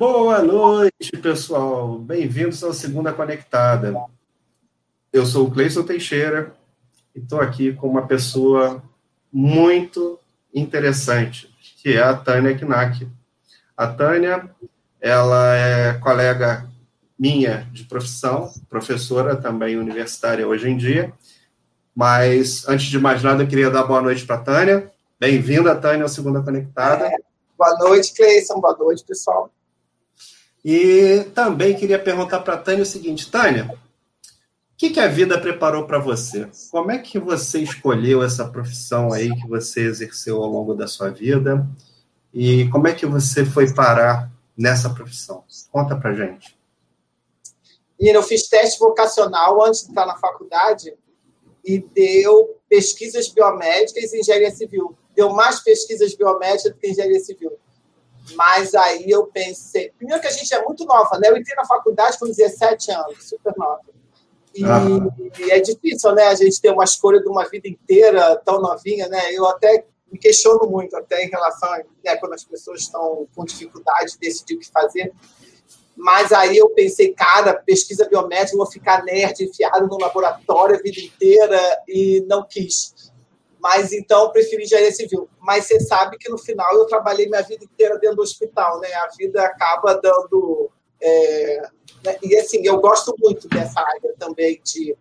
[0.00, 1.98] Boa noite, pessoal.
[1.98, 3.94] Bem-vindos ao Segunda Conectada.
[5.12, 6.54] Eu sou o Cleison Teixeira
[7.14, 8.82] e estou aqui com uma pessoa
[9.30, 10.18] muito
[10.54, 13.06] interessante, que é a Tânia Knack.
[13.76, 14.48] A Tânia,
[14.98, 16.66] ela é colega
[17.18, 21.12] minha de profissão, professora também universitária hoje em dia,
[21.94, 24.90] mas antes de mais nada, eu queria dar boa noite para a Tânia.
[25.20, 27.04] Bem-vinda, Tânia, ao Segunda Conectada.
[27.04, 27.16] É,
[27.58, 28.62] boa noite, Cleison.
[28.62, 29.52] Boa noite, pessoal.
[30.64, 35.40] E também queria perguntar para a Tânia o seguinte: Tânia, o que, que a vida
[35.40, 36.48] preparou para você?
[36.70, 41.10] Como é que você escolheu essa profissão aí que você exerceu ao longo da sua
[41.10, 41.66] vida?
[42.32, 45.44] E como é que você foi parar nessa profissão?
[45.70, 46.56] Conta para gente.
[47.98, 50.94] E eu fiz teste vocacional antes de entrar na faculdade
[51.64, 54.96] e deu pesquisas biomédicas e engenharia civil.
[55.14, 57.52] Deu mais pesquisas biomédicas do que engenharia civil.
[58.34, 61.28] Mas aí eu pensei, primeiro que a gente é muito nova, né?
[61.28, 63.80] Eu entrei na faculdade com 17 anos, super nova.
[64.54, 64.62] E,
[65.42, 66.24] e, é difícil, né?
[66.24, 69.32] A gente ter uma escolha de uma vida inteira tão novinha, né?
[69.32, 73.44] Eu até me questiono muito, até em relação a né, quando as pessoas estão com
[73.44, 75.12] dificuldade de decidir o que fazer.
[75.96, 81.00] Mas aí eu pensei, cara, pesquisa biomédica, vou ficar nerd, enfiado no laboratório a vida
[81.00, 82.94] inteira e não quis.
[83.60, 85.28] Mas então preferi engenharia civil.
[85.38, 88.92] Mas você sabe que no final eu trabalhei minha vida inteira dentro do hospital, né?
[88.94, 90.70] A vida acaba dando.
[91.00, 91.62] É...
[92.04, 92.16] Né?
[92.22, 94.96] E assim, eu gosto muito dessa área também de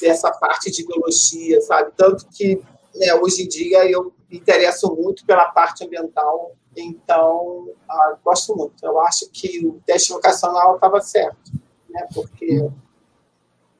[0.00, 1.92] dessa parte de biologia, sabe?
[1.96, 2.60] Tanto que
[2.94, 8.84] né, hoje em dia eu me interesso muito pela parte ambiental então, ah, gosto muito.
[8.84, 11.52] Eu acho que o teste vocacional estava certo,
[11.88, 12.06] né?
[12.12, 12.68] porque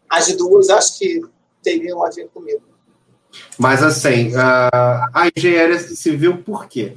[0.09, 1.21] as duas acho que
[1.63, 2.63] teriam a ver comigo.
[3.59, 6.97] Mas, assim, a engenharia civil, por quê?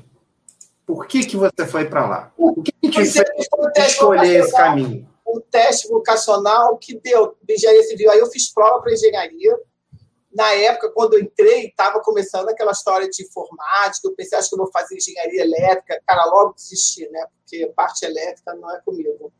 [0.85, 2.31] Por que, que você foi para lá?
[2.37, 3.23] O que, que te fez
[3.77, 5.07] escolher esse caminho?
[5.25, 8.09] O teste vocacional que deu engenharia civil.
[8.09, 9.57] Aí eu fiz prova para engenharia,
[10.37, 14.07] na época, quando eu entrei, estava começando aquela história de informática.
[14.07, 15.99] Eu pensei, acho que eu vou fazer engenharia elétrica.
[16.05, 17.25] Cara, logo desisti, né?
[17.39, 19.33] Porque parte elétrica não é comigo.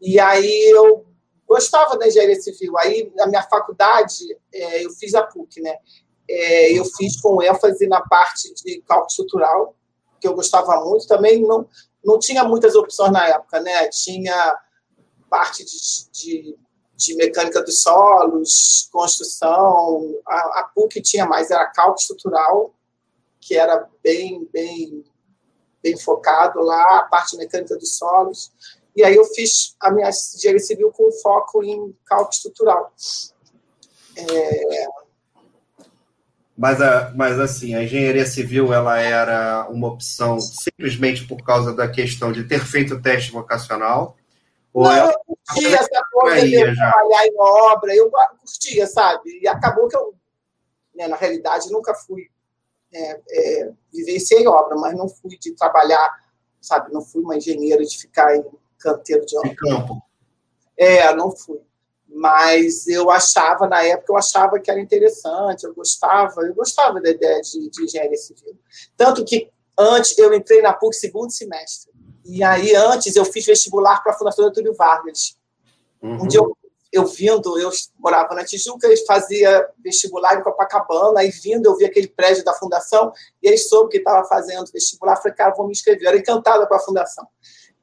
[0.00, 1.04] E aí eu
[1.46, 2.78] gostava da engenharia civil.
[2.78, 5.76] Aí, na minha faculdade, é, eu fiz a PUC, né?
[6.32, 9.74] É, eu fiz com ênfase na parte de cálculo estrutural,
[10.20, 11.06] que eu gostava muito.
[11.06, 11.66] Também não,
[12.04, 13.88] não tinha muitas opções na época, né?
[13.88, 14.56] Tinha
[15.28, 16.58] parte de, de
[17.00, 20.20] de mecânica dos solos, construção.
[20.26, 22.74] A, a PUC tinha mais, era cálculo estrutural,
[23.40, 25.02] que era bem, bem,
[25.82, 28.52] bem focado lá, a parte mecânica dos solos.
[28.94, 32.92] E aí eu fiz a minha engenharia civil com foco em cálculo estrutural.
[34.16, 34.86] É...
[36.60, 41.88] Mas, a, mas assim, a engenharia civil ela era uma opção simplesmente por causa da
[41.88, 44.14] questão de ter feito o teste vocacional
[44.70, 49.40] ou não, eu curtia essa coisa de eu trabalhar em obra, eu curtia, sabe?
[49.40, 50.14] E acabou que eu,
[50.94, 52.28] né, na realidade, nunca fui.
[52.92, 56.12] É, é, vivenciei obra, mas não fui de trabalhar,
[56.60, 56.92] sabe?
[56.92, 58.44] Não fui uma engenheira de ficar em
[58.78, 59.48] canteiro de obra.
[59.48, 60.02] De campo.
[60.76, 61.60] É, não fui.
[62.20, 67.08] Mas eu achava, na época, eu achava que era interessante, eu gostava, eu gostava da
[67.08, 68.58] ideia de, de engenharia civil.
[68.94, 71.90] Tanto que antes eu entrei na PUC segundo semestre.
[72.22, 75.34] E aí, antes, eu fiz vestibular para a Fundação Getúlio Vargas.
[76.02, 76.24] Uhum.
[76.24, 76.54] Um dia eu,
[76.92, 81.86] eu vindo, eu morava na Tijuca, eles fazia vestibular em Copacabana, aí vindo, eu vi
[81.86, 85.72] aquele prédio da Fundação, e eles soube que estava fazendo vestibular, falei, cara, vou me
[85.72, 86.02] inscrever.
[86.02, 87.26] Eu era encantada com a Fundação.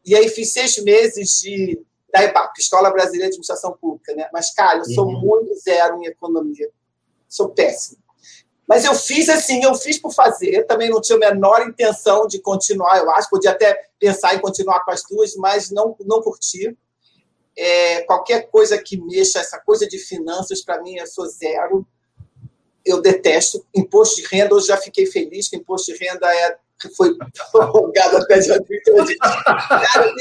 [0.05, 4.29] E aí fiz seis meses de da EBAP, Escola Brasileira de Administração Pública, né?
[4.31, 5.19] Mas, cara, eu sou uhum.
[5.19, 6.69] muito zero em economia.
[7.27, 7.97] Sou péssimo.
[8.67, 12.39] Mas eu fiz assim, eu fiz por fazer, também não tinha a menor intenção de
[12.39, 16.77] continuar, eu acho, podia até pensar em continuar com as duas, mas não, não curti.
[17.57, 21.87] É, qualquer coisa que mexa, essa coisa de finanças, para mim, eu sou zero.
[22.85, 23.65] Eu detesto.
[23.73, 26.57] Imposto de renda, hoje já fiquei feliz que imposto de renda é,
[26.95, 27.15] foi
[27.51, 30.13] prorrogado até dia 30 de Cara,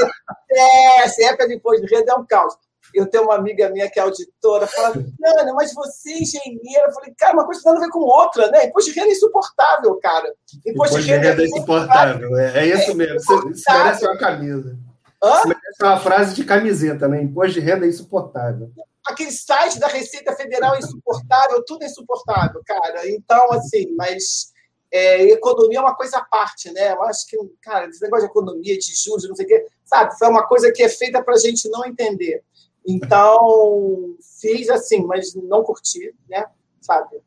[0.49, 1.23] detesto.
[1.23, 2.57] época de imposto de renda é um caos
[2.95, 4.95] eu tenho uma amiga minha que é auditora, fala,
[5.39, 6.87] Ana, mas você é engenheira.
[6.87, 8.67] Eu falei, cara, uma coisa tem nada a ver com outra, né?
[8.67, 10.35] Imposto de renda é insuportável, cara.
[10.67, 13.17] Imposto, de, renda, renda é insuportável, é, é isso é mesmo.
[13.51, 14.79] Isso merece uma camisa.
[15.23, 15.35] Hã?
[15.35, 17.23] Isso merece uma frase de camiseta, né?
[17.23, 18.71] Imposto de renda é insuportável.
[19.07, 23.09] Aquele site da Receita Federal é insuportável, tudo é insuportável, cara.
[23.09, 24.53] Então, assim, mas
[24.91, 26.93] é, economia é uma coisa à parte, né?
[26.93, 30.19] Eu acho que, cara, esse negócio de economia, de juros, não sei o quê, sabe?
[30.19, 32.43] Foi uma coisa que é feita para a gente não entender.
[32.87, 36.47] Então, fiz assim, mas não curti, né?
[36.81, 37.21] Sabe?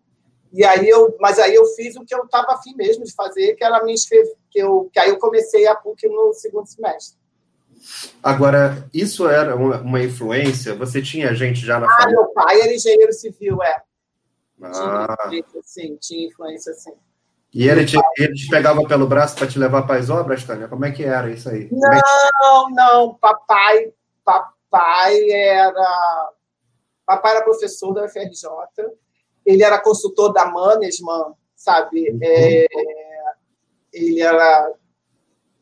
[0.51, 3.53] E aí eu, mas aí eu fiz o que eu estava afim mesmo de fazer,
[3.56, 7.19] que era me inscrever, que eu, que aí eu comecei a PUC no segundo semestre.
[8.21, 10.75] Agora, isso era uma, influência?
[10.75, 12.19] Você tinha gente já na ah, família?
[12.19, 13.81] Ah, meu pai era engenheiro civil, é.
[14.61, 15.29] Ah.
[15.73, 16.94] Tinha, tinha influência, sim.
[17.53, 20.67] E ele te, ele te pegava pelo braço para te levar para as obras, Tânia?
[20.67, 21.67] Como é que era isso aí?
[21.71, 22.73] Não, é que...
[22.73, 23.15] não.
[23.15, 23.91] Papai,
[24.23, 26.31] papai era...
[27.05, 28.49] Papai era professor da UFRJ.
[29.43, 32.11] Ele era consultor da Management, sabe?
[32.11, 32.19] Uhum.
[32.21, 32.67] É,
[33.91, 34.71] ele era...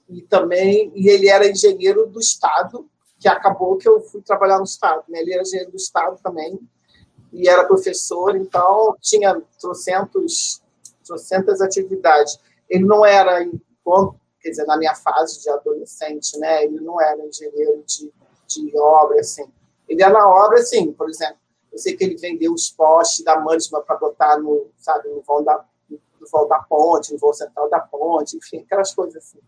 [0.09, 0.91] E também...
[0.93, 5.03] E ele era engenheiro do Estado, que acabou que eu fui trabalhar no Estado.
[5.07, 5.19] Né?
[5.19, 6.59] Ele era engenheiro do Estado também.
[7.31, 10.61] E era professor, então tinha trocentos
[11.07, 12.39] trocentas atividades.
[12.69, 13.39] Ele não era,
[14.41, 16.65] quer dizer, na minha fase de adolescente, né?
[16.65, 18.11] Ele não era engenheiro de,
[18.47, 19.45] de obra, assim.
[19.87, 21.37] Ele era na obra, assim, por exemplo,
[21.71, 25.43] eu sei que ele vendeu os postes da Manchma para botar no, sabe, no vão
[25.43, 29.39] da, no vão da ponte, no vão central da ponte, enfim, aquelas coisas assim.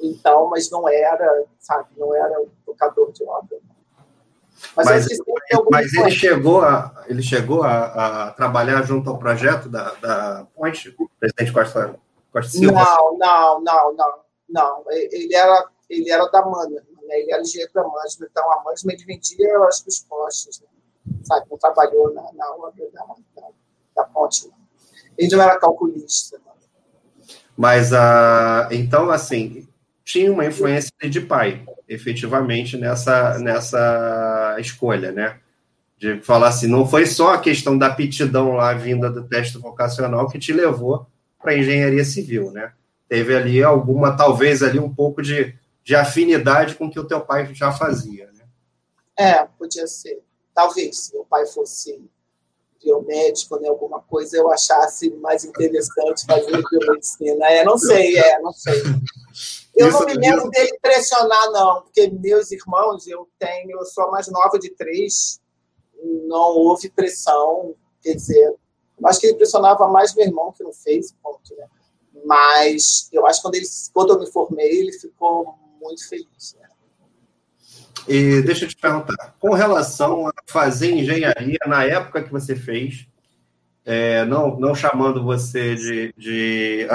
[0.00, 3.58] Então, mas não era, sabe, não era um tocador de obra.
[4.76, 5.06] Mas, mas,
[5.70, 10.96] mas ele, chegou a, ele chegou a, a, trabalhar junto ao projeto da, da Ponte,
[11.18, 11.94] presidente Costa,
[12.32, 12.72] Costa Silva?
[12.72, 14.14] Não, não, não, não,
[14.48, 14.84] não.
[14.90, 17.18] Ele era, ele era da Mana, né?
[17.18, 20.66] ele era engenheiro da Management, então a Management vendia, eu acho que os postes, né?
[21.22, 21.46] sabe?
[21.50, 23.04] Não trabalhou na, na obra da,
[23.34, 23.48] da,
[23.96, 24.48] da Ponte.
[24.48, 24.54] Não.
[25.18, 26.40] Ele não era calculista.
[27.56, 29.66] Mas, uh, então, assim,
[30.04, 35.38] tinha uma influência de pai, efetivamente, nessa, nessa escolha, né?
[35.98, 40.28] De falar assim, não foi só a questão da aptidão lá vinda do teste vocacional
[40.28, 41.06] que te levou
[41.40, 42.72] para engenharia civil, né?
[43.08, 45.54] Teve ali alguma, talvez ali um pouco de,
[45.84, 48.44] de afinidade com o que o teu pai já fazia, né?
[49.16, 50.20] É, podia ser.
[50.54, 52.02] Talvez, se meu pai fosse
[52.82, 57.46] biomédico, né, alguma coisa, eu achasse mais interessante fazer biomedicina.
[57.46, 58.82] É, não sei, é, não sei.
[59.76, 64.04] Eu isso, não me lembro dele pressionar, não, porque meus irmãos, eu tenho, eu sou
[64.04, 65.38] a mais nova de três,
[66.26, 68.54] não houve pressão, quer dizer,
[69.04, 71.66] acho que ele pressionava mais meu irmão que não fez, ponto, né?
[72.24, 76.56] Mas eu acho que quando, ele, quando eu me formei, ele ficou muito feliz.
[76.58, 76.68] Né?
[78.08, 83.06] E deixa eu te perguntar, com relação a fazer engenharia na época que você fez,
[83.84, 86.88] é, não, não chamando você de, de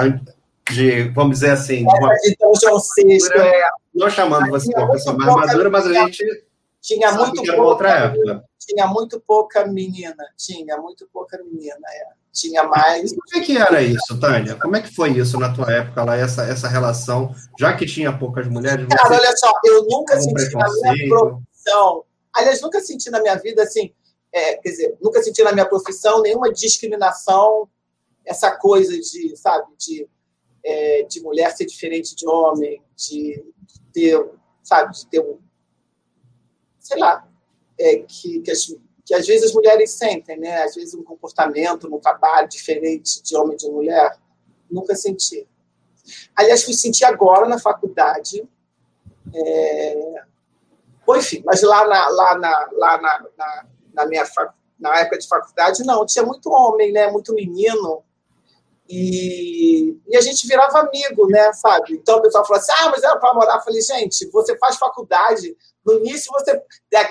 [0.72, 3.68] de, vamos dizer assim, de uma então, João VI, é.
[3.94, 6.24] não chamando você de uma pessoa mais madura, mas a gente
[6.80, 8.44] tinha muito pouca, outra época.
[8.58, 12.22] Tinha muito pouca menina, tinha muito pouca menina, é.
[12.32, 13.10] Tinha mais.
[13.10, 14.56] Como é que era isso, Tânia?
[14.56, 18.16] Como é que foi isso na tua época lá, essa, essa relação, já que tinha
[18.16, 18.86] poucas mulheres?
[18.88, 22.04] Cara, olha só, eu nunca senti na minha profissão,
[22.34, 23.92] aliás, nunca senti na minha vida assim,
[24.32, 27.68] é, quer dizer, nunca senti na minha profissão nenhuma discriminação,
[28.24, 30.08] essa coisa de, sabe, de
[30.64, 33.44] é, de mulher ser diferente de homem, de,
[33.92, 34.30] ter,
[34.62, 35.38] sabe, de ter um,
[36.78, 37.26] sei lá,
[37.78, 38.66] é, que, que, as,
[39.04, 40.62] que às vezes as mulheres sentem, né?
[40.62, 44.18] Às vezes um comportamento no trabalho diferente de homem e de mulher,
[44.70, 45.46] nunca senti.
[46.34, 48.46] Aliás, fui sentir agora na faculdade.
[49.34, 50.24] É...
[51.06, 54.24] Bom, enfim, mas lá na, lá na, lá na, na, na minha
[54.78, 57.08] na época de faculdade, não, tinha muito homem, né?
[57.10, 58.02] Muito menino.
[58.94, 61.94] E, e, a gente virava amigo, né, sabe?
[61.94, 63.54] Então o pessoal falou assim: ah, mas era para morar.
[63.54, 65.56] Eu falei, gente, você faz faculdade.
[65.84, 66.62] No início, você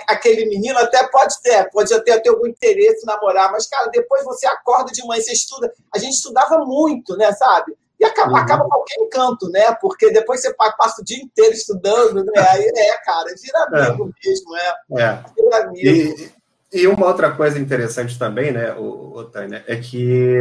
[0.08, 4.24] aquele menino até pode ter, pode até ter algum interesse em namorar, mas, cara, depois
[4.24, 5.74] você acorda de manhã, você estuda.
[5.94, 7.76] A gente estudava muito, né, sabe?
[8.00, 8.38] E acaba, uhum.
[8.38, 9.76] acaba qualquer encanto, né?
[9.82, 12.32] Porque depois você passa o dia inteiro estudando, né?
[12.50, 14.28] Aí é, cara, vira amigo é.
[14.28, 14.76] mesmo, é.
[15.00, 15.24] é.
[15.36, 15.88] Vira amigo.
[15.88, 16.32] E,
[16.72, 20.36] e uma outra coisa interessante também, né, o, o Tânia, é que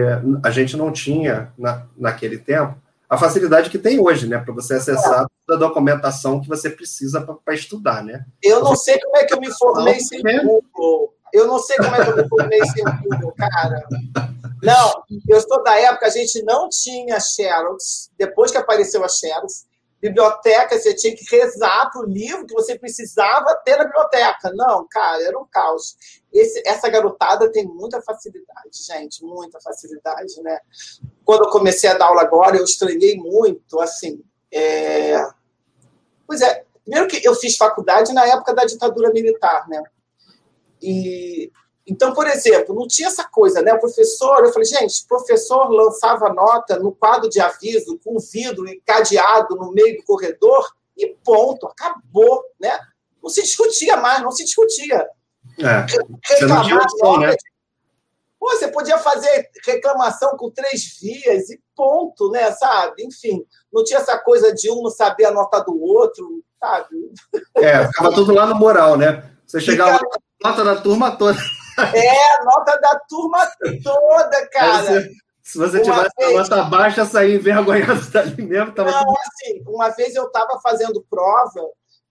[0.45, 2.77] a gente não tinha, na, naquele tempo,
[3.09, 5.27] a facilidade que tem hoje, né, para você acessar é.
[5.45, 8.25] toda a documentação que você precisa para estudar, né?
[8.41, 11.13] Eu não sei como é que eu me formei sem Google.
[11.33, 13.83] Eu não sei como é que eu me formei sem Google, cara.
[14.63, 18.11] Não, eu sou da época, a gente não tinha Xerox.
[18.17, 19.65] Depois que apareceu a Xerox,
[20.01, 24.51] biblioteca, você tinha que rezar para o livro que você precisava ter na biblioteca.
[24.55, 25.97] Não, cara, era um caos.
[26.33, 30.59] Esse, essa garotada tem muita facilidade, gente, muita facilidade, né?
[31.25, 34.23] Quando eu comecei a dar aula agora, eu estranhei muito, assim.
[34.51, 35.17] É...
[36.27, 39.83] Pois é, primeiro que eu fiz faculdade na época da ditadura militar, né?
[40.81, 41.53] E
[41.91, 43.75] então, por exemplo, não tinha essa coisa, né?
[43.75, 48.69] O professor, eu falei, gente, o professor lançava nota no quadro de aviso com vidro
[48.69, 50.65] e cadeado no meio do corredor
[50.97, 52.79] e ponto, acabou, né?
[53.21, 55.05] Não se discutia mais, não se discutia.
[55.59, 55.85] É,
[56.25, 57.35] você não tinha opção, né?
[58.39, 62.53] Pô, você podia fazer reclamação com três vias e ponto, né?
[62.53, 63.03] Sabe?
[63.03, 67.13] Enfim, não tinha essa coisa de um não saber a nota do outro, sabe?
[67.57, 69.29] É, ficava tudo lá no moral, né?
[69.45, 70.21] Você chegava Fica...
[70.41, 71.37] nota da turma toda.
[71.83, 73.47] É, nota da turma
[73.83, 75.09] toda, cara.
[75.43, 76.49] Se você tivesse vez...
[76.49, 78.73] nota baixa, sair envergonhado dali mesmo.
[78.73, 81.61] Tava não, assim, uma vez eu estava fazendo prova,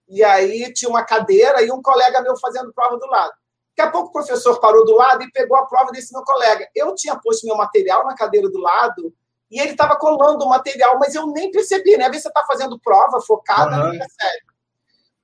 [0.08, 3.32] e aí tinha uma cadeira e um colega meu fazendo prova do lado.
[3.76, 6.68] Daqui a pouco o professor parou do lado e pegou a prova desse meu colega.
[6.74, 9.14] Eu tinha posto meu material na cadeira do lado
[9.50, 12.04] e ele estava colando o material, mas eu nem percebi, né?
[12.04, 13.84] Às vezes você está fazendo prova focada, uhum.
[13.84, 14.49] não percebe.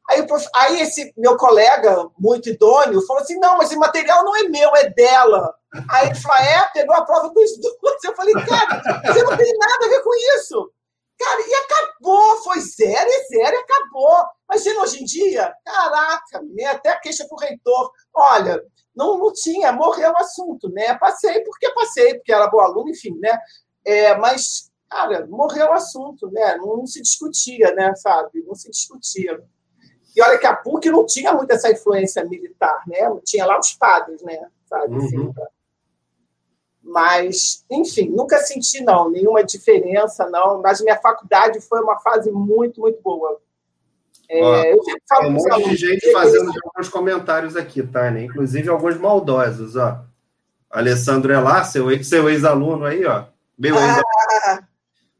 [0.08, 4.44] Aí, aí esse meu colega, muito idôneo, falou assim: não, mas esse material não é
[4.44, 5.54] meu, é dela.
[5.90, 8.04] Aí ele falou: é, pegou a prova dos dois.
[8.04, 10.72] Eu falei, cara, você não tem nada a ver com isso.
[11.18, 14.24] Cara, e acabou, foi zero e zero e acabou.
[14.50, 16.66] Imagina hoje em dia, caraca, né?
[16.66, 17.90] até queixa pro reitor.
[18.12, 18.62] Olha,
[18.94, 20.94] não, não tinha, morreu o assunto, né?
[20.98, 23.36] Passei porque passei, porque era boa aluna, enfim, né?
[23.84, 26.56] É, mas, cara, morreu o assunto, né?
[26.56, 27.94] Não, não, se discutia, né?
[27.96, 28.44] Sabe?
[28.46, 29.42] Não se discutia.
[30.16, 32.98] E olha que a PUC não tinha muito essa influência militar, né?
[33.22, 34.48] Tinha lá os padres, né?
[34.66, 34.94] Sabe?
[34.94, 35.04] Uhum.
[35.04, 35.32] Assim,
[36.82, 40.62] mas, enfim, nunca senti, não, nenhuma diferença, não.
[40.62, 43.40] Mas minha faculdade foi uma fase muito, muito boa.
[44.28, 48.10] É, Ó, eu falo tem um monte alunos, de gente fazendo alguns comentários aqui, tá,
[48.20, 50.04] inclusive alguns maldosos, ó.
[50.70, 53.24] Alessandro é lá, seu, seu ex-aluno aí, ó.
[53.58, 54.02] Meu ex-aluno.
[54.46, 54.62] Ah.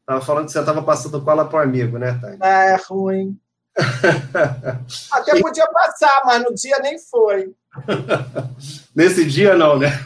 [0.05, 2.37] Tava falando que você estava passando cola para o amigo, né, Tânia?
[2.41, 3.37] Ah, é ruim.
[5.11, 7.53] Até podia passar, mas no dia nem foi.
[8.95, 10.05] Nesse dia, não, né?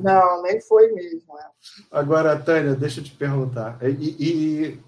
[0.00, 1.38] Não, nem foi mesmo.
[1.38, 1.44] É.
[1.90, 3.78] Agora, Tânia, deixa eu te perguntar.
[3.82, 4.80] E, e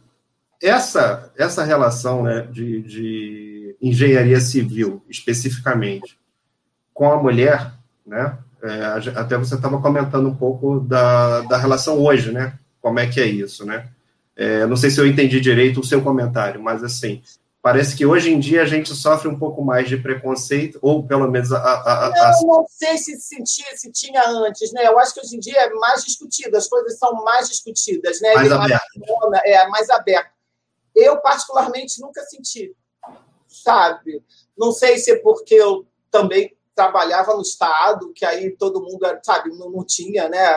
[0.61, 6.19] essa, essa relação né, de, de, engenharia civil, especificamente,
[6.93, 7.73] com a mulher,
[8.07, 8.39] né?
[8.63, 12.59] É, até você estava comentando um pouco da, da relação hoje, né?
[12.81, 13.89] Como é que é isso, né?
[14.35, 17.23] É, não sei se eu entendi direito o seu comentário, mas assim,
[17.67, 21.29] Parece que hoje em dia a gente sofre um pouco mais de preconceito, ou pelo
[21.29, 21.59] menos a.
[21.59, 24.87] a, a eu não sei se sentia, se tinha antes, né?
[24.87, 28.35] Eu acho que hoje em dia é mais discutido, as coisas são mais discutidas, né?
[28.35, 29.01] Mais aberto.
[29.45, 30.31] É, mais aberto.
[30.95, 32.73] Eu, particularmente, nunca senti,
[33.49, 34.23] sabe?
[34.57, 39.51] Não sei se é porque eu também trabalhava no Estado, que aí todo mundo, sabe,
[39.59, 40.57] não, não tinha, né?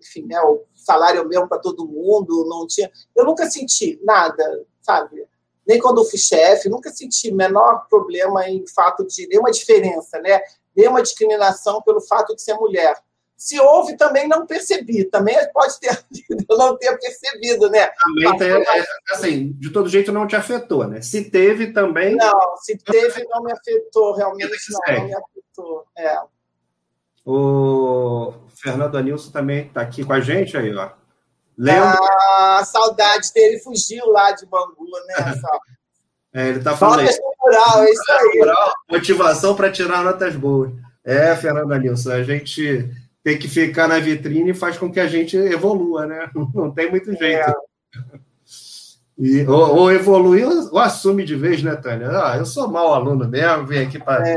[0.00, 0.40] Enfim, né?
[0.40, 2.90] o salário mesmo para todo mundo, não tinha.
[3.14, 5.24] Eu nunca senti nada, sabe?
[5.68, 10.40] Nem quando eu fui chefe, nunca senti menor problema em fato de nenhuma diferença, né?
[10.74, 12.96] Nenhuma discriminação pelo fato de ser mulher.
[13.36, 15.04] Se houve, também não percebi.
[15.04, 15.90] Também pode ter
[16.48, 17.86] eu não ter percebido, né?
[18.02, 21.02] Também tem, é, assim, de todo jeito não te afetou, né?
[21.02, 22.16] Se teve também.
[22.16, 25.84] Não, se teve, não me afetou, realmente não, não me afetou.
[25.98, 26.18] É.
[27.26, 30.90] O Fernando Anilson também está aqui com a gente aí, ó.
[31.58, 31.98] Lembra?
[32.38, 35.34] Ah, saudade dele, fugiu lá de Bangu, né?
[36.32, 37.00] é, ele está falando.
[37.00, 38.52] Notas moral, é isso aí.
[38.90, 40.70] Motivação para tirar notas boas.
[41.04, 42.88] É, Fernanda Nilson, a gente
[43.24, 46.30] tem que ficar na vitrine e faz com que a gente evolua, né?
[46.54, 47.50] Não tem muito jeito.
[47.50, 47.54] É.
[49.20, 52.08] E, ou, ou evolui ou, assume de vez, né, Tânia?
[52.08, 54.36] Ah, eu sou mau aluno mesmo, vim aqui para é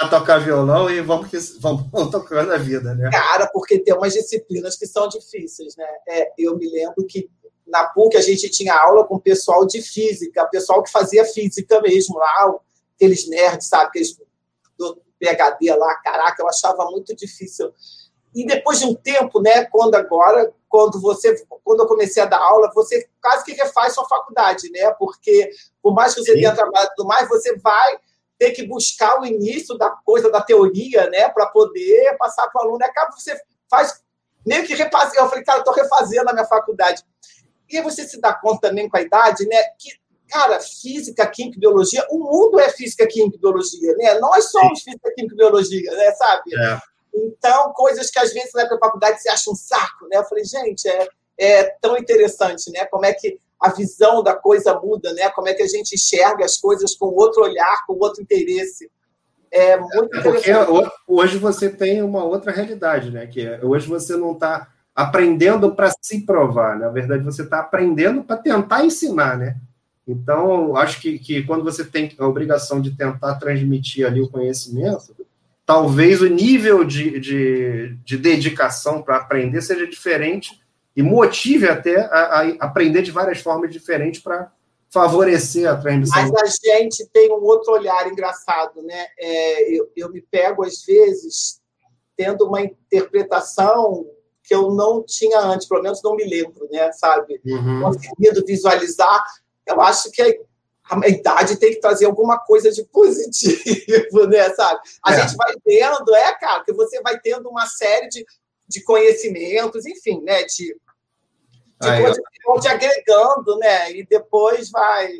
[0.00, 3.10] a tocar violão e vamos, que, vamos tocando a vida, né?
[3.10, 5.86] Cara, porque tem umas disciplinas que são difíceis, né?
[6.08, 7.30] É, eu me lembro que
[7.66, 12.18] na PUC a gente tinha aula com pessoal de física, pessoal que fazia física mesmo
[12.18, 12.54] lá,
[12.96, 13.88] aqueles nerds, sabe?
[13.88, 14.18] Aqueles
[14.78, 17.70] do PHD lá, caraca, eu achava muito difícil.
[18.34, 22.38] E depois de um tempo, né, quando agora, quando você, quando eu comecei a dar
[22.38, 24.90] aula, você quase que refaz sua faculdade, né?
[24.98, 25.50] Porque
[25.82, 26.38] por mais que você Sim.
[26.38, 27.98] tenha trabalhado tudo mais, você vai
[28.40, 32.68] ter que buscar o início da coisa, da teoria, né, para poder passar para o
[32.68, 32.82] aluno.
[32.82, 33.38] Acaba você
[33.70, 34.02] faz
[34.46, 35.20] meio que refazer.
[35.20, 37.04] Eu falei, cara, estou refazendo a minha faculdade.
[37.68, 39.90] E você se dá conta também com a idade, né, que,
[40.26, 44.18] cara, física, química e biologia, o mundo é física, química e biologia, né?
[44.18, 44.84] Nós somos Sim.
[44.86, 46.54] física, química e biologia, né, sabe?
[46.56, 46.78] É.
[47.14, 50.16] Então, coisas que às vezes na faculdade você acha um saco, né?
[50.16, 52.86] Eu falei, gente, é, é tão interessante, né?
[52.86, 55.28] Como é que a visão da coisa muda, né?
[55.30, 58.90] Como é que a gente enxerga as coisas com outro olhar, com outro interesse.
[59.50, 60.50] É muito é Porque
[61.06, 63.26] hoje você tem uma outra realidade, né?
[63.26, 68.22] Que é, hoje você não está aprendendo para se provar, na verdade você está aprendendo
[68.22, 69.56] para tentar ensinar, né?
[70.06, 75.14] Então, acho que, que quando você tem a obrigação de tentar transmitir ali o conhecimento,
[75.64, 80.60] talvez o nível de, de, de dedicação para aprender seja diferente
[80.96, 84.52] e motive até a, a aprender de várias formas diferentes para
[84.92, 86.28] favorecer a transmissão.
[86.32, 89.06] Mas a gente tem um outro olhar engraçado, né?
[89.18, 91.60] É, eu, eu me pego, às vezes,
[92.16, 94.04] tendo uma interpretação
[94.42, 97.40] que eu não tinha antes, pelo menos não me lembro, né, sabe?
[97.44, 97.82] Uhum.
[97.82, 99.22] Conseguindo visualizar,
[99.64, 104.80] eu acho que a idade tem que trazer alguma coisa de positivo, né, sabe?
[105.04, 105.20] A é.
[105.20, 108.26] gente vai tendo, é, cara, que você vai tendo uma série de,
[108.70, 110.74] de conhecimentos, enfim, né, de,
[111.80, 115.12] de Aí, coisas que vão te agregando, né, e depois vai...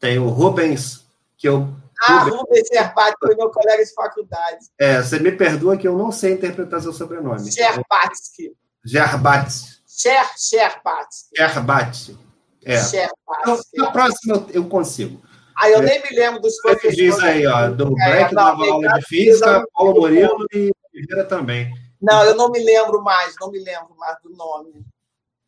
[0.00, 1.04] Tem o Rubens,
[1.36, 1.68] que eu
[2.04, 4.66] ah, Rubens Gerbat foi meu colega de faculdade.
[4.76, 7.48] É, você me perdoa que eu não sei interpretar seu sobrenome.
[7.48, 8.52] Gerbatsky.
[8.84, 9.72] Gerbatsky.
[9.86, 11.30] Cher, Gerbatsky.
[11.36, 12.18] Gerbatsky.
[12.64, 12.76] É.
[12.82, 13.76] Gerbatsky.
[13.76, 15.22] Na próxima eu consigo.
[15.56, 15.82] Ah, eu é.
[15.82, 16.96] nem me lembro dos professores.
[16.96, 21.72] Diz aí, ó, do é, Black dava aula de física, Paulo Murilo e Oliveira também.
[22.02, 24.84] Não, eu não me lembro mais, não me lembro mais do nome.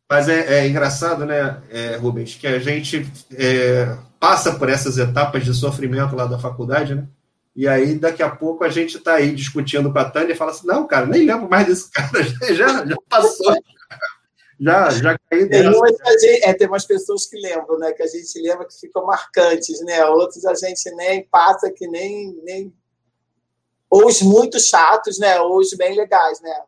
[0.09, 5.43] Mas é, é engraçado, né, é, Rubens, que a gente é, passa por essas etapas
[5.43, 7.07] de sofrimento lá da faculdade, né?
[7.55, 10.51] E aí, daqui a pouco, a gente está aí discutindo com a Tânia e fala
[10.51, 12.21] assim: não, cara, nem lembro mais desse cara,
[12.53, 13.55] já, já passou.
[14.59, 15.93] Já, já caí tem umas,
[16.43, 17.91] é, tem umas pessoas que lembram, né?
[17.93, 20.05] Que a gente lembra que ficam marcantes, né?
[20.05, 22.37] Outros a gente nem passa que nem.
[22.43, 22.73] nem...
[23.89, 25.39] Ou os muito chatos, né?
[25.39, 26.61] Ou os bem legais, né?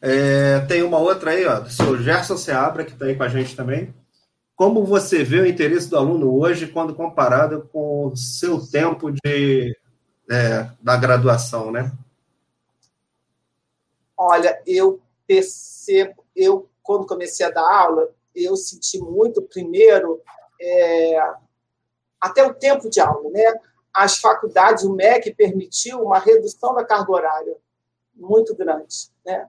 [0.00, 3.28] É, tem uma outra aí, ó, do seu Gerson Seabra, que está aí com a
[3.28, 3.94] gente também.
[4.54, 9.76] Como você vê o interesse do aluno hoje quando comparado com o seu tempo de,
[10.30, 11.90] é, da graduação, né?
[14.16, 20.20] Olha, eu percebo, eu quando comecei a dar aula, eu senti muito, primeiro,
[20.60, 21.18] é,
[22.20, 23.54] até o tempo de aula, né?
[23.94, 27.56] As faculdades, o MEC permitiu uma redução da carga horária
[28.14, 29.48] muito grande, né?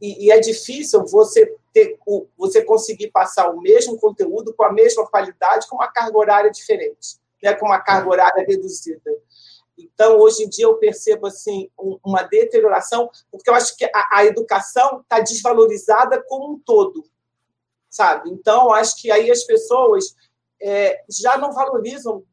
[0.00, 1.98] e, e, é difícil você ter,
[2.36, 7.18] você conseguir passar o mesmo conteúdo com a mesma qualidade com uma carga horária diferente,
[7.42, 9.12] né, com uma carga horária reduzida.
[9.76, 14.24] Então, hoje em dia, eu percebo assim uma deterioração, porque eu acho que a, a
[14.24, 17.04] educação está desvalorizada como um todo,
[17.90, 18.30] sabe?
[18.30, 20.14] Então, acho que aí as pessoas
[20.62, 22.24] é, já não valorizam,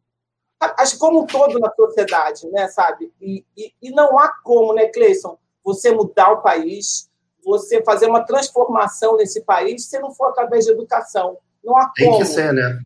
[0.78, 3.12] acho como um todo na sociedade, né, sabe?
[3.20, 7.10] E, e, e não há como, né, Cleison, você mudar o país,
[7.44, 11.38] você fazer uma transformação nesse país se não for através de educação.
[11.64, 12.12] Não há como.
[12.12, 12.80] Tem que ser, né?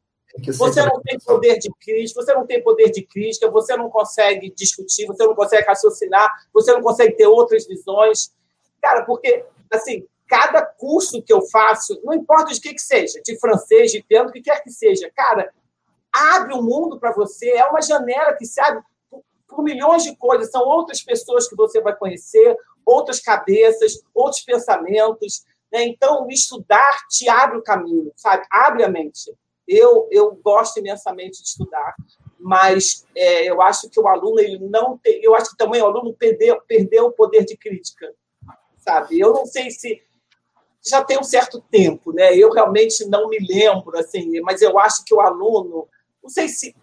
[0.44, 3.76] Que ser você não tem poder de crítica, você não tem poder de crítica, você
[3.78, 8.34] não consegue discutir, você não consegue raciocinar, você não consegue ter outras visões.
[8.82, 13.40] Cara, porque, assim, cada curso que eu faço, não importa de que, que seja, de
[13.40, 15.54] francês, de piano, o que quer que seja, cara,
[16.16, 18.82] abre um mundo para você, é uma janela que se abre
[19.48, 25.46] por milhões de coisas, são outras pessoas que você vai conhecer, outras cabeças, outros pensamentos.
[25.72, 25.84] Né?
[25.86, 28.46] Então, estudar te abre o caminho, sabe?
[28.52, 29.34] Abre a mente.
[29.68, 31.96] Eu, eu gosto imensamente de estudar,
[32.40, 35.86] mas é, eu acho que o aluno ele não tem, eu acho que também o
[35.86, 38.14] aluno perdeu, perdeu o poder de crítica,
[38.78, 39.20] sabe?
[39.20, 40.04] Eu não sei se
[40.86, 42.38] já tem um certo tempo, né?
[42.38, 45.88] Eu realmente não me lembro assim, mas eu acho que o aluno,
[46.26, 46.76] não sei se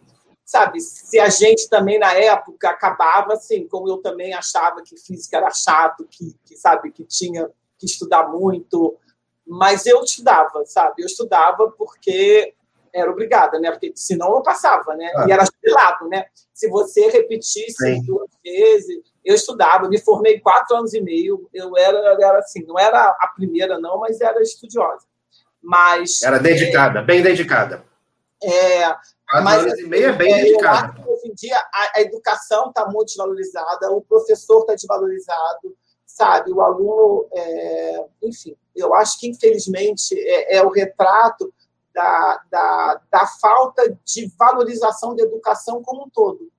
[0.45, 5.39] sabe, se a gente também na época acabava assim, como eu também achava que física
[5.39, 8.97] era chato, que, que sabe, que tinha que estudar muito,
[9.47, 11.03] mas eu estudava, sabe?
[11.03, 12.55] Eu estudava porque
[12.93, 13.71] era obrigada, né?
[13.71, 15.11] Porque senão eu passava, né?
[15.17, 15.25] Ah.
[15.27, 16.27] E era jubilado, né?
[16.53, 18.03] Se você repetisse Sim.
[18.03, 22.79] duas vezes, eu estudava, me formei quatro anos e meio, eu era, era assim, não
[22.79, 25.07] era a primeira não, mas era estudiosa.
[25.63, 27.91] Mas era dedicada, bem dedicada.
[28.43, 28.95] É,
[29.33, 31.11] Quatro mas, anos e meio é bem é, dedicado.
[31.11, 35.75] hoje em dia a, a educação está muito desvalorizada, o professor está desvalorizado,
[36.05, 36.53] sabe?
[36.53, 41.53] O aluno, é, enfim, eu acho que infelizmente é, é o retrato
[41.95, 46.51] da, da, da, falta de valorização da educação como um todo,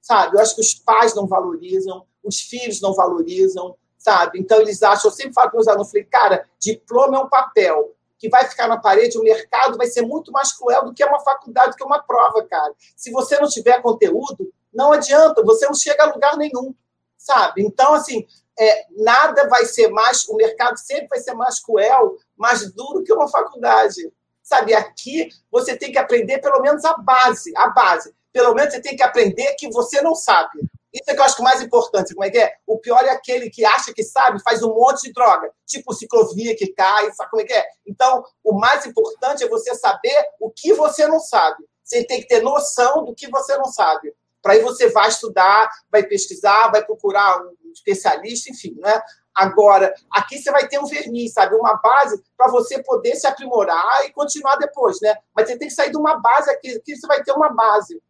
[0.00, 0.36] sabe?
[0.36, 4.38] Eu acho que os pais não valorizam, os filhos não valorizam, sabe?
[4.38, 7.94] Então eles acham, eu sempre falo para os alunos, falei, cara, diploma é um papel,
[8.20, 11.20] que vai ficar na parede, o mercado vai ser muito mais cruel do que uma
[11.20, 12.74] faculdade, do que uma prova, cara.
[12.94, 16.74] Se você não tiver conteúdo, não adianta, você não chega a lugar nenhum,
[17.16, 17.64] sabe?
[17.64, 18.26] Então, assim,
[18.58, 23.12] é, nada vai ser mais, o mercado sempre vai ser mais cruel, mais duro que
[23.12, 24.12] uma faculdade.
[24.42, 28.14] Sabe, aqui você tem que aprender pelo menos a base, a base.
[28.32, 30.60] Pelo menos você tem que aprender que você não sabe.
[30.92, 32.14] Isso é que eu acho que o mais importante.
[32.14, 32.52] Como é que é?
[32.66, 36.56] O pior é aquele que acha que sabe, faz um monte de droga, tipo ciclovia
[36.56, 37.64] que cai, sabe como é que é?
[37.86, 41.64] Então, o mais importante é você saber o que você não sabe.
[41.84, 44.14] Você tem que ter noção do que você não sabe.
[44.42, 49.00] Para aí você vai estudar, vai pesquisar, vai procurar um especialista, enfim, né?
[49.34, 51.54] Agora, aqui você vai ter um verniz, sabe?
[51.54, 55.14] Uma base para você poder se aprimorar e continuar depois, né?
[55.34, 58.00] Mas você tem que sair de uma base aqui, aqui você vai ter uma base.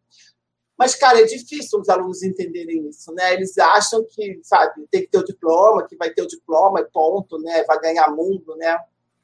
[0.81, 3.35] Mas, cara, é difícil os alunos entenderem isso, né?
[3.35, 6.85] Eles acham que, sabe, tem que ter o diploma, que vai ter o diploma e
[6.85, 7.63] ponto, né?
[7.67, 8.79] Vai ganhar mundo, né?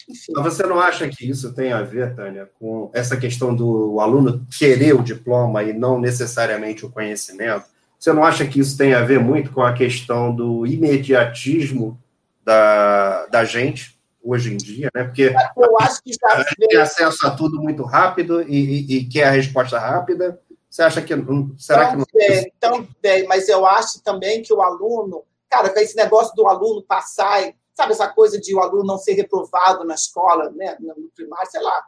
[0.08, 0.34] Enfim.
[0.36, 4.46] Mas você não acha que isso tem a ver, Tânia, com essa questão do aluno
[4.56, 7.66] querer o diploma e não necessariamente o conhecimento?
[7.98, 12.00] Você não acha que isso tem a ver muito com a questão do imediatismo
[12.46, 15.06] da, da gente hoje em dia, né?
[15.06, 18.98] Porque eu acho que já a gente tem acesso a tudo muito rápido e, e,
[18.98, 20.40] e quer a resposta rápida.
[20.78, 21.12] Você acha que
[21.58, 22.86] será também, que não?
[22.86, 27.94] Também, mas eu acho também que o aluno, cara, esse negócio do aluno passar, sabe
[27.94, 31.84] essa coisa de o aluno não ser reprovado na escola, né, no primário, sei lá.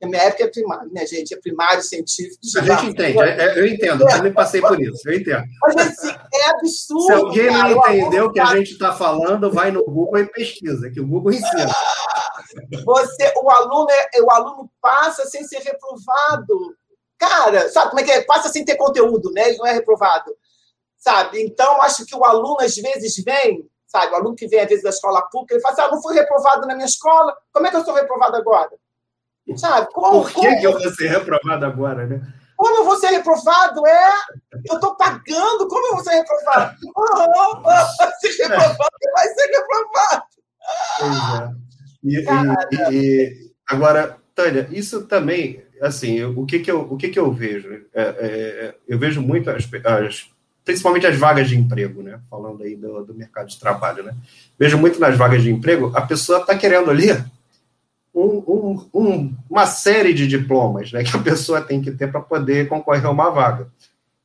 [0.00, 1.32] Na minha época é primário, né, gente?
[1.32, 2.40] É primário científico.
[2.56, 5.44] A gente entende, é, é, eu entendo, eu também passei por isso, eu entendo.
[5.62, 7.06] Mas assim, é absurdo.
[7.06, 10.26] Se alguém cara, não entendeu o que a gente está falando, vai no Google e
[10.26, 11.72] pesquisa, que o Google ensina.
[12.84, 16.76] Você, o aluno, é, o aluno passa sem ser reprovado.
[17.22, 18.22] Cara, sabe como é que é?
[18.22, 19.50] Passa sem ter conteúdo, né?
[19.50, 20.34] Ele não é reprovado.
[20.98, 21.40] Sabe?
[21.40, 24.12] Então, acho que o aluno, às vezes, vem, sabe?
[24.12, 26.16] O aluno que vem, às vezes, da escola pública, ele fala assim: ah, não fui
[26.16, 28.72] reprovado na minha escola, como é que eu sou reprovado agora?
[29.56, 29.86] Sabe?
[29.92, 30.60] Como, Por que, como...
[30.60, 32.20] que eu vou ser reprovado agora, né?
[32.56, 33.86] Como eu vou ser reprovado?
[33.86, 34.12] É,
[34.68, 36.76] eu estou pagando, como eu vou ser reprovado?
[36.96, 37.02] Oh,
[37.68, 40.22] oh, ser reprovado, vai ser reprovado.
[40.98, 41.62] Pois é.
[42.04, 47.18] E, e, e, agora, Tânia, isso também assim, o que que eu, o que que
[47.18, 47.68] eu vejo?
[47.92, 50.30] É, é, eu vejo muito, as, as,
[50.64, 52.20] principalmente as vagas de emprego, né?
[52.30, 54.14] Falando aí do, do, mercado de trabalho, né?
[54.58, 57.10] Vejo muito nas vagas de emprego, a pessoa está querendo ali
[58.14, 61.02] um, um, um, uma série de diplomas, né?
[61.04, 63.66] Que a pessoa tem que ter para poder concorrer a uma vaga.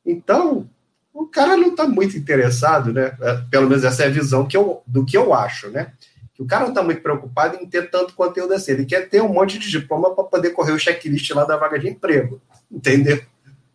[0.06, 0.68] Então,
[1.12, 3.16] o cara não está muito interessado, né?
[3.20, 5.92] É, pelo menos essa é a visão que eu, do que eu acho, né?
[6.38, 8.72] O cara não está muito preocupado em ter tanto conteúdo assim.
[8.72, 11.78] Ele quer ter um monte de diploma para poder correr o checklist lá da vaga
[11.78, 13.20] de emprego, entendeu?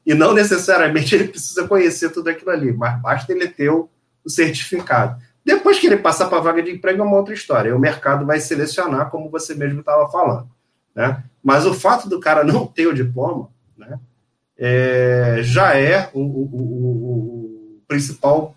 [0.06, 3.90] E não necessariamente ele precisa conhecer tudo aquilo ali, mas basta ele ter o,
[4.26, 5.22] certificado.
[5.44, 7.76] Depois que ele passar para a vaga de emprego é uma outra história.
[7.76, 10.50] O mercado vai selecionar, como você mesmo estava falando.
[10.96, 11.22] Né?
[11.44, 14.00] Mas o fato do cara não ter o diploma né,
[14.58, 18.56] é, já é o, o, o principal,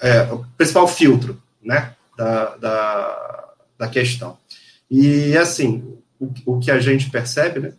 [0.00, 4.38] é, o principal filtro né, da, da, da questão.
[4.90, 7.72] E, assim, o, o, que a gente percebe né,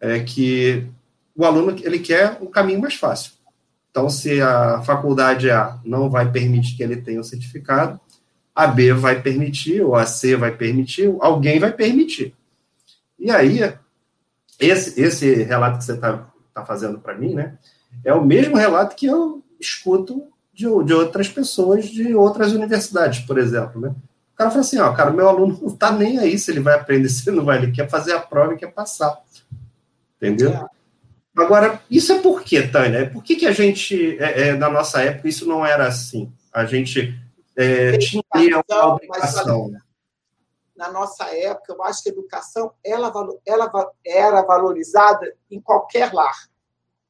[0.00, 0.86] é que
[1.34, 3.32] o aluno ele quer um caminho mais fácil.
[3.90, 8.00] Então, se a faculdade A não vai permitir que ele tenha o certificado,
[8.54, 12.34] a B vai permitir, ou a C vai permitir, alguém vai permitir.
[13.18, 13.60] E aí,
[14.58, 17.58] esse, esse relato que você está tá fazendo para mim, né,
[18.04, 23.36] é o mesmo relato que eu escuto de, de outras pessoas de outras universidades, por
[23.36, 23.94] exemplo, né?
[24.32, 26.74] O cara fala assim, ó, cara, meu aluno não está nem aí se ele vai
[26.74, 29.22] aprender, se ele não vai, ele quer fazer a prova e quer passar.
[30.16, 30.50] Entendeu?
[30.50, 30.66] É.
[31.36, 33.10] Agora, isso é por quê, Tânia?
[33.10, 36.32] Por que, que a gente, é, é, na nossa época, isso não era assim?
[36.50, 37.14] A gente
[37.54, 39.70] é, tinha uma obrigação.
[39.70, 39.82] Mas,
[40.74, 43.12] na nossa época, eu acho que a educação ela,
[43.46, 46.48] ela era valorizada em qualquer lar,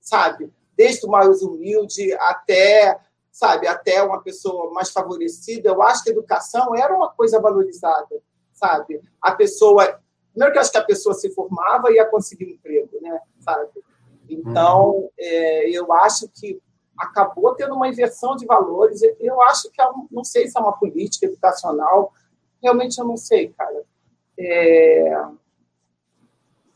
[0.01, 0.53] sabe?
[0.77, 2.99] Desde o mais humilde até
[3.37, 8.23] sabe, até uma pessoa mais favorecida, eu acho que a educação era uma coisa valorizada,
[8.51, 8.99] sabe?
[9.21, 12.55] A pessoa, primeiro que eu acho que a pessoa se formava e ia conseguir um
[12.55, 13.69] emprego, né, sabe?
[14.27, 15.11] Então, uhum.
[15.19, 16.59] é, eu acho que
[16.99, 19.03] acabou tendo uma inversão de valores.
[19.21, 22.15] Eu acho que, é não sei se é uma política educacional,
[22.63, 23.85] realmente eu não sei, cara.
[24.39, 25.25] É,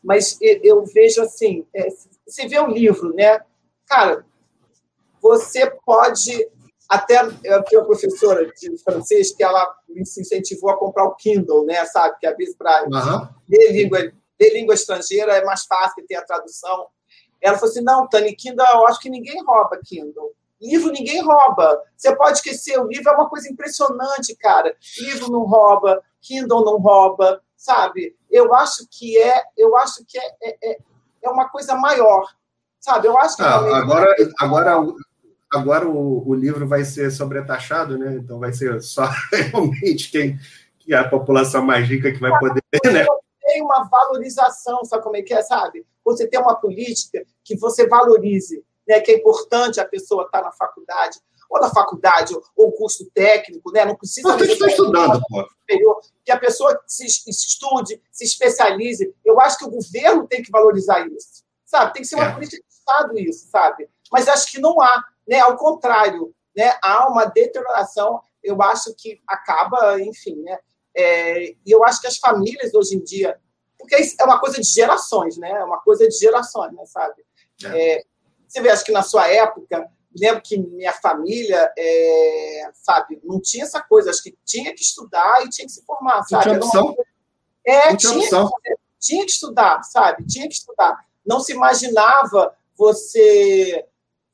[0.04, 1.88] mas eu vejo assim, é,
[2.26, 3.40] você vê o um livro, né?
[3.86, 4.26] Cara,
[5.20, 6.50] você pode
[6.90, 11.64] até eu tenho uma professora de francês que ela me incentivou a comprar o Kindle,
[11.64, 11.84] né?
[11.86, 13.28] Sabe que vezes para uhum.
[13.48, 13.98] ler língua,
[14.40, 16.88] ler língua estrangeira é mais fácil ter a tradução.
[17.40, 20.34] Ela falou assim: não, Tani, Kindle, eu acho que ninguém rouba Kindle.
[20.60, 21.80] Livro ninguém rouba.
[21.96, 24.76] Você pode esquecer, o livro é uma coisa impressionante, cara.
[24.98, 28.16] Livro não rouba, Kindle não rouba, sabe?
[28.28, 30.78] Eu acho que é, eu acho que é, é,
[31.22, 32.26] é uma coisa maior,
[32.80, 33.06] sabe?
[33.06, 34.86] Eu acho que ah, agora, agora
[35.52, 38.14] agora o, o livro vai ser sobretaxado, né?
[38.14, 40.38] Então vai ser só realmente quem
[40.78, 43.06] que é a população mais rica que vai poder, né?
[43.42, 45.84] Tem uma valorização, sabe como é que é, sabe?
[46.04, 49.00] Você tem uma política que você valorize, né?
[49.00, 51.18] Que é importante a pessoa estar na faculdade,
[51.50, 53.84] ou na faculdade, ou curso técnico, né?
[53.84, 54.32] Não precisa.
[54.32, 55.48] Você está estudando, pô.
[56.24, 59.14] Que a pessoa se estude, se especialize.
[59.24, 61.92] Eu acho que o governo tem que valorizar isso, sabe?
[61.92, 62.32] Tem que ser uma é.
[62.32, 63.88] política de Estado isso, sabe?
[64.10, 65.04] Mas acho que não há.
[65.30, 65.38] Né?
[65.38, 66.76] Ao contrário, né?
[66.82, 70.58] há uma deterioração, eu acho que acaba, enfim, né?
[70.92, 73.38] É, e eu acho que as famílias hoje em dia,
[73.78, 75.48] porque é uma coisa de gerações, né?
[75.52, 76.84] É uma coisa de gerações, né?
[76.84, 77.24] Sabe?
[77.64, 77.98] É.
[77.98, 78.04] É,
[78.48, 79.88] Você vê, acho que na sua época,
[80.18, 85.46] lembro que minha família, é, sabe, não tinha essa coisa, acho que tinha que estudar
[85.46, 86.42] e tinha que se formar, sabe?
[86.42, 86.96] Tinha opção.
[87.64, 88.50] É, tinha, opção.
[88.64, 90.26] Que, tinha que estudar, sabe?
[90.26, 90.98] Tinha que estudar.
[91.24, 93.86] Não se imaginava você,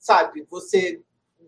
[0.07, 1.01] sabe, você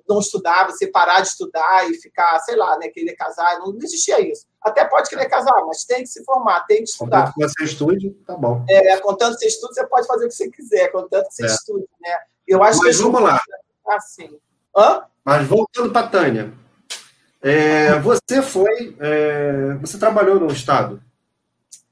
[0.09, 4.21] não estudar, você parar de estudar e ficar, sei lá, né, querer casar, não, existia
[4.21, 4.47] isso.
[4.61, 7.33] Até pode querer casar, mas tem que se formar, tem que estudar.
[7.33, 8.64] Contanto que você estude, tá bom.
[8.68, 11.44] É, contanto que você estude, você pode fazer o que você quiser, contanto que você
[11.44, 11.47] é.
[11.47, 12.16] estude, né?
[12.47, 13.38] Eu acho mas que vamos lá.
[13.88, 14.38] Assim.
[14.75, 15.03] Hã?
[15.25, 16.53] Mas voltando para Tânia,
[17.42, 21.03] é, você foi, é, você trabalhou no Estado.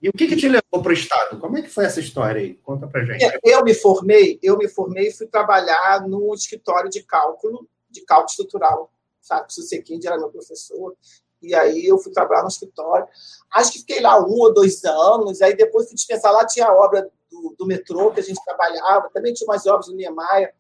[0.00, 1.40] E o que, que te levou para o Estado?
[1.40, 2.54] Como é que foi essa história aí?
[2.56, 3.24] Conta para gente.
[3.42, 8.30] Eu me formei, eu me formei e fui trabalhar no escritório de cálculo de cálculo
[8.30, 9.46] estrutural, sabe?
[9.48, 10.94] O era meu professor.
[11.42, 13.06] E aí eu fui trabalhar no escritório.
[13.52, 15.40] Acho que fiquei lá um ou dois anos.
[15.42, 16.32] Aí depois fui dispensar.
[16.32, 19.10] Lá tinha a obra do, do metrô que a gente trabalhava.
[19.12, 20.54] Também tinha umas obras do Niemeyer.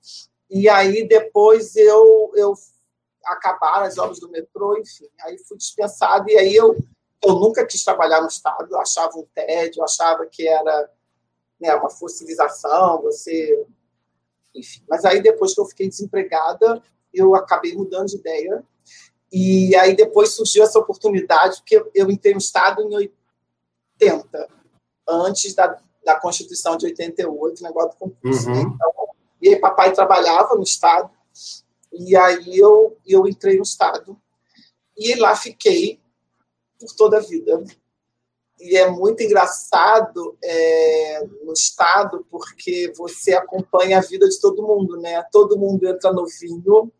[0.50, 2.54] E aí depois eu, eu
[3.24, 5.08] acabaram as obras do metrô, enfim.
[5.22, 6.30] Aí fui dispensado.
[6.30, 6.76] E aí eu,
[7.22, 8.68] eu nunca quis trabalhar no Estado.
[8.70, 10.90] Eu achava um tédio, eu achava que era
[11.60, 13.66] né, uma fossilização, você...
[14.54, 14.82] Enfim.
[14.88, 18.64] Mas aí depois que eu fiquei desempregada, eu acabei mudando de ideia.
[19.32, 23.10] E aí depois surgiu essa oportunidade, porque eu, entrei no Estado em
[24.00, 24.48] 80,
[25.08, 28.48] antes da, da Constituição de 88, negócio do concurso.
[28.48, 28.56] Né?
[28.56, 28.72] Uhum.
[28.74, 28.92] Então,
[29.42, 31.10] e aí papai trabalhava no Estado,
[31.92, 34.18] e aí eu, eu entrei no Estado.
[34.96, 36.00] E lá fiquei
[36.78, 37.62] por toda a vida.
[38.58, 44.96] E é muito engraçado é, no Estado, porque você acompanha a vida de todo mundo,
[44.96, 45.22] né?
[45.30, 46.90] Todo mundo entra novinho,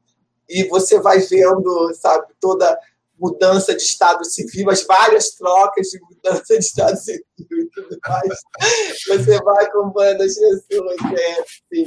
[0.49, 2.79] e você vai vendo, sabe, toda
[3.19, 8.41] mudança de Estado civil, as várias trocas de mudança de Estado civil e tudo mais.
[9.09, 11.87] Você vai acompanhando as pessoas, é, assim.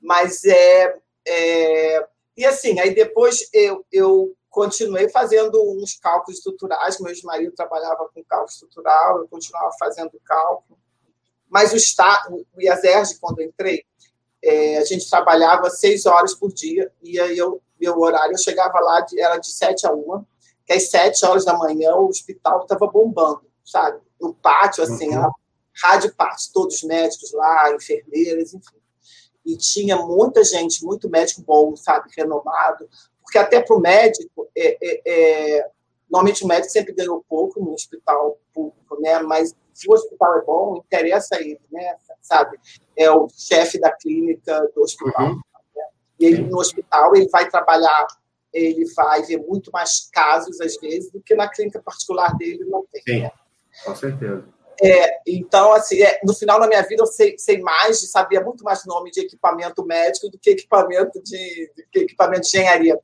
[0.00, 0.94] Mas é,
[1.26, 2.06] é.
[2.36, 8.24] E assim, aí depois eu, eu continuei fazendo uns cálculos estruturais, meu ex-marido trabalhava com
[8.24, 10.78] cálculo estrutural, eu continuava fazendo cálculo.
[11.48, 13.84] Mas o Estado, o IASERG, quando entrei,
[14.42, 18.78] é, a gente trabalhava seis horas por dia, e aí eu meu horário, eu chegava
[18.80, 20.26] lá, de, era de sete a uma,
[20.66, 24.00] que às sete horas da manhã o hospital estava bombando, sabe?
[24.20, 25.30] No pátio, assim, uhum.
[25.82, 28.76] rádio pátio, todos os médicos lá, enfermeiras, enfim.
[29.46, 32.88] E tinha muita gente, muito médico bom, sabe, renomado,
[33.28, 35.70] porque até para o médico, é, é, é,
[36.10, 39.18] normalmente o médico sempre ganhou pouco no hospital público, né?
[39.20, 41.94] Mas se o hospital é bom, interessa a ele, né?
[42.22, 42.58] Sabe?
[42.96, 45.26] É o chefe da clínica do hospital.
[45.26, 45.40] Uhum.
[46.18, 48.06] E ele, no hospital, ele vai trabalhar,
[48.50, 52.86] ele vai ver muito mais casos, às vezes, do que na clínica particular dele não
[52.90, 53.02] tem.
[53.02, 53.30] Sim, né?
[53.84, 54.42] com certeza.
[54.82, 58.64] É, então, assim, é, no final da minha vida, eu sei, sei mais, sabia muito
[58.64, 62.98] mais nome de equipamento médico do que equipamento de, de que equipamento de engenharia.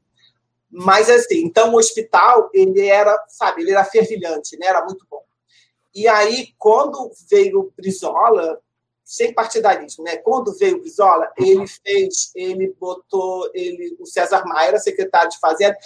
[0.77, 4.67] Mas, assim, então, o hospital, ele era, sabe, ele era fervilhante, né?
[4.67, 5.23] Era muito bom.
[5.95, 8.59] E aí, quando veio o Brizola,
[9.05, 10.17] sem partidarismo, né?
[10.17, 15.39] Quando veio o Brizola, ele fez, ele botou, ele, o César Maia era secretário de
[15.39, 15.79] Fazenda.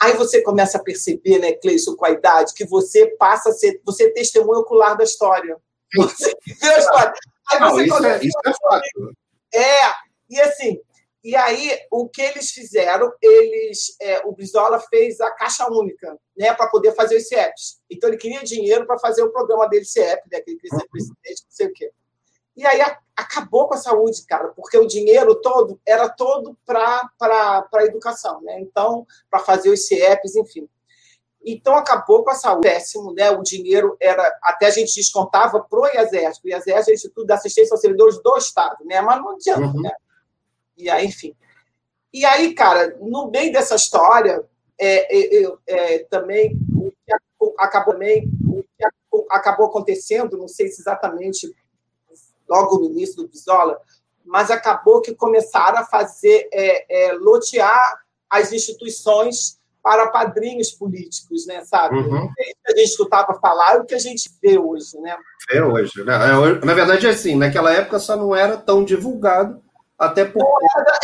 [0.00, 3.82] Aí você começa a perceber, né, Cleison, com a idade, que você passa a ser,
[3.84, 5.58] você é testemunho ocular da história.
[5.92, 7.12] Você viu a história.
[7.50, 9.16] Aí você Não, isso, é, isso é fato.
[9.52, 9.80] É,
[10.30, 10.80] e assim,
[11.22, 16.54] e aí o que eles fizeram, eles, é, o Brizola fez a caixa única, né,
[16.54, 17.80] para poder fazer os CEPs.
[17.90, 20.88] Então ele queria dinheiro para fazer o programa dele CEP, né, que ele queria ser
[20.88, 21.92] presidente, não sei o quê.
[22.56, 22.80] E aí
[23.16, 28.60] acabou com a saúde, cara, porque o dinheiro todo era todo para a educação, né?
[28.60, 30.68] Então, para fazer os CIEPs, enfim.
[31.42, 32.68] Então, acabou com a saúde.
[32.68, 33.30] Péssimo, né?
[33.30, 34.22] O dinheiro era.
[34.42, 36.38] Até a gente descontava para o IASERG.
[36.44, 39.00] O IASERG é o Instituto de Assistência aos Servidores do Estado, né?
[39.00, 39.80] Mas não adianta, uhum.
[39.80, 39.92] né?
[40.80, 41.34] E aí, enfim.
[42.12, 44.44] E aí, cara, no meio dessa história,
[44.78, 47.12] é, é, é, também o que
[47.58, 48.84] acabou, também, o que
[49.30, 51.54] acabou acontecendo, não sei se exatamente
[52.48, 53.80] logo no início do Bisola,
[54.24, 61.64] mas acabou que começaram a fazer, é, é, lotear as instituições para padrinhos políticos, né,
[61.64, 61.96] sabe?
[61.96, 62.28] Uhum.
[62.38, 65.16] É a gente escutava falar e o que a gente vê hoje, né?
[65.50, 66.18] Vê hoje, né?
[66.64, 69.62] Na verdade, é assim, naquela época só não era tão divulgado,
[70.00, 70.42] até por...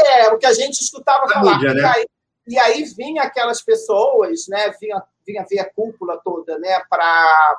[0.01, 1.59] É, o que a gente escutava falar.
[1.59, 1.81] Mídia, né?
[1.81, 2.07] e, aí,
[2.49, 7.57] e aí vinha aquelas pessoas, né, vinha, vinha ver a cúpula toda, né, para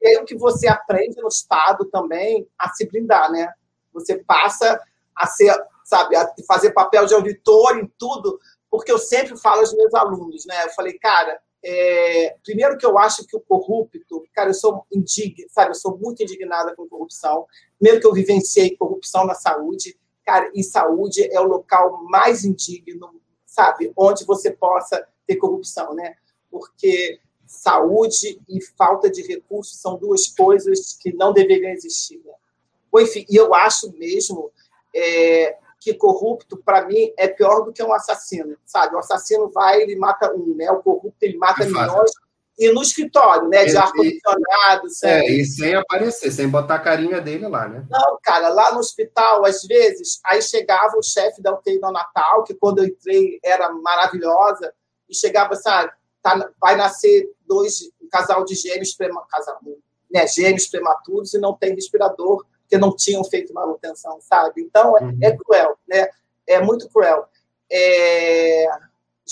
[0.00, 3.52] e aí o que você aprende no Estado também a se blindar, né?
[3.92, 4.80] Você passa
[5.14, 5.52] a ser,
[5.84, 8.38] sabe, a fazer papel de auditor em tudo,
[8.70, 10.64] porque eu sempre falo aos meus alunos, né?
[10.64, 15.48] Eu falei, cara, é, primeiro que eu acho que o corrupto, cara, eu sou indigna,
[15.50, 17.46] sabe, eu sou muito indignada com corrupção.
[17.76, 23.18] Primeiro que eu vivenciei corrupção na saúde, Cara, e saúde é o local mais indigno,
[23.46, 23.90] sabe?
[23.96, 26.16] Onde você possa ter corrupção, né?
[26.50, 32.20] Porque saúde e falta de recursos são duas coisas que não deveriam existir.
[32.22, 32.34] Né?
[33.02, 34.52] Enfim, e eu acho mesmo
[34.94, 38.96] é, que corrupto, para mim, é pior do que um assassino, sabe?
[38.96, 40.70] O assassino vai, ele mata um, né?
[40.70, 42.10] O corrupto, ele mata milhões.
[42.58, 43.64] E no escritório, né?
[43.64, 44.88] De ar-condicionado.
[45.04, 47.86] É, e sem aparecer, sem botar a carinha dele lá, né?
[47.88, 52.42] Não, cara, lá no hospital, às vezes, aí chegava o chefe da UTI no Natal,
[52.42, 54.72] que quando eu entrei era maravilhosa,
[55.08, 58.96] e chegava, sabe, tá, vai nascer dois, um casal de gêmeos,
[59.30, 59.58] casal,
[60.10, 64.60] né, gêmeos prematuros e não tem respirador porque não tinham feito manutenção, sabe?
[64.60, 65.18] Então, é, uhum.
[65.22, 66.08] é cruel, né?
[66.46, 67.26] É muito cruel.
[67.72, 68.66] É...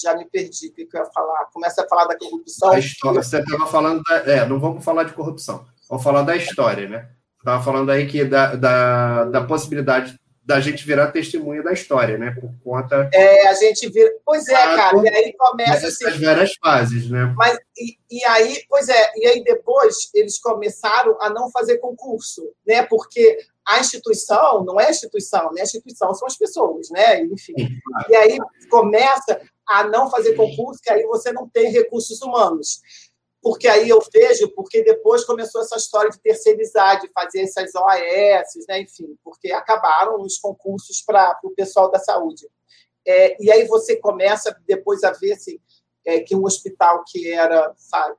[0.00, 1.46] Já me perdi o que eu ia falar.
[1.52, 2.70] Começa a falar da corrupção.
[2.70, 4.02] A história, você estava falando...
[4.02, 4.16] Da...
[4.16, 5.66] É, não vamos falar de corrupção.
[5.88, 7.08] Vamos falar da história, né?
[7.38, 12.36] Estava falando aí que da, da, da possibilidade da gente virar testemunha da história, né?
[12.40, 13.10] Por conta.
[13.12, 14.12] É, a gente vira.
[14.24, 14.96] Pois é, cara.
[15.02, 16.06] E aí começa assim.
[16.06, 17.34] As várias fases, né?
[17.36, 22.48] Mas, e, e, aí, pois é, e aí depois eles começaram a não fazer concurso,
[22.64, 22.84] né?
[22.84, 25.62] Porque a instituição não é a instituição, né?
[25.62, 27.22] A instituição são as pessoas, né?
[27.22, 27.54] Enfim.
[28.08, 28.38] E aí
[28.70, 32.80] começa a não fazer concurso, que aí você não tem recursos humanos.
[33.42, 38.66] Porque aí eu vejo, porque depois começou essa história de terceirizar, de fazer essas OAS,
[38.68, 42.48] né, enfim, porque acabaram os concursos para o pessoal da saúde.
[43.06, 45.60] É, e aí você começa depois a ver assim,
[46.04, 48.16] é, que um hospital que era, sabe,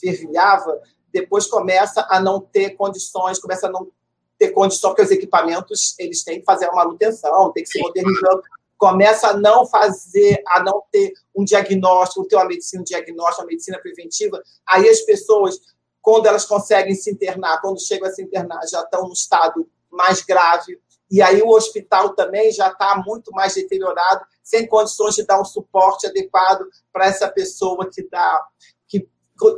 [0.00, 0.80] fervilhava,
[1.12, 3.90] depois começa a não ter condições, começa a não
[4.38, 8.42] ter condições, porque os equipamentos eles têm que fazer a manutenção, tem que se modernizando
[8.80, 13.48] começa a não fazer, a não ter um diagnóstico, ter uma medicina, um diagnóstico, uma
[13.48, 15.60] medicina preventiva, aí as pessoas,
[16.00, 20.22] quando elas conseguem se internar, quando chegam a se internar, já estão no estado mais
[20.22, 25.38] grave, e aí o hospital também já está muito mais deteriorado, sem condições de dar
[25.38, 28.46] um suporte adequado para essa pessoa que dá,
[28.88, 29.06] que,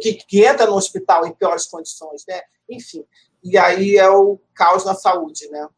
[0.00, 2.42] que, que, entra no hospital em piores condições, né?
[2.68, 3.06] Enfim,
[3.44, 5.68] e aí é o caos na saúde, né?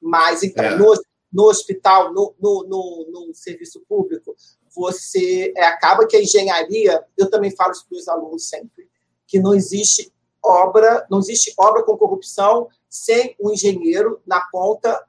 [0.00, 0.76] Mas então, é.
[0.76, 0.94] no,
[1.34, 4.36] no hospital, no, no, no, no serviço público,
[4.72, 8.88] você é, acaba que a engenharia, eu também falo isso para os alunos sempre,
[9.26, 15.04] que não existe obra, não existe obra com corrupção sem um engenheiro na ponta,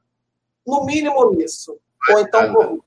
[0.66, 2.86] no mínimo isso, ou então corrupto.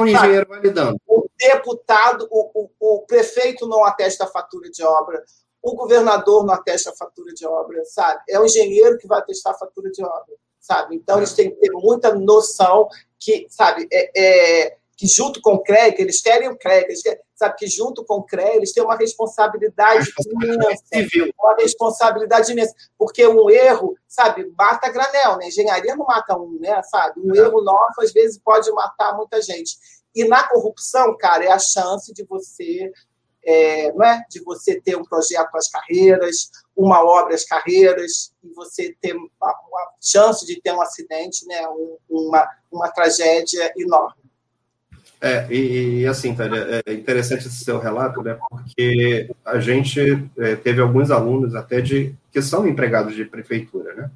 [0.00, 1.00] Um engenheiro validando.
[1.06, 5.24] O deputado, o, o, o prefeito não atesta a fatura de obra,
[5.62, 8.20] o governador não atesta a fatura de obra, sabe?
[8.28, 10.96] É o engenheiro que vai atestar a fatura de obra sabe?
[10.96, 15.62] Então, eles têm que ter muita noção que, sabe, é, é que junto com o
[15.62, 18.72] CREA, que eles querem o CREA, eles querem, sabe, que junto com o CREA, eles
[18.72, 20.82] têm uma responsabilidade imensa,
[21.40, 25.46] uma responsabilidade imensa, porque um erro, sabe, mata granel, né?
[25.46, 27.20] Engenharia não mata um, né, sabe?
[27.20, 29.76] Um erro nosso, às vezes, pode matar muita gente.
[30.12, 32.90] E na corrupção, cara, é a chance de você
[33.44, 34.24] é, não é?
[34.28, 39.28] de você ter um projeto às carreiras, uma obra às carreiras, e você ter uma
[40.00, 41.60] chance de ter um acidente, né?
[41.68, 44.22] Um, uma, uma tragédia enorme.
[45.20, 48.38] É, e, e assim, Tânia, é interessante esse seu relato, né?
[48.48, 54.10] Porque a gente é, teve alguns alunos até de que são empregados de prefeitura, né?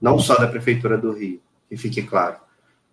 [0.00, 2.36] Não só da prefeitura do Rio, que fique claro.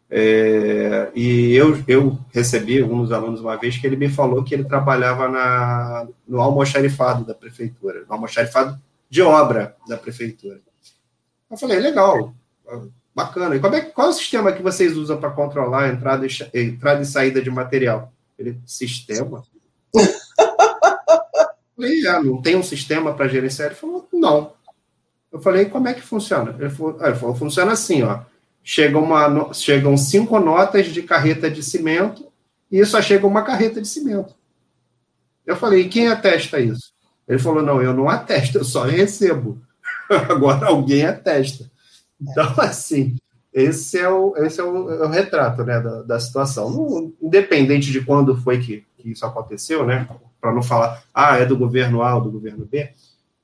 [0.10, 4.64] É, e eu, eu recebi dos alunos uma vez que ele me falou que ele
[4.64, 10.60] trabalhava na, no almoxarifado da prefeitura, no almoxarifado de obra da prefeitura.
[11.52, 12.34] Eu falei, legal,
[13.13, 13.56] bacana.
[13.56, 16.60] E como é, qual é o sistema que vocês usam para controlar a entrada e,
[16.60, 18.12] entrada e saída de material?
[18.39, 19.43] Ele, sistema?
[19.93, 20.08] Eu
[21.76, 23.67] falei, ah, não tem um sistema para gerenciar?
[23.67, 24.54] Ele falou, não.
[25.32, 26.56] Eu falei, como é que funciona?
[26.58, 28.21] Ele falou, ah, ele falou funciona assim, ó
[28.63, 32.32] chegam, uma, chegam cinco notas de carreta de cimento
[32.71, 34.36] e só chega uma carreta de cimento.
[35.45, 36.93] Eu falei, quem atesta isso?
[37.32, 39.62] Ele falou, não, eu não atesto, eu só recebo.
[40.30, 41.72] Agora alguém atesta.
[42.20, 43.15] Então, assim,
[43.54, 46.70] esse é o, esse é o, é o retrato né, da, da situação.
[46.70, 50.10] Não, independente de quando foi que, que isso aconteceu, né,
[50.41, 52.89] para não falar, ah, é do governo A ou do governo B,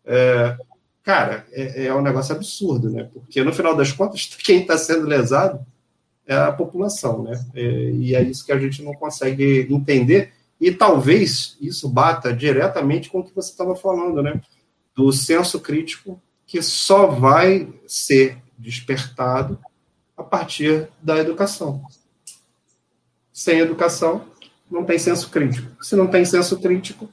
[0.06, 0.58] é,
[1.02, 3.10] cara, é, é um negócio absurdo, né?
[3.14, 5.66] Porque no final das contas, quem está sendo lesado
[6.26, 7.42] é a população, né?
[7.56, 10.34] É, e é isso que a gente não consegue entender.
[10.60, 14.42] E talvez isso bata diretamente com o que você estava falando, né?
[14.96, 19.60] Do senso crítico que só vai ser despertado
[20.16, 21.84] a partir da educação.
[23.32, 24.26] Sem educação,
[24.70, 25.84] não tem senso crítico.
[25.84, 27.08] Se não tem senso crítico,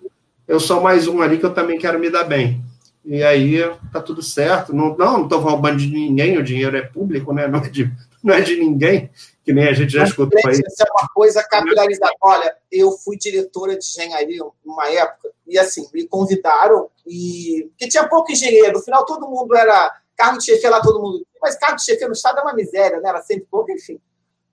[0.49, 2.64] eu sou mais um ali que eu também quero me dar bem
[3.05, 3.59] e aí
[3.93, 4.75] tá tudo certo.
[4.75, 7.47] Não, não, tô roubando de ninguém, o dinheiro é público, né?
[7.47, 7.91] Não é de,
[8.23, 9.11] não é de ninguém,
[9.45, 10.55] que nem a gente já escutou aí.
[10.55, 12.15] Isso é uma coisa capilarizada.
[12.23, 18.09] Olha, eu fui diretora de engenharia numa época, e assim, me convidaram, e que tinha
[18.09, 21.27] pouco engenheiro, no final todo mundo era cargo de chefia lá, todo mundo.
[21.43, 23.09] Mas cargo de chefia no Estado é uma miséria, né?
[23.11, 24.01] Era sempre pouco, enfim.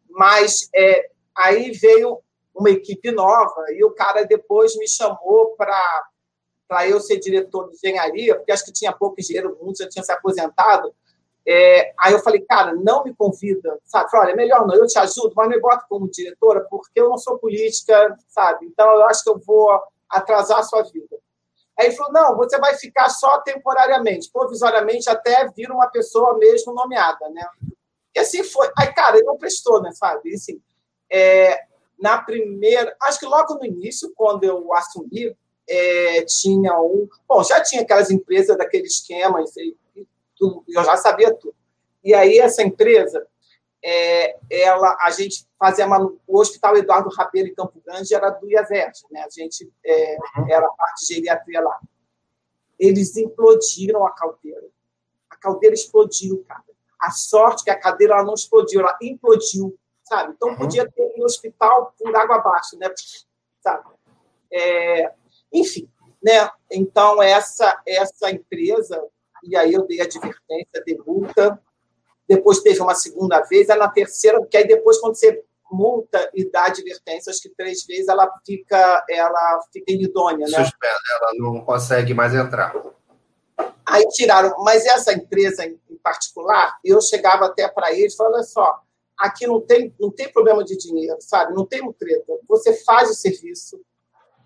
[0.09, 2.19] Mas é, aí veio
[2.53, 5.81] uma equipe nova, e o cara depois me chamou para
[6.71, 10.05] para eu ser diretor de engenharia, porque acho que tinha pouco engenheiro, muitos já tinham
[10.05, 10.95] se aposentado.
[11.45, 14.09] É, aí eu falei, cara, não me convida, sabe?
[14.09, 17.17] Falei, olha, melhor não, eu te ajudo, mas me bota como diretora, porque eu não
[17.17, 18.67] sou política, sabe?
[18.67, 19.69] Então eu acho que eu vou
[20.09, 21.17] atrasar a sua vida.
[21.77, 26.73] Aí ele falou, não, você vai ficar só temporariamente, provisoriamente até vir uma pessoa mesmo
[26.73, 27.45] nomeada, né?
[28.15, 28.71] E assim foi.
[28.79, 30.29] Aí, cara, ele não prestou, né, sabe?
[30.29, 30.61] E, assim,
[31.11, 31.65] é,
[31.99, 35.35] na primeira, acho que logo no início, quando eu assumi,
[35.71, 37.07] é, tinha um.
[37.25, 41.55] Bom, já tinha aquelas empresas daquele esquema, eu já sabia tudo.
[42.03, 43.25] E aí, essa empresa,
[43.81, 45.87] é, ela, a gente fazia
[46.27, 49.21] o Hospital Eduardo Rabelo em Campo Grande era do IAVERJ, né?
[49.21, 50.17] A gente é,
[50.49, 51.79] era a parte de geriatria lá.
[52.77, 54.67] Eles implodiram a caldeira.
[55.29, 56.63] A caldeira explodiu, cara.
[56.99, 60.33] A sorte que a cadeira ela não explodiu, ela implodiu, sabe?
[60.35, 62.91] Então podia ter um hospital por água abaixo, né?
[63.61, 63.89] Sabe?
[64.51, 65.13] É,
[65.51, 65.89] enfim,
[66.23, 66.49] né?
[66.69, 69.01] Então, essa, essa empresa,
[69.43, 71.59] e aí eu dei advertência de multa,
[72.27, 76.49] depois teve uma segunda vez, aí na terceira, porque aí depois, quando você multa e
[76.49, 80.63] dá advertência, acho que três vezes ela fica, ela fica inidônea, né?
[80.63, 82.73] Suspenda, ela não consegue mais entrar.
[83.85, 88.43] Aí tiraram, mas essa empresa em particular, eu chegava até para eles e falava, olha
[88.43, 88.79] só,
[89.17, 91.53] aqui não tem, não tem problema de dinheiro, sabe?
[91.53, 92.33] Não tem treta.
[92.47, 93.79] Você faz o serviço,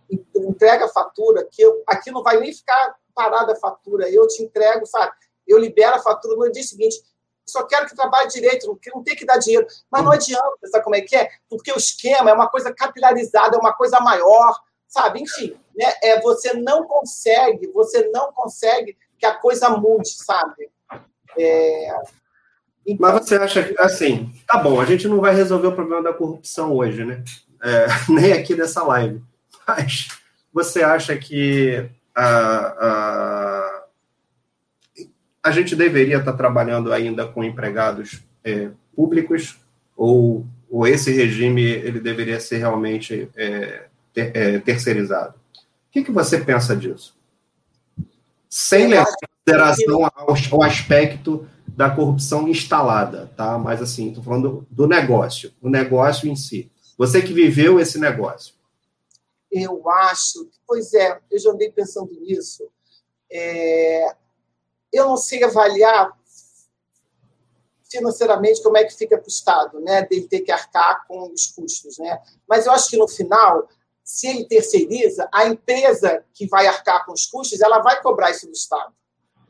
[0.10, 4.44] entrega a fatura, que eu, aqui não vai nem ficar parada a fatura, eu te
[4.44, 5.12] entrego, sabe?
[5.48, 7.02] Eu libero a fatura no dia seguinte.
[7.48, 9.68] Só quero que trabalhe direito, não, tem que dar dinheiro.
[9.92, 11.30] Mas não adianta, sabe como é que é?
[11.48, 15.22] Porque o esquema é uma coisa capilarizada, é uma coisa maior, sabe?
[15.22, 15.94] Enfim, né?
[16.02, 20.70] é, você não consegue, você não consegue que a coisa mude, sabe?
[21.38, 21.90] É...
[22.86, 23.12] Então...
[23.12, 26.14] Mas você acha que, assim, tá bom, a gente não vai resolver o problema da
[26.14, 27.24] corrupção hoje, né?
[27.64, 29.24] É, nem aqui nessa live.
[29.68, 30.08] Mas
[30.54, 33.84] você acha que a, a,
[35.44, 39.60] a gente deveria estar trabalhando ainda com empregados é, públicos
[39.96, 45.36] ou, ou esse regime ele deveria ser realmente é, ter, é, terceirizado?
[45.90, 47.18] O que, que você pensa disso?
[48.50, 53.58] Sem levar em consideração ao, ao aspecto da corrupção instalada, tá?
[53.58, 56.72] Mas assim, estou falando do negócio, o negócio em si.
[56.98, 58.54] Você que viveu esse negócio
[59.56, 62.70] eu acho, pois é, eu já andei pensando nisso.
[63.32, 64.16] É,
[64.92, 66.12] eu não sei avaliar
[67.90, 71.48] financeiramente como é que fica para o Estado, né, dele ter que arcar com os
[71.48, 72.22] custos, né?
[72.46, 73.70] Mas eu acho que no final,
[74.04, 78.48] se ele terceiriza, a empresa que vai arcar com os custos, ela vai cobrar isso
[78.48, 78.94] do Estado.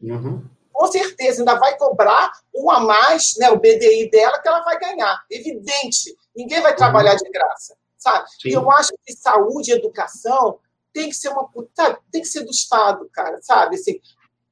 [0.04, 0.46] Uhum.
[0.72, 4.78] Com certeza, ainda vai cobrar um a mais, né, o BDI dela, que ela vai
[4.80, 5.26] ganhar.
[5.32, 6.16] Evidente.
[6.36, 7.18] Ninguém vai trabalhar uhum.
[7.18, 7.76] de graça
[8.06, 8.30] sabe?
[8.42, 8.50] Sim.
[8.50, 10.60] E eu acho que saúde e educação
[10.94, 11.98] tem que ser uma sabe?
[12.12, 13.76] tem que ser do Estado, cara, sabe?
[13.76, 14.00] Assim,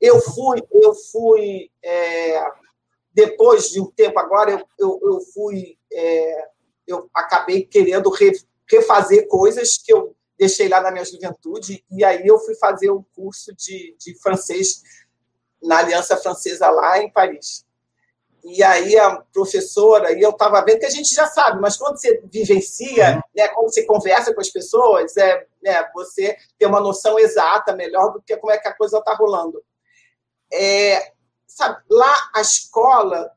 [0.01, 2.43] eu fui, eu fui é,
[3.13, 6.47] depois de um tempo agora, eu, eu, eu fui, é,
[6.87, 8.11] eu acabei querendo
[8.69, 13.03] refazer coisas que eu deixei lá na minha juventude, e aí eu fui fazer um
[13.15, 14.81] curso de, de francês
[15.61, 17.62] na Aliança Francesa lá em Paris.
[18.43, 21.97] E aí a professora, e eu estava vendo que a gente já sabe, mas quando
[21.97, 23.21] você vivencia, uhum.
[23.33, 28.11] né, quando você conversa com as pessoas, é, né, você tem uma noção exata, melhor
[28.11, 29.63] do que como é que a coisa está rolando.
[30.51, 31.13] É,
[31.47, 33.31] sabe, lá a escola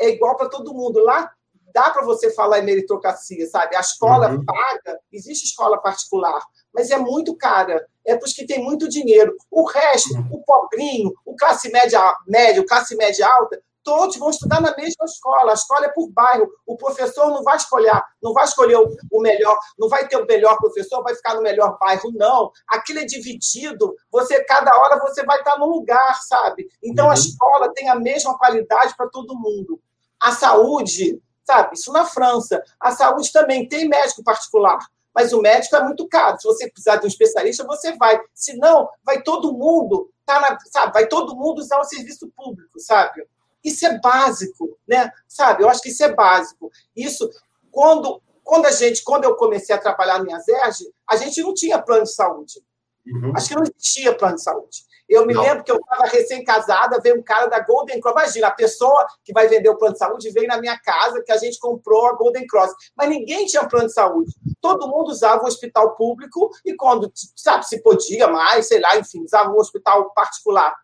[0.00, 0.98] é igual para todo mundo.
[0.98, 1.32] Lá
[1.72, 3.76] dá para você falar em meritocracia, sabe?
[3.76, 4.44] A escola uhum.
[4.44, 7.86] paga, existe escola particular, mas é muito cara.
[8.04, 9.36] É para os que têm muito dinheiro.
[9.50, 10.28] O resto, uhum.
[10.32, 15.04] o pobrinho, o classe média, média, o classe média alta, todos vão estudar na mesma
[15.04, 15.50] escola.
[15.50, 16.50] A escola é por bairro.
[16.66, 20.56] O professor não vai escolher, não vai escolher o, melhor, não vai ter o melhor
[20.58, 22.50] professor, vai ficar no melhor bairro, não.
[22.68, 23.94] Aquilo é dividido.
[24.10, 26.68] Você cada hora você vai estar num lugar, sabe?
[26.82, 27.10] Então uhum.
[27.10, 29.80] a escola tem a mesma qualidade para todo mundo.
[30.20, 31.74] A saúde, sabe?
[31.74, 32.62] Isso na França.
[32.78, 34.78] A saúde também tem médico particular.
[35.14, 36.38] Mas o médico é muito caro.
[36.40, 38.18] Se você precisar de um especialista, você vai.
[38.34, 40.92] Se não, vai todo mundo, tá na, sabe?
[40.92, 43.26] Vai todo mundo usar o serviço público, sabe?
[43.64, 45.10] Isso é básico, né?
[45.28, 45.62] Sabe?
[45.62, 46.70] Eu acho que isso é básico.
[46.96, 47.28] Isso,
[47.70, 51.80] quando, quando a gente, quando eu comecei a trabalhar em Azerge, a gente não tinha
[51.80, 52.60] plano de saúde.
[53.06, 53.32] Uhum.
[53.34, 54.84] Acho que não existia plano de saúde.
[55.08, 55.42] Eu me não.
[55.42, 58.14] lembro que eu estava recém-casada, veio um cara da Golden Cross.
[58.14, 61.32] Imagina, a pessoa que vai vender o plano de saúde veio na minha casa, que
[61.32, 62.72] a gente comprou a Golden Cross.
[62.96, 64.32] Mas ninguém tinha plano de saúde.
[64.60, 69.22] Todo mundo usava o hospital público e quando, sabe, se podia mais, sei lá, enfim,
[69.22, 70.74] usava um hospital particular.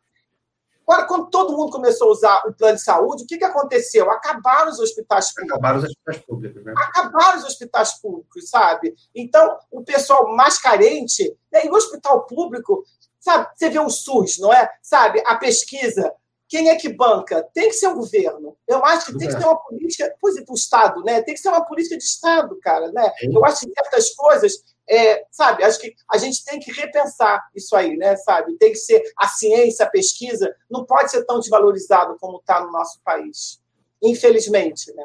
[0.89, 4.11] Agora, quando todo mundo começou a usar o plano de saúde, o que, que aconteceu?
[4.11, 5.53] Acabaram os hospitais públicos.
[5.53, 6.75] Acabaram os hospitais públicos, né?
[6.79, 8.95] Acabaram os hospitais públicos, sabe?
[9.15, 11.67] Então, o pessoal mais carente, né?
[11.67, 12.85] e o hospital público,
[13.21, 13.49] sabe?
[13.55, 14.67] Você vê o SUS, não é?
[14.81, 15.23] Sabe?
[15.27, 16.11] A pesquisa.
[16.49, 17.47] Quem é que banca?
[17.53, 18.57] Tem que ser o governo.
[18.67, 21.21] Eu acho que tem que ser uma política, pois é, o Estado, né?
[21.21, 23.13] Tem que ser uma política de Estado, cara, né?
[23.21, 24.55] Eu acho que certas coisas
[24.89, 28.57] é, sabe, acho que a gente tem que repensar isso aí, né, sabe?
[28.57, 32.73] Tem que ser a ciência, a pesquisa, não pode ser tão desvalorizado como está no
[32.73, 33.61] nosso país,
[34.03, 35.05] infelizmente, né?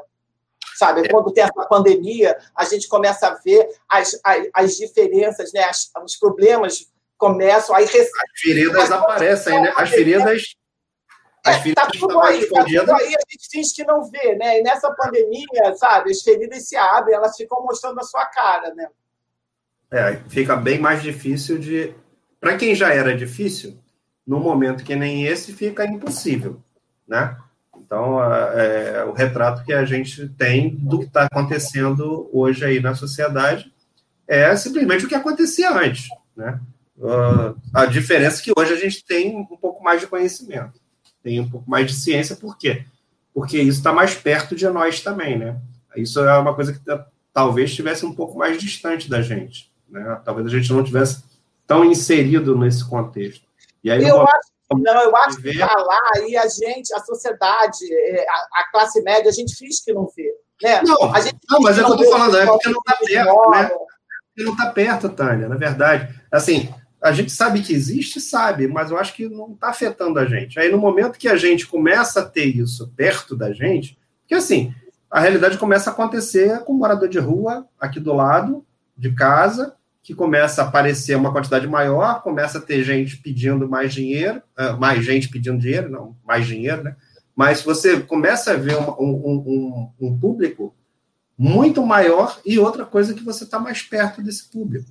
[0.76, 1.10] Sabe, é.
[1.10, 5.92] quando tem essa pandemia, a gente começa a ver as, as, as diferenças, né, as,
[6.04, 7.84] os problemas começam aí...
[7.84, 9.74] As feridas aparecem, né?
[9.76, 10.42] As feridas...
[11.46, 14.60] As é, tá tudo aí, tá tudo aí, a gente finge que não vê, né?
[14.60, 18.88] E nessa pandemia, sabe, as feridas se abrem, elas ficam mostrando a sua cara, né?
[19.94, 21.94] É, fica bem mais difícil de.
[22.42, 23.80] Para quem já era difícil,
[24.26, 26.60] no momento que nem esse, fica impossível,
[27.08, 27.38] né?
[27.78, 32.96] Então, é, o retrato que a gente tem do que está acontecendo hoje aí na
[32.96, 33.72] sociedade
[34.28, 36.60] é simplesmente o que acontecia antes, né?
[36.98, 40.82] Uh, a diferença é que hoje a gente tem um pouco mais de conhecimento,
[41.22, 42.84] tem um pouco mais de ciência, por quê?
[43.32, 45.60] Porque isso está mais perto de nós também, né?
[45.96, 46.80] Isso é uma coisa que
[47.32, 49.73] talvez estivesse um pouco mais distante da gente.
[49.94, 50.22] Né?
[50.26, 51.24] Talvez a gente não tivesse
[51.68, 53.46] tão inserido nesse contexto.
[53.84, 57.86] E aí, eu acho, não, eu acho que está lá e a gente, a sociedade,
[57.92, 60.34] é, a, a, classe média, a gente finge que não vê.
[60.62, 60.82] Né?
[60.82, 62.98] Não, a gente não mas é o que eu estou falando, é porque não está
[63.06, 63.70] perto, né?
[63.70, 66.22] Porque não está perto, Tânia, na verdade.
[66.32, 70.26] Assim, a gente sabe que existe, sabe, mas eu acho que não está afetando a
[70.26, 70.60] gente.
[70.60, 74.74] Aí, no momento que a gente começa a ter isso perto da gente, porque assim,
[75.12, 78.66] a realidade começa a acontecer com o morador de rua aqui do lado
[78.98, 83.94] de casa, que começa a aparecer uma quantidade maior, começa a ter gente pedindo mais
[83.94, 86.96] dinheiro, uh, mais gente pedindo dinheiro, não, mais dinheiro, né?
[87.34, 89.44] Mas você começa a ver um, um,
[90.00, 90.76] um, um público
[91.38, 94.86] muito maior e outra coisa que você está mais perto desse público.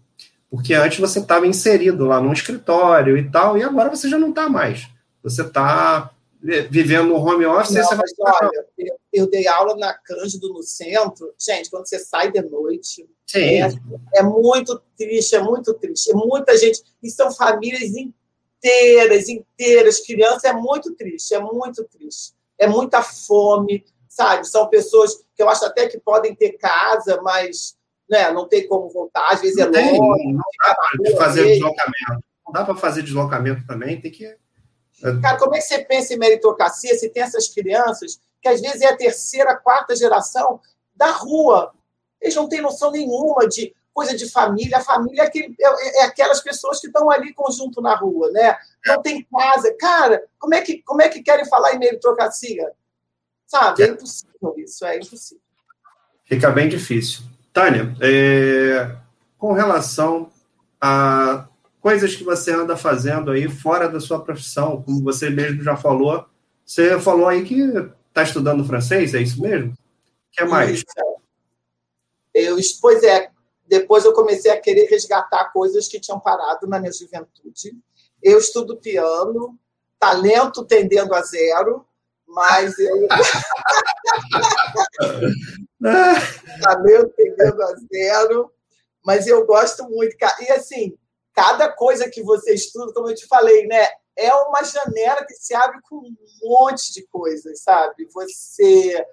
[0.51, 4.31] Porque antes você estava inserido lá num escritório e tal, e agora você já não
[4.31, 4.89] está mais.
[5.23, 6.11] Você está
[6.43, 7.75] vivendo no home office.
[7.75, 11.33] Não, mas, olha, eu, eu, dei aula na Cândido no centro.
[11.39, 13.61] Gente, quando você sai de noite, é,
[14.17, 16.11] é, muito triste, é muito triste.
[16.11, 22.33] É muita gente, e são famílias inteiras, inteiras, crianças, é muito triste, é muito triste.
[22.59, 24.47] É muita fome, sabe?
[24.47, 27.77] São pessoas que eu acho até que podem ter casa, mas
[28.11, 30.33] né, não tem como voltar, às vezes não é longe.
[30.33, 32.25] Não dá para fazer deslocamento.
[32.45, 34.42] Não dá para fazer deslocamento também, tem que
[35.21, 38.81] Cara, como é que você pensa em meritocracia se tem essas crianças que às vezes
[38.81, 40.61] é a terceira, quarta geração
[40.95, 41.73] da rua?
[42.21, 44.79] Eles não têm noção nenhuma de coisa de família.
[44.79, 48.57] A família é, aquele, é, é aquelas pessoas que estão ali conjunto na rua, né?
[48.87, 49.75] Não tem casa.
[49.79, 52.73] Cara, como é que, como é que querem falar em meritocracia?
[53.47, 53.83] Sabe?
[53.83, 55.43] É impossível isso, é impossível.
[56.25, 57.25] Fica bem difícil.
[57.53, 58.97] Tânia, é,
[59.37, 60.31] com relação
[60.81, 61.47] a
[61.83, 66.25] coisas que você anda fazendo aí fora da sua profissão, como você mesmo já falou.
[66.65, 67.61] Você falou aí que
[68.09, 69.73] está estudando francês, é isso mesmo?
[69.73, 69.77] O
[70.31, 70.85] que é mais?
[72.33, 73.29] Eu, pois é,
[73.67, 77.77] depois eu comecei a querer resgatar coisas que tinham parado na minha juventude.
[78.23, 79.59] Eu estudo piano,
[79.99, 81.85] talento tendendo a zero,
[82.27, 83.09] mas eu.
[86.63, 88.53] talento tendendo a zero,
[89.05, 90.17] mas eu gosto muito.
[90.41, 90.97] E assim,
[91.33, 95.55] cada coisa que você estuda, como eu te falei, né, é uma janela que se
[95.55, 98.09] abre com um monte de coisas, sabe?
[98.13, 99.05] Você,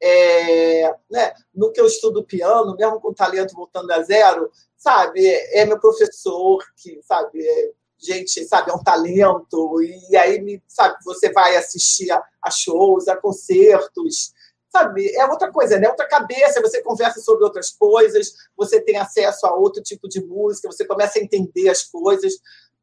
[0.00, 5.26] é, né, no que eu estudo piano, mesmo com talento voltando a zero, sabe?
[5.26, 11.32] É meu professor que, sabe, é, gente, sabe, é um talento e aí, sabe, você
[11.32, 14.34] vai assistir a, a shows, a concertos,
[14.72, 15.88] sabe, é outra coisa, né?
[15.88, 20.70] Outra cabeça, você conversa sobre outras coisas, você tem acesso a outro tipo de música,
[20.70, 22.34] você começa a entender as coisas.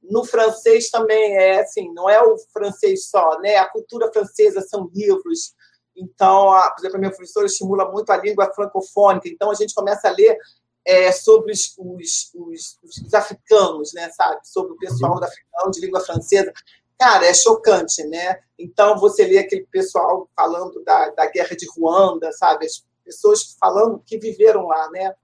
[0.02, 3.58] No francês também é assim, não é o francês só, né?
[3.58, 5.56] A cultura francesa são livros.
[5.98, 9.28] Então, a, por exemplo, a minha professora estimula muito a língua francofônica.
[9.28, 10.38] Então, a gente começa a ler
[10.86, 14.40] é, sobre os, os, os, os, africanos, né, sabe?
[14.44, 15.20] Sobre o pessoal uhum.
[15.20, 16.54] da africano de língua francesa
[17.00, 18.42] cara, é chocante, né?
[18.58, 22.66] Então, você lê aquele pessoal falando da, da guerra de Ruanda, sabe?
[22.66, 25.16] As pessoas falando que viveram lá, né?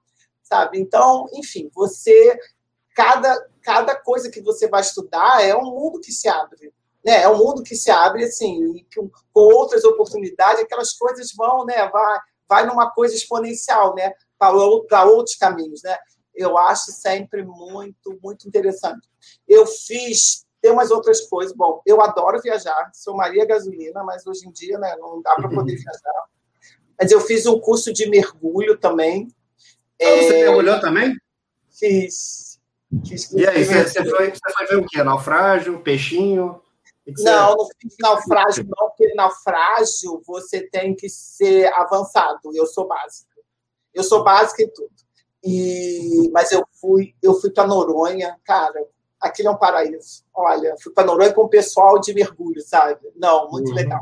[0.42, 0.80] Sabe?
[0.80, 2.40] Então, enfim, você
[2.96, 6.74] cada, cada coisa que você vai estudar é um mundo que se abre.
[7.04, 7.24] Né?
[7.24, 11.88] É um mundo que se abre, assim, com, com outras oportunidades, aquelas coisas vão, né?
[11.90, 14.14] Vai, vai numa coisa exponencial, né?
[14.40, 15.98] Para outros caminhos, né?
[16.34, 19.08] Eu acho sempre muito, muito interessante.
[19.48, 21.56] Eu fiz, tem umas outras coisas.
[21.56, 25.48] Bom, eu adoro viajar, sou Maria Gasolina, mas hoje em dia né, não dá para
[25.48, 26.24] poder viajar.
[27.00, 29.28] Mas eu fiz um curso de mergulho também.
[30.02, 30.46] Ah, você é...
[30.46, 31.16] mergulhou também?
[31.70, 32.60] Fiz.
[33.08, 35.04] fiz e aí, você, você, foi, você foi ver o quê?
[35.04, 36.60] Naufrágio, peixinho?
[37.20, 42.40] Não, não fiz naufrágio, não, porque naufrágio você tem que ser avançado.
[42.56, 43.36] Eu sou básica.
[43.94, 44.90] Eu sou básica em tudo.
[45.44, 48.84] E, mas eu fui, eu fui para Noronha, cara,
[49.26, 50.24] aquilo é um paraíso.
[50.34, 53.00] Olha, fui para Noronha com o pessoal de mergulho, sabe?
[53.16, 53.76] Não, muito uhum.
[53.76, 54.02] legal.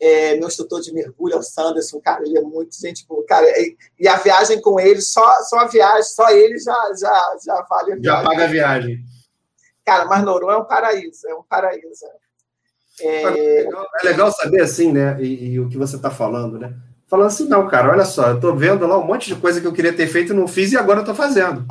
[0.00, 3.24] É, meu instrutor de mergulho é o Sanderson, cara, ele é muito gente boa.
[3.26, 7.36] Cara, e, e, a viagem com ele, só, só a viagem, só ele já, já,
[7.44, 8.02] já vale a viagem.
[8.02, 9.04] Já paga a viagem.
[9.84, 12.04] Cara, mas Noronha é um paraíso, é um paraíso.
[13.00, 15.16] É, é legal, é legal saber assim, né?
[15.20, 16.74] E, e o que você está falando, né?
[17.14, 19.66] falando assim, não, cara, olha só, eu tô vendo lá um monte de coisa que
[19.66, 21.64] eu queria ter feito e não fiz e agora eu tô fazendo.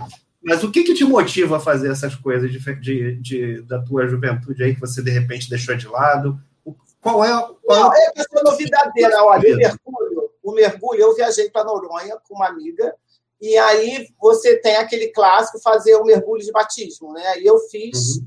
[0.44, 4.08] Mas o que que te motiva a fazer essas coisas de, de, de da tua
[4.08, 6.38] juventude aí que você de repente deixou de lado?
[7.02, 7.30] Qual é,
[7.64, 12.18] qual não, é a questão novidadeira, olha, o mergulho, o mergulho, eu viajei para Noronha
[12.28, 12.96] com uma amiga
[13.41, 17.39] e aí você tem aquele clássico fazer o mergulho de batismo, né?
[17.39, 18.26] E eu fiz uhum.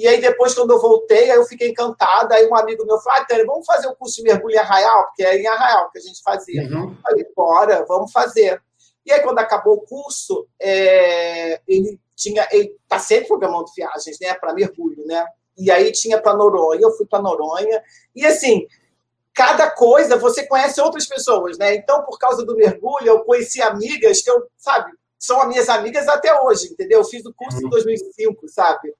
[0.00, 2.34] E aí, depois, quando eu voltei, aí eu fiquei encantada.
[2.34, 5.04] Aí um amigo meu falou: ah, Tânia, vamos fazer o curso de mergulho em Arraial?
[5.08, 6.62] Porque é em Arraial que a gente fazia.
[6.62, 6.96] Uhum.
[7.02, 8.62] Falei, bora, vamos fazer.
[9.04, 14.34] E aí, quando acabou o curso, é, ele tinha, ele está sempre programando viagens, né,
[14.34, 15.26] para mergulho, né?
[15.56, 17.82] E aí tinha para Noronha, eu fui para Noronha.
[18.14, 18.66] E assim,
[19.34, 21.74] cada coisa você conhece outras pessoas, né?
[21.74, 26.08] Então, por causa do mergulho, eu conheci amigas que eu, sabe, são as minhas amigas
[26.08, 27.00] até hoje, entendeu?
[27.00, 28.48] Eu fiz o curso em 2005, uhum.
[28.48, 28.94] sabe?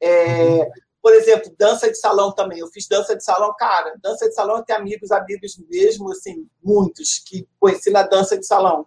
[0.00, 0.68] É,
[1.00, 2.58] por exemplo, dança de salão também.
[2.58, 3.94] Eu fiz dança de salão, cara.
[4.02, 8.46] Dança de salão eu tenho amigos, amigos mesmo, assim, muitos que conheci na dança de
[8.46, 8.86] salão.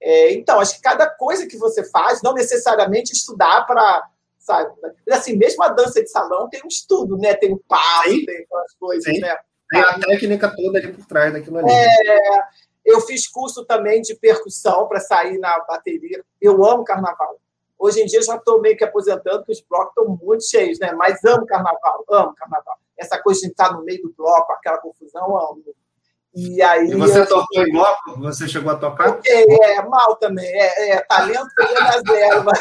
[0.00, 4.72] É, então, acho que cada coisa que você faz, não necessariamente estudar para, sabe?
[5.10, 7.34] Assim, mesmo a dança de salão tem um estudo, né?
[7.34, 8.24] Tem um passo, Sim.
[8.24, 9.20] tem aquelas coisas, Sim.
[9.20, 9.36] né?
[9.70, 11.70] Tem a técnica toda ali por trás daquilo ali.
[11.70, 12.40] É,
[12.84, 16.24] eu fiz curso também de percussão para sair na bateria.
[16.40, 17.36] Eu amo carnaval.
[17.78, 20.92] Hoje em dia já estou meio que aposentando, porque os blocos estão muito cheios, né?
[20.92, 22.78] Mas amo carnaval, amo carnaval.
[22.96, 25.62] Essa coisa de estar no meio do bloco, aquela confusão, amo.
[26.36, 26.90] E aí.
[26.90, 27.26] E você eu...
[27.26, 28.20] tocou em bloco?
[28.20, 29.18] Você chegou a tocar?
[29.26, 30.46] É, é mal também.
[30.46, 32.44] É, é talento pegando a zero.
[32.44, 32.58] Mas...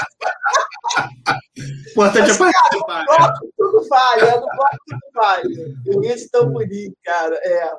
[1.91, 3.05] Importante é participar.
[3.05, 5.76] Bloco tudo vale, é, no bloco tudo vale.
[5.86, 7.36] Eu ia de tamborim, cara.
[7.43, 7.73] É.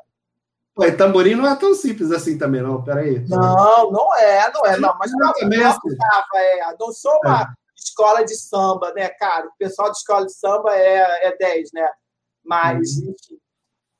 [0.79, 2.85] Ué, tamborim não é tão simples assim também, não.
[2.85, 3.25] Peraí.
[3.27, 4.77] Não, não é, não é.
[4.77, 5.71] Não, mas não, também não,
[6.35, 7.47] é, não sou uma é.
[7.75, 9.47] escola de samba, né, cara?
[9.47, 11.89] O pessoal de escola de samba é, é 10, né?
[12.45, 13.15] Mas, uhum.
[13.15, 13.39] enfim.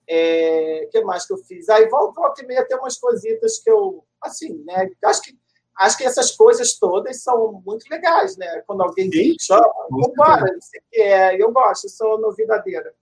[0.09, 1.69] É, o que mais que eu fiz?
[1.69, 4.89] Aí volta, volta e meia tem umas coisitas que eu, assim, né?
[5.05, 5.39] Acho que,
[5.79, 8.63] acho que essas coisas todas são muito legais, né?
[8.67, 9.37] Quando alguém Sim.
[9.41, 11.43] chama, vambora, não sei o que é.
[11.43, 12.95] Eu gosto, eu sou novidadeira.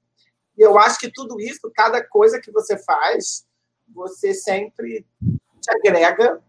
[0.56, 3.44] E eu acho que tudo isso, cada coisa que você faz,
[3.92, 5.06] você sempre
[5.60, 6.42] te agrega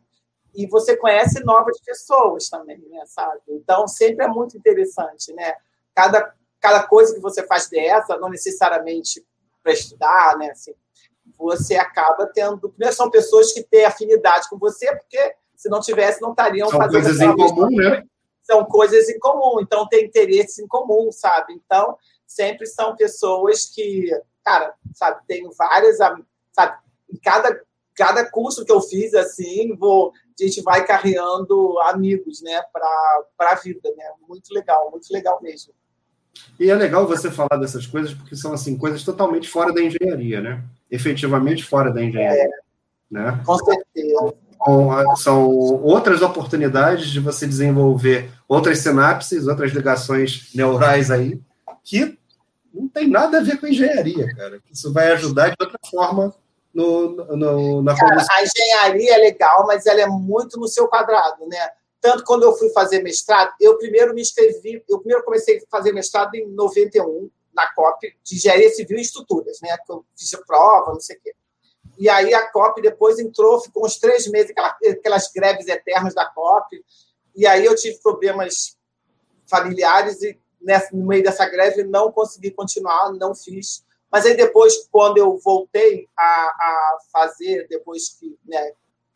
[0.53, 3.41] e você conhece novas pessoas também, né, sabe?
[3.49, 5.53] Então, sempre é muito interessante, né?
[5.93, 9.25] Cada, cada coisa que você faz dessa, não necessariamente
[9.65, 10.51] para estudar, né?
[10.51, 10.75] Assim,
[11.35, 12.69] você acaba tendo...
[12.69, 16.79] Primeiro, são pessoas que têm afinidade com você, porque se não tivesse, não estariam são
[16.79, 17.03] fazendo...
[17.03, 18.03] São coisas em comum, né?
[18.43, 21.53] São coisas em comum, então tem interesse em comum, sabe?
[21.53, 21.97] Então,
[22.27, 24.07] sempre são pessoas que,
[24.43, 26.77] cara, sabe, tenho várias, sabe,
[27.11, 27.59] em cada,
[27.95, 33.55] cada curso que eu fiz, assim, vou, a gente vai carreando amigos, né, para a
[33.55, 34.11] vida, né?
[34.27, 35.73] Muito legal, muito legal mesmo.
[36.59, 40.41] E é legal você falar dessas coisas, porque são, assim, coisas totalmente fora da engenharia,
[40.41, 40.63] né?
[40.89, 42.43] Efetivamente fora da engenharia.
[42.43, 42.49] É,
[43.11, 43.41] né?
[43.45, 44.33] Com certeza.
[45.17, 45.47] São
[45.83, 51.39] outras oportunidades de você desenvolver outras sinapses, outras ligações neurais aí,
[51.83, 52.17] que
[52.73, 54.59] não tem nada a ver com engenharia, cara.
[54.71, 56.33] Isso vai ajudar de outra forma
[56.73, 61.47] no, no, na Cara, A engenharia é legal, mas ela é muito no seu quadrado,
[61.47, 61.69] né?
[62.05, 65.91] Tanto quando eu fui fazer mestrado, eu primeiro me inscrevi, eu primeiro comecei a fazer
[65.91, 69.75] mestrado em 91, na COP, de Engenharia Civil e Estruturas, né?
[69.83, 71.33] Que eu fiz a prova, não sei o quê.
[71.97, 76.27] E aí a COP depois entrou, ficou uns três meses, aquelas, aquelas greves eternas da
[76.27, 76.79] COP.
[77.35, 78.77] E aí eu tive problemas
[79.49, 83.83] familiares e nessa, no meio dessa greve não consegui continuar, não fiz.
[84.11, 88.73] Mas aí depois, quando eu voltei a, a fazer, depois que né,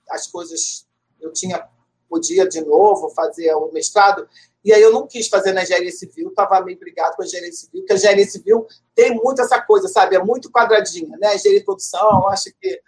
[0.10, 0.88] as coisas
[1.22, 1.70] eu tinha
[2.10, 4.28] podia de novo fazer o mestrado,
[4.64, 7.52] e aí eu não quis fazer na engenharia civil, estava meio brigado com a engenharia
[7.52, 10.16] civil, porque a engenharia civil tem muito essa coisa, sabe?
[10.16, 11.28] É muito quadradinha, né?
[11.28, 12.82] A engenharia de produção, acho que.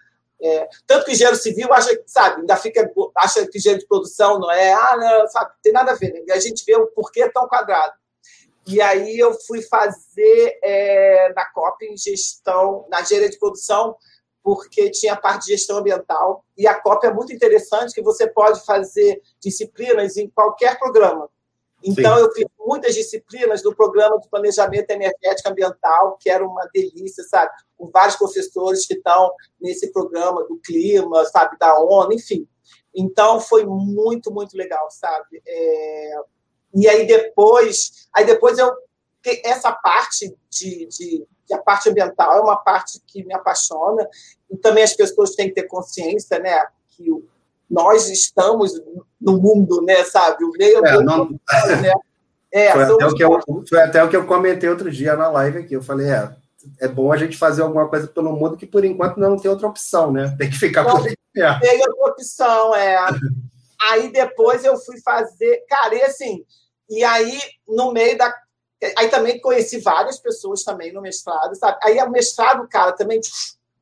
[0.44, 4.50] É, tanto que engenheiro civil acha, sabe, ainda fica, acha que engenheiro de produção não
[4.52, 6.34] é, ah, não, sabe, tem nada a ver, né?
[6.34, 7.94] A gente vê o porquê tão quadrado.
[8.66, 13.96] E aí eu fui fazer é, na COP em gestão, na engenharia de produção,
[14.44, 16.44] porque tinha a parte de gestão ambiental.
[16.58, 21.30] E a COP é muito interessante, que você pode fazer disciplinas em qualquer programa.
[21.84, 22.22] Então, Sim.
[22.22, 27.52] eu fiz muitas disciplinas do programa de planejamento energético ambiental, que era uma delícia, sabe?
[27.76, 31.58] Com vários professores que estão nesse programa do clima, sabe?
[31.58, 32.48] Da ONU, enfim.
[32.94, 35.42] Então, foi muito, muito legal, sabe?
[35.46, 36.16] É...
[36.74, 38.74] E aí depois, aí depois eu
[39.44, 44.08] essa parte de, de, de, a parte ambiental é uma parte que me apaixona
[44.50, 47.10] e também as pessoas têm que ter consciência, né, que
[47.70, 48.74] nós estamos
[49.20, 50.44] no mundo, né, sabe?
[50.44, 51.30] O meio é, não...
[51.30, 51.94] né?
[52.54, 55.30] É, foi, até o que eu, foi até o que eu comentei outro dia na
[55.30, 55.74] live aqui.
[55.74, 56.36] Eu falei, é,
[56.82, 59.68] é bom a gente fazer alguma coisa pelo mundo que por enquanto não tem outra
[59.68, 60.36] opção, né?
[60.38, 61.16] Tem que ficar não, por aí.
[61.34, 62.98] Tem outra opção, é.
[63.90, 66.44] aí depois eu fui fazer, cara, e assim,
[66.90, 68.34] e aí no meio da
[68.98, 71.78] aí também conheci várias pessoas também no mestrado, sabe?
[71.84, 73.20] Aí o mestrado, cara, também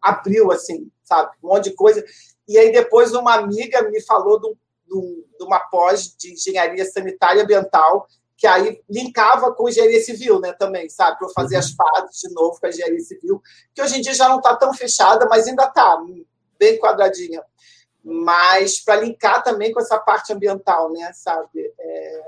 [0.02, 1.32] abriu assim, sabe?
[1.44, 2.04] Um monte de coisa.
[2.48, 4.50] E aí depois uma amiga me falou de,
[4.88, 10.40] de, de uma pós de engenharia sanitária e ambiental, que aí linkava com engenharia civil,
[10.40, 11.60] né, também, sabe, para eu fazer uhum.
[11.60, 13.42] as partes de novo com a engenharia civil,
[13.76, 16.02] que hoje em dia já não está tão fechada, mas ainda está
[16.58, 17.44] bem quadradinha.
[18.02, 21.74] Mas para linkar também com essa parte ambiental, né, sabe?
[21.78, 22.22] É...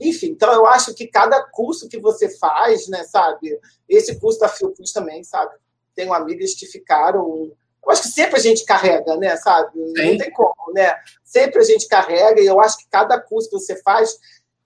[0.00, 3.58] Enfim, então eu acho que cada curso que você faz, né, sabe?
[3.88, 5.54] Esse curso da Fiocruz também, sabe?
[5.94, 7.52] Tenho amigas que ficaram
[7.84, 9.72] eu acho que sempre a gente carrega, né, sabe?
[9.74, 10.12] Sim.
[10.12, 10.96] Não tem como, né?
[11.22, 14.18] Sempre a gente carrega, e eu acho que cada curso que você faz,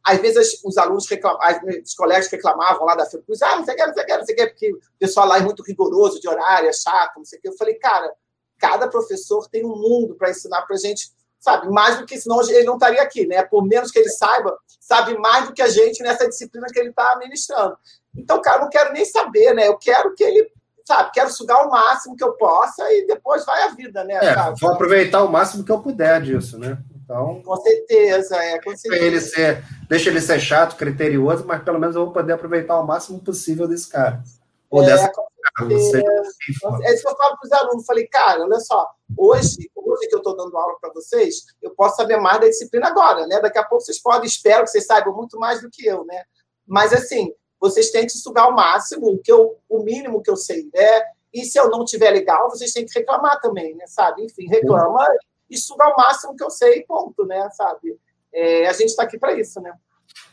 [0.04, 3.76] às vezes os alunos reclamavam, os colegas reclamavam lá da Fiocruz, ah, não sei o
[3.76, 5.62] que, não sei o que, não sei o que, porque o pessoal lá é muito
[5.62, 7.48] rigoroso de horário, é chato, não sei o que.
[7.48, 8.12] Eu falei, cara,
[8.58, 11.10] cada professor tem um mundo para ensinar para a gente,
[11.40, 11.68] sabe?
[11.68, 13.42] Mais do que, senão ele não estaria aqui, né?
[13.42, 16.90] Por menos que ele saiba, sabe mais do que a gente nessa disciplina que ele
[16.90, 17.76] está ministrando.
[18.16, 19.68] Então, cara, eu não quero nem saber, né?
[19.68, 20.50] Eu quero que ele
[20.86, 24.14] sabe, quero sugar o máximo que eu possa e depois vai a vida, né?
[24.14, 26.78] É, vou aproveitar o máximo que eu puder disso, né?
[27.04, 29.04] Então, com certeza, é, com certeza.
[29.04, 32.86] Ele ser, deixa ele ser chato, criterioso, mas pelo menos eu vou poder aproveitar o
[32.86, 34.22] máximo possível desse cara.
[34.70, 35.10] Ou é, dessa
[35.54, 37.86] cara, é isso que eu falo para os alunos.
[37.86, 41.96] Falei, cara, olha só, hoje, hoje que eu estou dando aula para vocês, eu posso
[41.96, 43.40] saber mais da disciplina agora, né?
[43.40, 46.22] Daqui a pouco vocês podem, espero que vocês saibam muito mais do que eu, né?
[46.66, 50.36] Mas assim, vocês têm que sugar o máximo, o, que eu, o mínimo que eu
[50.36, 51.02] sei, né?
[51.32, 53.86] E se eu não tiver legal, vocês têm que reclamar também, né?
[53.86, 54.24] Sabe?
[54.24, 55.06] Enfim, reclama
[55.50, 57.48] e suga o máximo que eu sei, ponto, né?
[57.50, 57.98] Sabe?
[58.32, 59.72] É, a gente está aqui para isso, né?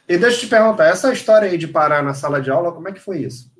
[0.07, 2.87] E deixa eu te perguntar, essa história aí de parar na sala de aula, como
[2.87, 3.51] é que foi isso?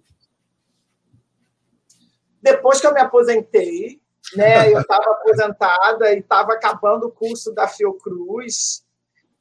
[2.46, 4.00] Depois que eu me aposentei,
[4.36, 4.72] né?
[4.72, 8.86] Eu estava aposentada e estava acabando o curso da Fiocruz.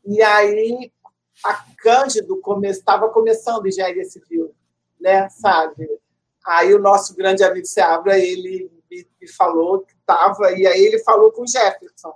[0.07, 0.91] E aí
[1.45, 4.55] a Cândido estava come, começando engenharia civil,
[4.99, 5.87] né, sabe?
[6.47, 10.99] Aí o nosso grande amigo Seabra, ele me, me falou que estava, e aí ele
[11.01, 12.15] falou com o Jefferson.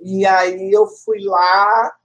[0.00, 1.96] E aí eu fui lá,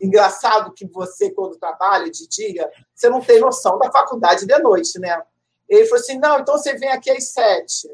[0.00, 4.98] engraçado que você, quando trabalha de dia, você não tem noção da faculdade de noite,
[4.98, 5.22] né?
[5.68, 7.88] Ele falou assim, não, então você vem aqui às sete.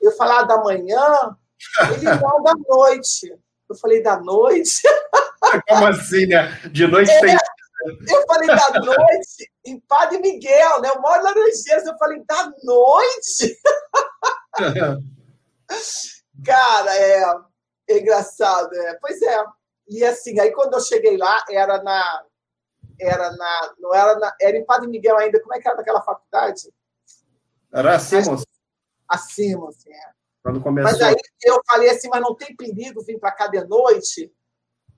[0.00, 1.36] Eu falei, ah, da manhã?
[1.92, 3.32] Ele, não, da noite.
[3.68, 4.82] Eu falei, da noite?
[5.68, 6.48] Como assim, né?
[6.70, 7.36] De noite é, tem.
[8.08, 10.88] Eu falei, da noite, em Padre Miguel, né?
[10.88, 11.86] Eu moro lá no Laranjeiras.
[11.86, 13.56] Eu falei, da noite?
[16.44, 17.22] Cara, é,
[17.88, 18.74] é engraçado.
[18.74, 18.98] É.
[19.00, 19.44] Pois é.
[19.88, 22.24] E assim, aí quando eu cheguei lá, era na.
[23.00, 23.74] Era na.
[23.78, 24.34] Não era na.
[24.40, 25.40] Era em Padre Miguel ainda.
[25.40, 26.72] Como é que era naquela faculdade?
[27.72, 28.36] Era acima.
[29.08, 30.10] Acima, assim, é.
[30.42, 30.92] Quando começou.
[30.92, 34.32] Mas aí eu falei assim, mas não tem perigo vir para cá de noite?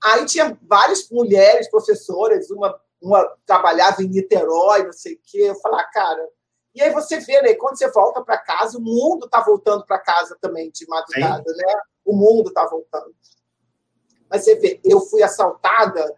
[0.03, 5.41] Aí tinha várias mulheres professoras, uma, uma trabalhava em Niterói, não sei o quê.
[5.49, 6.29] Eu falei, ah, cara.
[6.73, 7.55] E aí você vê, né?
[7.55, 11.57] Quando você volta para casa, o mundo está voltando para casa também de madrugada, Sim.
[11.57, 11.81] né?
[12.05, 13.13] O mundo está voltando.
[14.29, 16.15] Mas você vê, eu fui assaltada,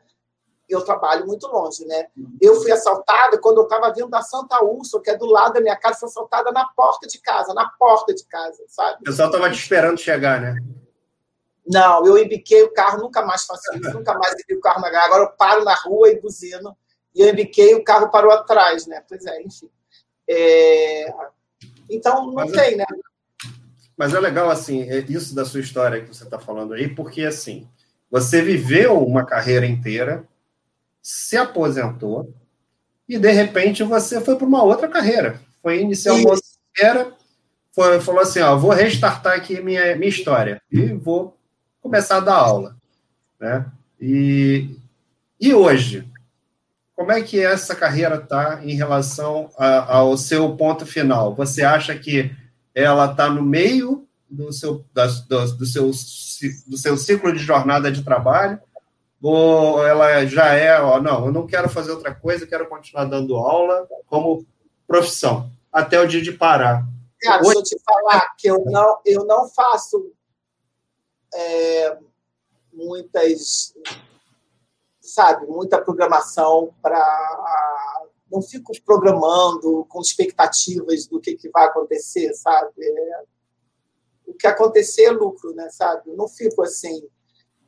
[0.73, 2.07] eu trabalho muito longe, né?
[2.39, 5.61] Eu fui assaltada quando eu estava vindo da Santa Úrsula, que é do lado da
[5.61, 8.99] minha casa, fui assaltada na porta de casa, na porta de casa, sabe?
[9.01, 10.55] O pessoal estava te esperando chegar, né?
[11.67, 14.89] Não, eu embiquei o carro, nunca mais faço isso, nunca mais embiquei o carro na
[14.89, 15.07] garagem.
[15.07, 16.75] Agora eu paro na rua e buzino.
[17.13, 19.03] E eu embiquei o carro parou atrás, né?
[19.07, 19.69] Pois é, enfim.
[20.27, 21.13] É...
[21.89, 22.77] Então, não mas é tem, é...
[22.77, 22.85] né?
[23.97, 27.23] Mas é legal, assim, é isso da sua história que você está falando aí, porque,
[27.23, 27.69] assim,
[28.09, 30.27] Você viveu uma carreira inteira,
[31.01, 32.33] se aposentou,
[33.07, 35.41] e de repente você foi para uma outra carreira.
[35.61, 37.11] Foi iniciar uma outra carreira,
[37.73, 41.37] foi, falou assim: ó, vou restartar aqui minha, minha história e vou
[41.81, 42.75] começar a dar aula.
[43.39, 43.65] Né?
[43.99, 44.69] E,
[45.39, 46.07] e hoje,
[46.95, 51.33] como é que essa carreira está em relação a, ao seu ponto final?
[51.35, 52.31] Você acha que
[52.75, 55.91] ela está no meio do seu, da, do, do, seu,
[56.67, 58.59] do seu ciclo de jornada de trabalho?
[59.21, 63.35] Ou ela já é, ó, não, eu não quero fazer outra coisa, quero continuar dando
[63.35, 64.45] aula como
[64.87, 66.83] profissão, até o dia de parar.
[67.21, 67.55] Cara, Hoje...
[67.55, 70.11] deixa eu te falar que eu não, eu não faço
[71.33, 71.97] é,
[72.73, 73.73] muitas,
[74.99, 78.07] sabe, muita programação para.
[78.29, 82.71] Não fico programando com expectativas do que, que vai acontecer, sabe?
[82.79, 83.23] É,
[84.25, 86.09] o que acontecer é lucro, né, sabe?
[86.09, 87.03] Eu não fico assim.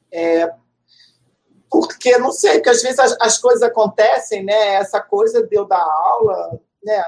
[0.09, 0.49] É,
[1.73, 4.75] porque, não sei, porque às vezes as, as, coisas acontecem, né?
[4.75, 7.03] Essa coisa de eu dar aula, né?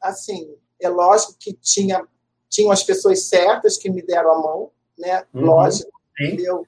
[0.00, 2.06] Assim, é lógico que tinha,
[2.48, 5.24] tinham as pessoas certas que me deram a mão, né?
[5.34, 5.46] Uhum.
[5.46, 6.64] Lógico, entendeu?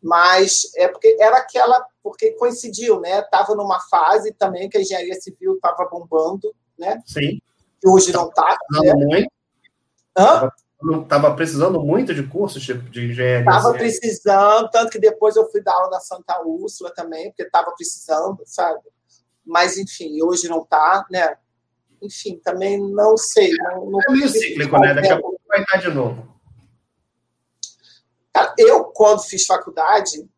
[0.00, 3.18] Mas é porque era aquela, porque coincidiu, né?
[3.18, 7.02] Estava numa fase também que a engenharia civil estava bombando, né?
[7.04, 7.40] Sim.
[7.80, 8.56] Que hoje não está.
[8.70, 8.94] Né?
[8.94, 9.32] Muito.
[10.16, 10.48] Hã?
[11.02, 13.40] Estava precisando muito de cursos de, de engenharia.
[13.40, 17.70] Estava precisando, tanto que depois eu fui dar aula na Santa Úrsula também, porque estava
[17.72, 18.80] precisando, sabe?
[19.44, 21.36] Mas, enfim, hoje não está, né?
[22.00, 23.52] Enfim, também não sei.
[23.58, 24.94] Não, não é meio cíclico, né?
[24.94, 26.32] Daqui a pouco vai estar de novo.
[28.58, 30.28] Eu, quando fiz faculdade,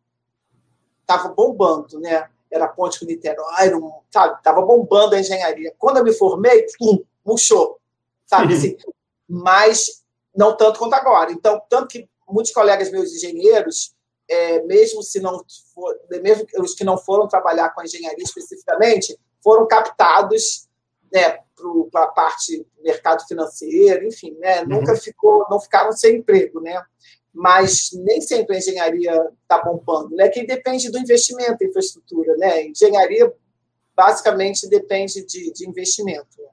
[1.01, 2.29] estava bombando, né?
[2.51, 3.71] Era Ponte com Niterói,
[4.11, 4.37] sabe?
[4.37, 5.73] Estava bombando a engenharia.
[5.77, 7.79] Quando eu me formei, pum, murchou,
[8.25, 8.53] sabe?
[8.55, 8.77] Assim,
[9.27, 10.04] mas
[10.35, 11.31] não tanto quanto agora.
[11.31, 13.93] Então, tanto que muitos colegas meus engenheiros,
[14.27, 19.17] é, mesmo se não for, mesmo os que não foram trabalhar com a engenharia especificamente,
[19.43, 20.67] foram captados
[21.11, 21.39] né,
[21.91, 24.67] para a parte do mercado financeiro, enfim, né, uhum.
[24.67, 26.83] nunca ficou, não ficaram sem emprego, né?
[27.33, 30.29] Mas nem sempre a engenharia está bombando, né?
[30.29, 32.67] Que depende do investimento em infraestrutura, né?
[32.67, 33.31] Engenharia
[33.93, 36.41] basicamente depende de, de investimento.
[36.41, 36.47] Né?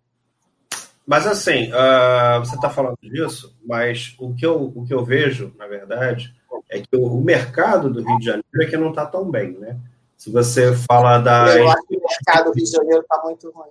[1.12, 5.54] Mas assim, uh, você está falando disso, mas o que, eu, o que eu vejo,
[5.58, 6.34] na verdade,
[6.70, 9.76] é que o, mercado do Rio de Janeiro é que não está tão bem, né?
[10.16, 11.54] Se você fala da.
[11.54, 13.68] Eu acho que o mercado do Rio de Janeiro está muito ruim.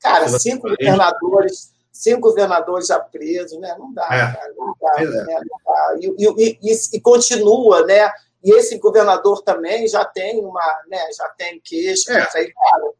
[0.00, 3.76] Cara, cinco governadores, cinco governadores já presos, né?
[3.78, 4.32] Não dá, é.
[4.32, 5.04] cara, não dá, é.
[5.04, 5.40] né?
[5.46, 5.94] não dá.
[6.00, 8.10] E, e, e, e, continua, né?
[8.42, 11.00] E esse governador também já tem uma, né?
[11.14, 12.38] Já tem queixa, é.
[12.38, 12.92] aí, cara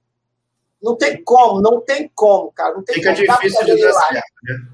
[0.83, 2.75] não tem como, não tem como, cara.
[2.75, 3.27] Não tem fica como.
[3.27, 4.67] difícil de dar certo, né?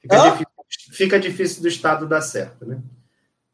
[0.00, 2.80] Fica difícil, fica difícil, do Estado dar certo, né?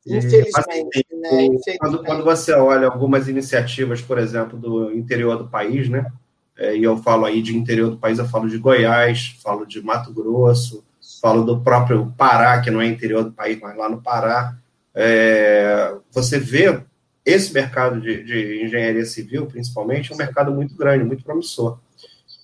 [0.07, 0.85] Infelizmente, assim,
[1.21, 1.45] né?
[1.45, 1.79] Infelizmente.
[1.79, 6.11] Quando, quando, você olha algumas iniciativas, por exemplo, do interior do país, né?
[6.57, 9.83] É, e eu falo aí de interior do país, eu falo de Goiás, falo de
[9.83, 10.83] Mato Grosso,
[11.21, 14.57] falo do próprio Pará, que não é interior do país, mas lá no Pará.
[14.95, 16.83] É, você vê
[17.25, 21.79] esse mercado de, de engenharia civil, principalmente, é um mercado muito grande, muito promissor.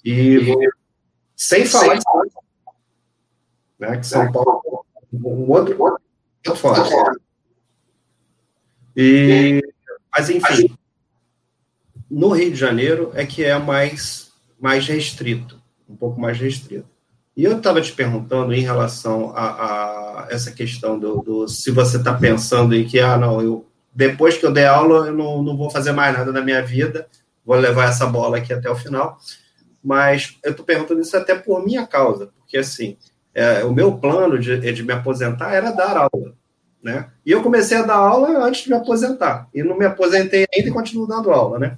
[0.05, 0.55] E
[1.37, 1.99] sem falar
[3.79, 6.91] né, que São Paulo um outro, outro forte.
[8.97, 9.61] E,
[10.13, 10.77] mas, enfim,
[12.11, 16.89] no Rio de Janeiro é que é mais, mais restrito, um pouco mais restrito.
[17.37, 21.97] E eu estava te perguntando em relação a, a essa questão do, do se você
[21.97, 25.57] está pensando em que, ah, não, eu, depois que eu der aula, eu não, não
[25.57, 27.09] vou fazer mais nada na minha vida,
[27.45, 29.19] vou levar essa bola aqui até o final
[29.85, 32.97] mas eu estou perguntando isso até por minha causa, porque assim,
[33.35, 36.35] é, o meu plano de, de me aposentar era dar aula,
[36.83, 37.11] né?
[37.25, 40.69] E eu comecei a dar aula antes de me aposentar, e não me aposentei ainda
[40.69, 41.77] e continuo dando aula, né?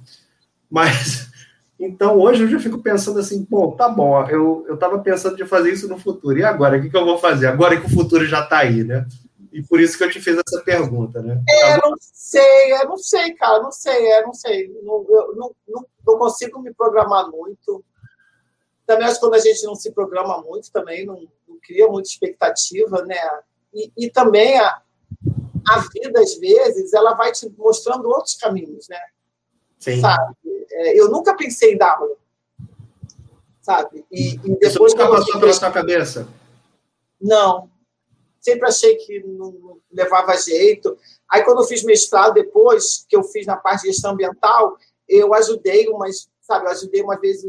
[0.69, 1.27] Mas,
[1.77, 5.73] então hoje eu já fico pensando assim, bom, tá bom, eu estava pensando de fazer
[5.73, 7.47] isso no futuro, e agora, o que, que eu vou fazer?
[7.47, 9.05] Agora que o futuro já está aí, né?
[9.51, 11.41] E por isso que eu te fiz essa pergunta, né?
[11.49, 14.67] É, eu não sei, eu não sei, cara, não sei, eu não sei.
[14.83, 17.83] Não, eu não, não, não consigo me programar muito.
[18.87, 22.07] Também acho que quando a gente não se programa muito, também não, não cria muita
[22.07, 23.19] expectativa, né?
[23.73, 24.81] E, e, também a,
[25.67, 28.99] a vida, às vezes, ela vai te mostrando outros caminhos, né?
[29.77, 29.99] Sim.
[29.99, 30.35] Sabe?
[30.71, 32.15] É, eu nunca pensei em dar aula,
[33.61, 34.05] sabe?
[34.09, 36.27] E, e depois Isso nunca passou pela sua cabeça?
[37.21, 37.69] Não.
[38.39, 40.97] Sempre achei que não levava jeito.
[41.29, 44.77] Aí, quando eu fiz mestrado, depois que eu fiz na parte de gestão ambiental,
[45.09, 47.43] eu ajudei umas, sabe, eu ajudei uma vez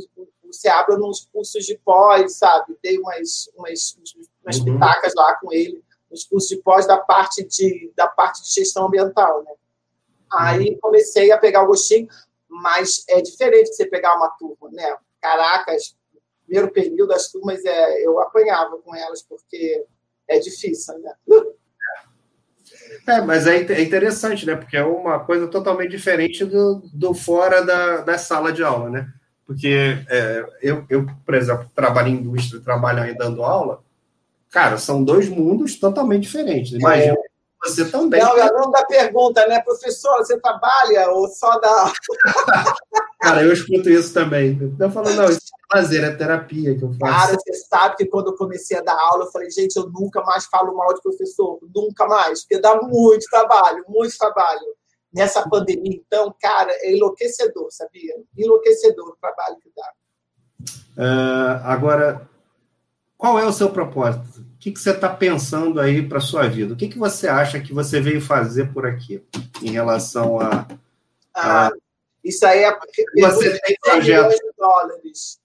[0.49, 2.77] o Seabra nos cursos de pós, sabe?
[2.83, 3.97] Dei umas, umas,
[4.45, 4.65] umas uhum.
[4.65, 8.87] pitacas lá com ele, nos cursos de pós da parte de, da parte de gestão
[8.87, 9.53] ambiental, né?
[10.33, 12.09] Aí comecei a pegar o gostinho,
[12.49, 14.97] mas é diferente você pegar uma turma, né?
[15.21, 15.97] Caracas,
[16.45, 19.85] primeiro período, as turmas é, eu apanhava com elas, porque
[20.27, 21.13] é difícil, né?
[23.07, 24.55] É, mas é, é interessante, né?
[24.55, 29.13] Porque é uma coisa totalmente diferente do, do fora da, da sala de aula, né?
[29.49, 33.83] Porque é, eu, eu, por exemplo, trabalho em indústria, trabalho aí dando aula,
[34.51, 36.73] cara, são dois mundos totalmente diferentes.
[36.73, 37.67] Imagina é.
[37.67, 38.21] você também.
[38.21, 39.63] Não, eu não da pergunta, né?
[39.63, 41.91] Professor, você trabalha ou só dá.
[43.23, 44.77] cara, eu escuto isso também.
[44.79, 47.29] Eu falo, não, isso é prazer, é terapia que eu faço.
[47.29, 50.23] Cara, você sabe que quando eu comecei a dar aula, eu falei, gente, eu nunca
[50.25, 54.77] mais falo mal de professor, nunca mais, porque dá muito trabalho, muito trabalho.
[55.13, 58.15] Nessa pandemia, então, cara, é enlouquecedor, sabia?
[58.37, 59.93] Enlouquecedor o trabalho que dá.
[60.99, 62.29] Uh, agora,
[63.17, 64.41] qual é o seu propósito?
[64.41, 66.75] O que, que você está pensando aí para a sua vida?
[66.75, 69.25] O que, que você acha que você veio fazer por aqui
[69.63, 70.67] em relação a.
[71.35, 71.67] a...
[71.69, 71.73] Ah,
[72.25, 72.79] isso aí é.
[73.21, 74.39] Você tem projetos.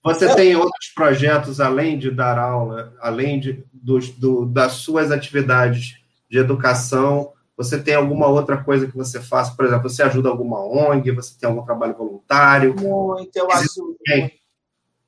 [0.04, 6.00] Você tem outros projetos além de dar aula, além de, do, do, das suas atividades
[6.30, 7.34] de educação?
[7.64, 9.56] Você tem alguma outra coisa que você faça?
[9.56, 11.12] Por exemplo, você ajuda alguma ONG?
[11.12, 12.76] Você tem algum trabalho voluntário?
[12.76, 13.98] Muito, eu ajudo.
[14.08, 14.36] Muito.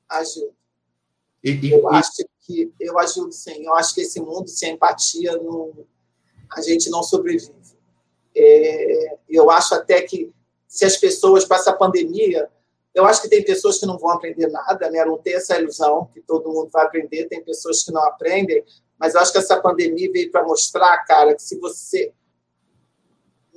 [0.08, 0.56] Ajudo.
[1.44, 1.96] E, e, eu e...
[1.96, 3.64] acho que eu ajudo sim.
[3.64, 5.72] Eu acho que esse mundo sem empatia não,
[6.52, 7.52] a gente não sobrevive.
[8.34, 10.32] É, eu acho até que
[10.66, 12.48] se as pessoas com essa pandemia,
[12.94, 15.04] eu acho que tem pessoas que não vão aprender nada, né?
[15.04, 17.28] Não tem essa ilusão que todo mundo vai aprender.
[17.28, 18.64] Tem pessoas que não aprendem,
[18.98, 22.12] mas eu acho que essa pandemia veio para mostrar, cara, que se você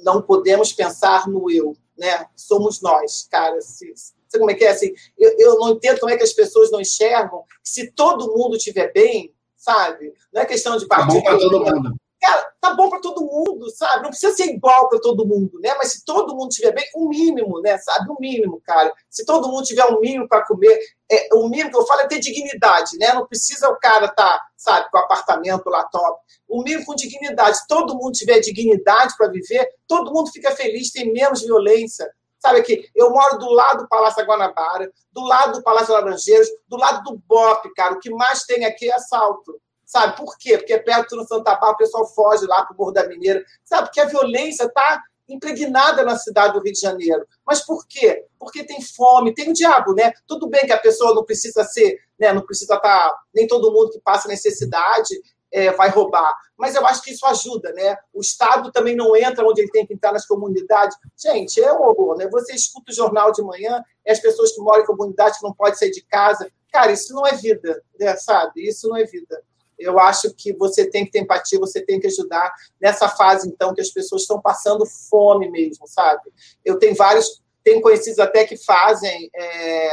[0.04, 2.26] não podemos pensar no eu, né?
[2.36, 3.62] Somos nós, cara.
[3.62, 4.70] Se, sabe como é que é?
[4.70, 8.34] Assim, eu, eu não entendo como é que as pessoas não enxergam que se todo
[8.36, 10.14] mundo estiver bem, sabe?
[10.34, 11.08] Não é questão de partir.
[11.08, 11.96] Tá bom para todo mundo.
[12.22, 14.04] Cara, tá bom para todo mundo, sabe?
[14.04, 15.74] Não precisa ser igual para todo mundo, né?
[15.78, 17.78] Mas se todo mundo estiver bem, o um mínimo, né?
[17.78, 18.10] Sabe?
[18.10, 18.94] O um mínimo, cara.
[19.10, 20.80] Se todo mundo tiver um mínimo para comer,
[21.10, 23.14] é, o mínimo que eu falo é ter dignidade, né?
[23.14, 26.20] Não precisa o cara tá, sabe, com o apartamento lá top.
[26.48, 27.60] O mínimo com dignidade.
[27.60, 32.10] Se todo mundo tiver dignidade para viver, todo mundo fica feliz, tem menos violência.
[32.40, 36.78] Sabe que eu moro do lado do Palácio Guanabara, do lado do Palácio Laranjeiros, do
[36.78, 37.96] lado do BOP, cara.
[37.96, 39.60] O que mais tem aqui é assalto.
[39.90, 40.56] Sabe por quê?
[40.56, 43.44] Porque é perto do Santa Bárbara, o pessoal foge lá para o Morro da Mineira.
[43.66, 43.88] Sabe?
[43.88, 47.26] Porque a violência está impregnada na cidade do Rio de Janeiro.
[47.44, 48.24] Mas por quê?
[48.38, 50.14] Porque tem fome, tem o diabo, né?
[50.28, 52.32] Tudo bem que a pessoa não precisa ser, né?
[52.32, 52.88] Não precisa estar.
[52.88, 55.20] Tá, nem todo mundo que passa necessidade
[55.52, 56.36] é, vai roubar.
[56.56, 57.98] Mas eu acho que isso ajuda, né?
[58.14, 60.96] O Estado também não entra onde ele tem que entrar nas comunidades.
[61.18, 62.28] Gente, é um horror, né?
[62.28, 65.54] Você escuta o jornal de manhã, e as pessoas que moram em comunidade que não
[65.54, 66.48] podem sair de casa.
[66.72, 68.16] Cara, isso não é vida, né?
[68.18, 68.62] sabe?
[68.68, 69.42] Isso não é vida.
[69.80, 73.74] Eu acho que você tem que ter empatia, você tem que ajudar nessa fase, então,
[73.74, 76.32] que as pessoas estão passando fome mesmo, sabe?
[76.64, 79.92] Eu tenho vários, tenho conhecidos até que fazem, é,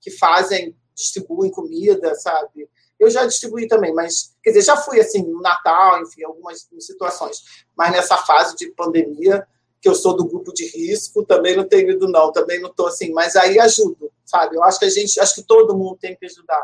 [0.00, 2.68] que fazem, distribuem comida, sabe?
[2.98, 7.64] Eu já distribuí também, mas, quer dizer, já fui assim, no Natal, enfim, algumas situações.
[7.76, 9.46] Mas nessa fase de pandemia,
[9.80, 12.86] que eu sou do grupo de risco, também não tenho ido, não, também não estou
[12.86, 14.56] assim, mas aí ajudo, sabe?
[14.56, 16.62] Eu acho que a gente, acho que todo mundo tem que ajudar.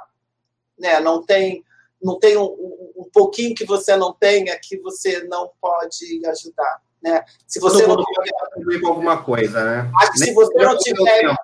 [0.78, 0.98] Né?
[1.00, 1.62] Não tem
[2.02, 2.44] não tem um,
[2.96, 6.80] um, pouquinho que você não tenha que você não pode ajudar.
[7.02, 7.24] Né?
[7.46, 9.90] Se você Todo não com alguma coisa, né?
[10.00, 11.34] Acho que se você não tiver,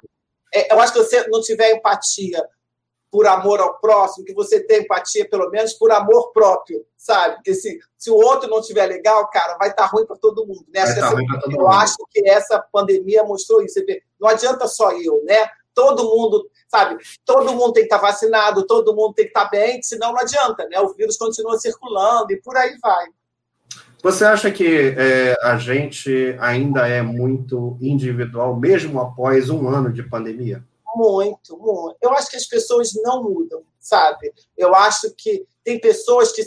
[0.55, 2.47] é, eu acho que você não tiver empatia
[3.11, 7.37] por amor ao próximo, que você tem empatia pelo menos por amor próprio, sabe?
[7.37, 10.47] Porque se, se o outro não estiver legal, cara, vai estar tá ruim para todo
[10.47, 10.81] mundo, né?
[10.81, 11.69] Acho tá essa, eu mundo.
[11.69, 13.81] acho que essa pandemia mostrou isso.
[14.21, 15.49] Não adianta só eu, né?
[15.77, 16.97] Todo mundo sabe?
[17.25, 20.67] Todo mundo tem que estar vacinado, todo mundo tem que estar bem, senão não adianta,
[20.69, 20.81] né?
[20.81, 23.07] O vírus continua circulando e por aí vai.
[24.03, 30.03] Você acha que é, a gente ainda é muito individual, mesmo após um ano de
[30.03, 30.63] pandemia?
[30.95, 31.97] Muito, muito.
[32.01, 34.33] Eu acho que as pessoas não mudam, sabe?
[34.57, 36.43] Eu acho que tem pessoas que.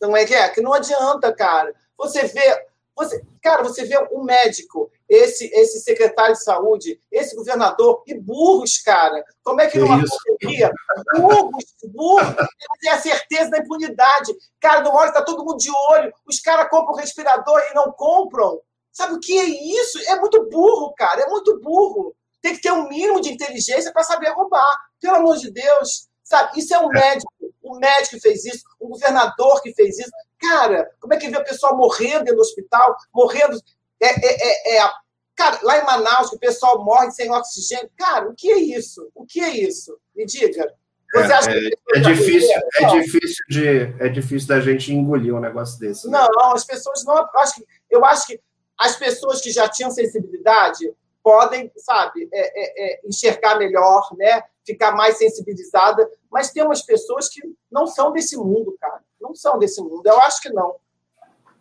[0.00, 0.48] Não é que é?
[0.48, 1.74] Que não adianta, cara.
[1.98, 2.66] Você vê.
[2.96, 8.78] Você, cara, você vê um médico, esse, esse secretário de saúde, esse governador, e burros,
[8.78, 9.22] cara.
[9.44, 10.70] Como é que, que numa pandemia,
[11.14, 12.34] burros, burros,
[12.80, 14.34] tem a certeza da impunidade.
[14.58, 18.58] Cara, no hora está todo mundo de olho, os caras compram respirador e não compram.
[18.90, 19.98] Sabe o que é isso?
[20.10, 22.14] É muito burro, cara, é muito burro.
[22.40, 24.64] Tem que ter um mínimo de inteligência para saber roubar.
[24.98, 26.08] Pelo amor de Deus.
[26.24, 26.58] Sabe?
[26.58, 27.00] Isso é um é.
[27.00, 27.32] médico.
[27.62, 30.10] Um médico que fez isso, um governador que fez isso.
[30.40, 33.60] Cara, como é que vê a pessoa morrendo do hospital, morrendo.
[34.02, 34.90] É, é, é, é
[35.34, 37.90] Cara, lá em Manaus, que o pessoal morre sem oxigênio.
[37.96, 39.10] Cara, o que é isso?
[39.14, 39.98] O que é isso?
[40.14, 40.72] Me diga.
[41.14, 43.66] Você acha é, que é, difícil, é difícil de
[44.00, 46.08] é difícil da gente engolir um negócio desse.
[46.08, 46.18] Né?
[46.18, 47.16] Não, as pessoas não.
[47.36, 48.40] Acho que, eu acho que
[48.78, 50.90] as pessoas que já tinham sensibilidade
[51.22, 54.42] podem, sabe, é, é, é, enxergar melhor, né?
[54.64, 56.08] Ficar mais sensibilizada.
[56.30, 57.40] Mas tem umas pessoas que
[57.70, 59.02] não são desse mundo, cara.
[59.20, 60.02] Não são desse mundo.
[60.06, 60.76] Eu acho que não.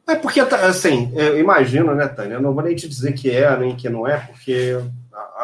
[0.07, 2.35] É porque, tá, assim, eu imagino, né, Tânia?
[2.35, 4.77] Eu não vou nem te dizer que é nem que não é, porque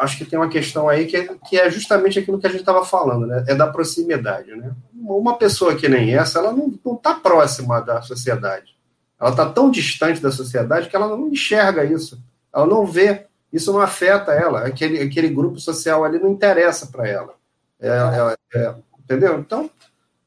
[0.00, 2.60] acho que tem uma questão aí que é, que é justamente aquilo que a gente
[2.60, 3.44] estava falando, né?
[3.46, 4.72] É da proximidade, né?
[4.94, 8.76] Uma pessoa que nem essa, ela não está próxima da sociedade.
[9.20, 12.22] Ela está tão distante da sociedade que ela não enxerga isso.
[12.54, 13.26] Ela não vê.
[13.52, 14.66] Isso não afeta ela.
[14.66, 17.34] Aquele, aquele grupo social ali não interessa para ela.
[17.80, 19.38] É, é, é, entendeu?
[19.38, 19.70] Então,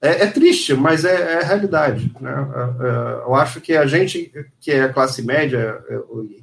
[0.01, 2.11] é, é, triste, mas é, é a realidade.
[2.19, 2.31] Né?
[2.31, 5.79] É, é, eu acho que a gente, que é classe média,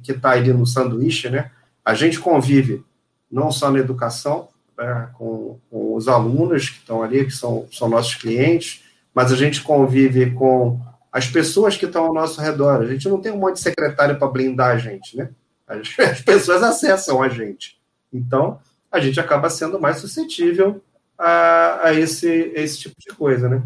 [0.01, 1.51] que está ali no sanduíche, né?
[1.83, 2.83] a gente convive
[3.31, 4.47] não só na educação,
[4.77, 8.83] né, com, com, os alunos que estão ali, que são, são nossos clientes,
[9.13, 10.79] mas a gente convive com
[11.11, 12.81] as pessoas que estão ao nosso redor.
[12.81, 15.29] A gente não tem um monte de secretário para blindar a gente, né?
[15.67, 17.77] As, as, pessoas acessam a gente.
[18.13, 18.59] Então,
[18.91, 20.81] a gente acaba sendo mais suscetível
[21.19, 23.61] a, a esse, esse tipo de coisa, né?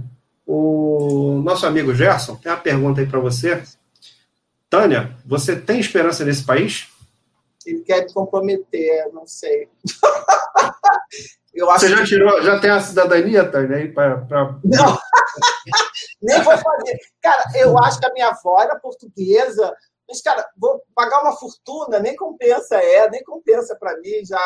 [0.45, 3.63] O nosso amigo Gerson tem uma pergunta aí para você.
[4.69, 6.89] Tânia, você tem esperança nesse país?
[7.65, 9.69] Ele quer me comprometer, não sei.
[11.53, 14.25] Eu acho Você já tirou, já tem a cidadania, Tânia, aí para.
[14.25, 14.59] Pra...
[14.63, 14.97] Não,
[16.19, 16.97] nem vou fazer.
[17.21, 19.71] Cara, eu acho que a minha avó era portuguesa,
[20.09, 24.41] mas, cara, vou pagar uma fortuna, nem compensa, é, nem compensa para mim já.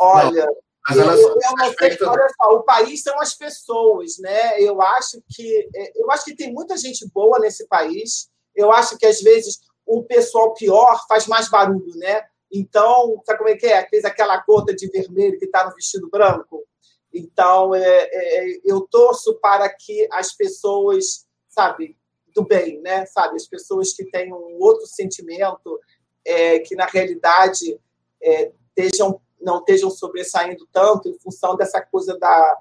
[0.00, 0.46] Olha.
[0.46, 0.67] Não.
[0.94, 4.60] Eu, eu, não sei, olha só, o país são as pessoas, né?
[4.60, 8.30] Eu acho que é, eu acho que tem muita gente boa nesse país.
[8.54, 12.22] Eu acho que às vezes o pessoal pior faz mais barulho, né?
[12.52, 13.86] Então, sabe como é que é?
[13.88, 16.64] Fez aquela gota de vermelho que está no vestido branco.
[17.12, 21.96] Então, é, é, eu torço para que as pessoas, sabe,
[22.34, 23.06] do bem, né?
[23.06, 25.78] Sabe, as pessoas que têm um outro sentimento,
[26.24, 27.80] é, que na realidade
[28.22, 32.58] é, estejam, não estejam sobressaindo tanto em função dessa coisa da,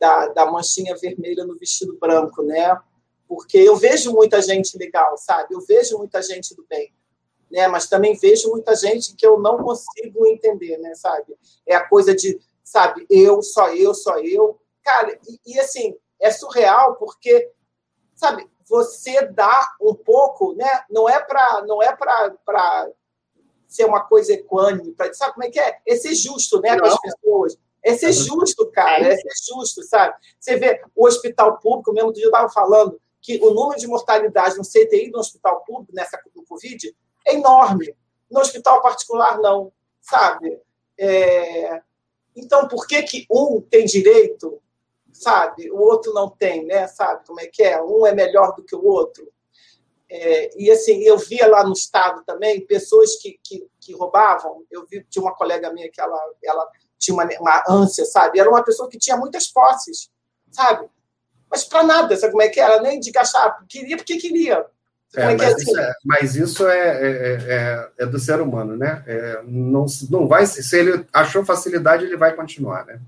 [0.00, 2.80] da, da manchinha vermelha no vestido branco, né?
[3.28, 5.54] porque eu vejo muita gente legal, sabe?
[5.54, 6.92] Eu vejo muita gente do bem,
[7.50, 7.66] né?
[7.68, 10.94] Mas também vejo muita gente que eu não consigo entender, né?
[10.94, 11.36] Sabe?
[11.66, 13.06] É a coisa de, sabe?
[13.10, 15.18] Eu, só eu, só eu, cara.
[15.28, 17.50] E, e assim é surreal porque,
[18.14, 18.48] sabe?
[18.66, 20.84] Você dá um pouco, né?
[20.90, 22.88] Não é para, não é para
[23.74, 25.78] ser uma coisa equânime, para sabe como é que é?
[25.84, 27.58] É ser justo, né, com as pessoas.
[27.82, 30.14] É ser justo, cara, é ser justo, sabe?
[30.38, 34.56] Você vê o hospital público, mesmo dia eu estava falando, que o número de mortalidade
[34.56, 36.94] no CTI do hospital público nessa do Covid
[37.26, 37.94] é enorme.
[38.30, 40.60] No hospital particular, não, sabe?
[40.96, 41.82] É...
[42.36, 44.62] Então, por que, que um tem direito,
[45.12, 45.68] sabe?
[45.70, 46.86] O outro não tem, né?
[46.86, 47.82] Sabe como é que é?
[47.82, 49.26] Um é melhor do que o outro.
[50.16, 50.50] É...
[50.56, 54.62] e assim, eu via lá no estado também pessoas que, que, que roubavam.
[54.70, 58.38] Eu vi, tinha uma colega minha que ela, ela tinha uma, uma ânsia, sabe?
[58.38, 60.10] Era uma pessoa que tinha muitas posses,
[60.50, 60.88] sabe?
[61.54, 62.82] mas para nada, sabe como é que era?
[62.82, 64.66] Nem de gastar, queria porque queria.
[65.16, 69.04] É, é, mas, isso é, mas, isso é, é, é, é, do ser humano, né?
[69.06, 72.98] É, não, não vai, se ele achou facilidade, ele vai continuar, né?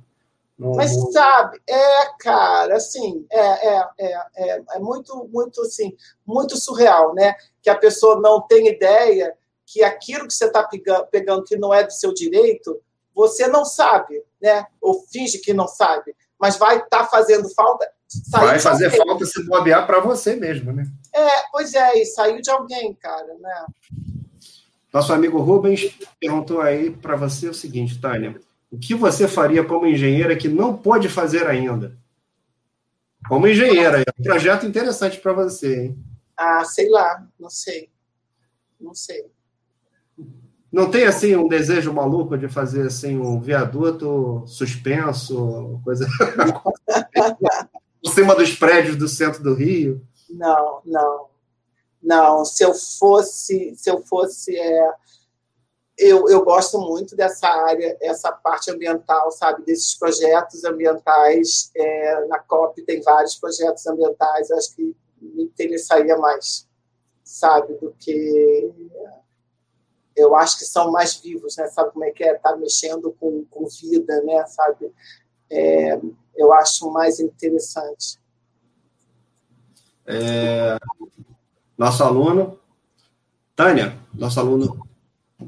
[0.59, 5.95] Não, mas sabe, é, cara, assim, é, é, é, é, muito, muito, assim,
[6.25, 7.35] muito surreal, né?
[7.61, 9.35] Que a pessoa não tem ideia
[9.67, 12.81] que aquilo que você está pegando, pegando que não é do seu direito,
[13.15, 14.67] você não sabe, né?
[14.81, 17.87] Ou finge que não sabe, mas vai estar tá fazendo falta
[18.31, 20.87] Vai fazer falta se bobear para você mesmo, né?
[21.13, 23.67] É, pois é, e saiu de alguém, cara, né?
[24.93, 28.41] Nosso amigo Rubens perguntou aí para você o seguinte, Tânia:
[28.71, 31.97] o que você faria como engenheira que não pode fazer ainda?
[33.29, 35.99] Como engenheira, é um projeto interessante para você, hein?
[36.37, 37.91] Ah, sei lá, não sei.
[38.81, 39.31] Não sei.
[40.71, 46.07] Não tem assim um desejo maluco de fazer assim um viaduto suspenso, coisa
[48.03, 50.07] por cima dos prédios do centro do Rio?
[50.29, 51.27] Não, não.
[52.03, 54.93] Não, se eu fosse, se eu fosse, é,
[55.99, 61.71] eu, eu gosto muito dessa área, essa parte ambiental, sabe, desses projetos ambientais.
[61.75, 66.69] É, na COP tem vários projetos ambientais, acho que me interessaria mais,
[67.25, 68.71] sabe, do que
[70.15, 71.67] eu acho que são mais vivos, né?
[71.69, 72.35] Sabe como é que é?
[72.35, 74.47] Tá mexendo com, com vida, né?
[74.47, 74.93] Sabe?
[75.51, 76.01] É,
[76.35, 78.19] eu acho mais interessante.
[80.07, 80.79] É,
[81.77, 82.59] nosso aluno,
[83.55, 84.86] Tânia, nosso aluno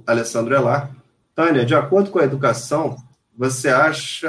[0.07, 0.95] Alessandro Elar.
[1.35, 2.97] Tânia, de acordo com a educação,
[3.37, 4.29] você acha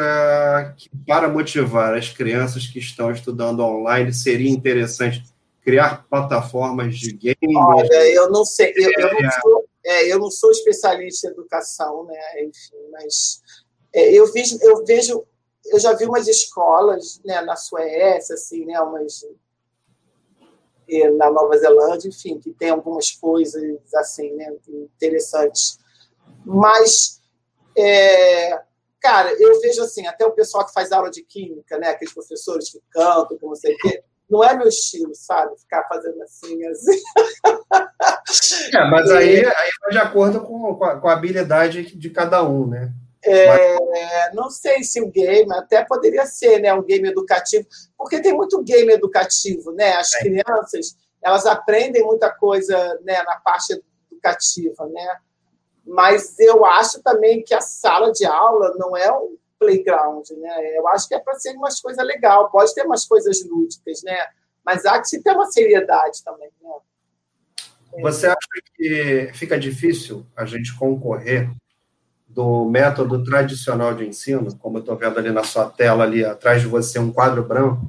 [0.77, 5.23] que para motivar as crianças que estão estudando online seria interessante
[5.63, 7.57] criar plataformas de games?
[7.57, 12.05] Olha, eu não sei, eu, eu, não, sou, é, eu não sou especialista em educação,
[12.05, 12.43] né?
[12.43, 13.41] Enfim, mas
[13.91, 15.23] é, eu, vejo, eu vejo,
[15.65, 18.79] eu já vi umas escolas né, na Suécia, assim, né?
[18.79, 19.25] Umas
[21.17, 23.63] na Nova Zelândia, enfim, que tem algumas coisas
[23.95, 25.79] assim, né, interessantes.
[26.45, 27.21] Mas,
[27.77, 28.59] é,
[28.99, 32.69] cara, eu vejo assim, até o pessoal que faz aula de química, né, aqueles professores
[32.71, 35.57] que cantam, que não sei o quê, não é meu estilo, sabe?
[35.59, 37.01] Ficar fazendo assim, assim.
[38.73, 42.43] É, mas aí, aí vai de acordo com, com a, com a habilidade de cada
[42.43, 42.93] um, né?
[43.23, 47.67] É, não sei se o game até poderia ser, né, um game educativo,
[47.97, 49.93] porque tem muito game educativo, né?
[49.95, 50.19] As é.
[50.19, 55.17] crianças elas aprendem muita coisa, né, na parte educativa, né?
[55.85, 60.77] Mas eu acho também que a sala de aula não é um playground, né?
[60.77, 64.17] Eu acho que é para ser umas coisas legal, pode ter umas coisas lúdicas, né?
[64.63, 66.69] Mas há que se ter uma seriedade também, né?
[68.01, 68.37] Você acha
[68.75, 71.49] que fica difícil a gente concorrer
[72.29, 76.61] do método tradicional de ensino, como eu estou vendo ali na sua tela, ali atrás
[76.61, 77.81] de você, um quadro branco,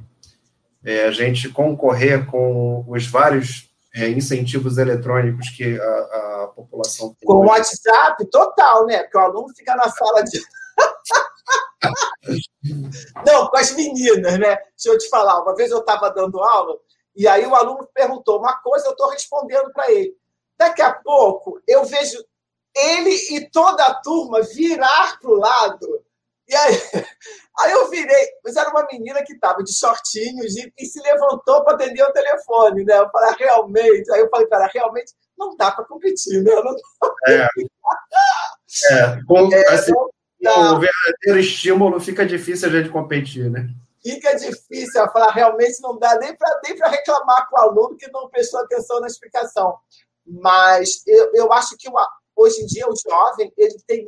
[0.83, 7.27] é, a gente concorrer com os vários é, incentivos eletrônicos que a, a população tem.
[7.27, 9.03] Com o WhatsApp, total, né?
[9.03, 10.41] Porque o aluno fica na sala de.
[13.25, 14.55] Não, com as meninas, né?
[14.55, 16.77] Deixa eu te falar, uma vez eu estava dando aula
[17.15, 20.15] e aí o aluno perguntou uma coisa, eu estou respondendo para ele.
[20.57, 22.23] Daqui a pouco eu vejo
[22.75, 26.03] ele e toda a turma virar para o lado.
[26.47, 26.73] E aí,
[27.59, 31.63] aí eu virei, mas era uma menina que estava de shortinhos e, e, se levantou
[31.63, 32.97] para atender o telefone, né?
[32.97, 34.11] Eu falei, ah, realmente.
[34.11, 36.51] Aí eu falei, cara, realmente não dá para competir, né?
[36.53, 36.75] Não
[37.27, 37.47] é.
[38.91, 43.69] é, com, é, assim, o verdadeiro estímulo fica difícil a gente competir, né?
[44.03, 48.09] Fica difícil, eu falar, realmente não dá nem para nem reclamar com o aluno que
[48.11, 49.77] não prestou atenção na explicação.
[50.25, 51.93] Mas eu, eu acho que o,
[52.41, 54.07] Hoje em dia, o jovem ele tem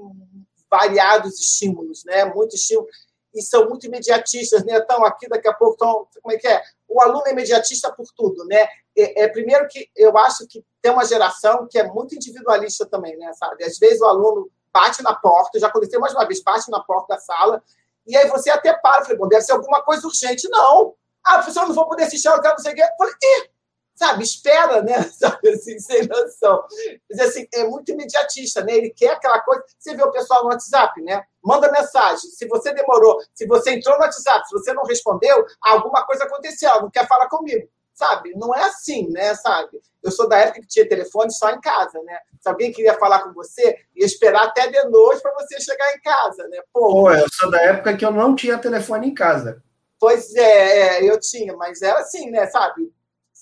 [0.70, 2.26] variados estímulos, né?
[2.26, 2.90] Muitos estímulos
[3.34, 4.78] e são muito imediatistas, né?
[4.78, 6.08] Estão aqui, daqui a pouco estão.
[6.22, 6.62] Como é que é?
[6.88, 8.68] O aluno é imediatista por tudo, né?
[8.96, 13.18] É, é, primeiro que eu acho que tem uma geração que é muito individualista também,
[13.18, 13.34] né?
[13.34, 13.64] Sabe?
[13.64, 17.16] Às vezes o aluno bate na porta, já aconteceu mais uma vez, bate na porta
[17.16, 17.64] da sala,
[18.06, 20.48] e aí você até para, falei, bom, deve ser alguma coisa urgente.
[20.50, 20.96] Não.
[21.24, 22.84] Ah, professor, não vou poder assistir, eu quero não sei o quê.
[22.98, 23.53] Falei, Ih!
[23.95, 25.03] Sabe, espera, né?
[25.14, 26.64] Sabe, assim, sem noção.
[27.10, 28.76] Mas, assim, é muito imediatista, né?
[28.76, 29.64] Ele quer aquela coisa.
[29.78, 31.24] Você vê o pessoal no WhatsApp, né?
[31.44, 32.30] Manda mensagem.
[32.30, 36.82] Se você demorou, se você entrou no WhatsApp, se você não respondeu, alguma coisa aconteceu,
[36.82, 37.68] não quer falar comigo.
[37.94, 38.34] Sabe?
[38.36, 39.36] Não é assim, né?
[39.36, 39.80] Sabe?
[40.02, 42.18] Eu sou da época que tinha telefone só em casa, né?
[42.41, 46.02] Se alguém queria falar com você, ia esperar até de noite para você chegar em
[46.02, 46.60] casa, né?
[46.74, 49.64] Pô, Pô, eu sou da época que eu não tinha telefone em casa.
[49.99, 52.48] Pois é, é eu tinha, mas era assim, né?
[52.48, 52.91] Sabe?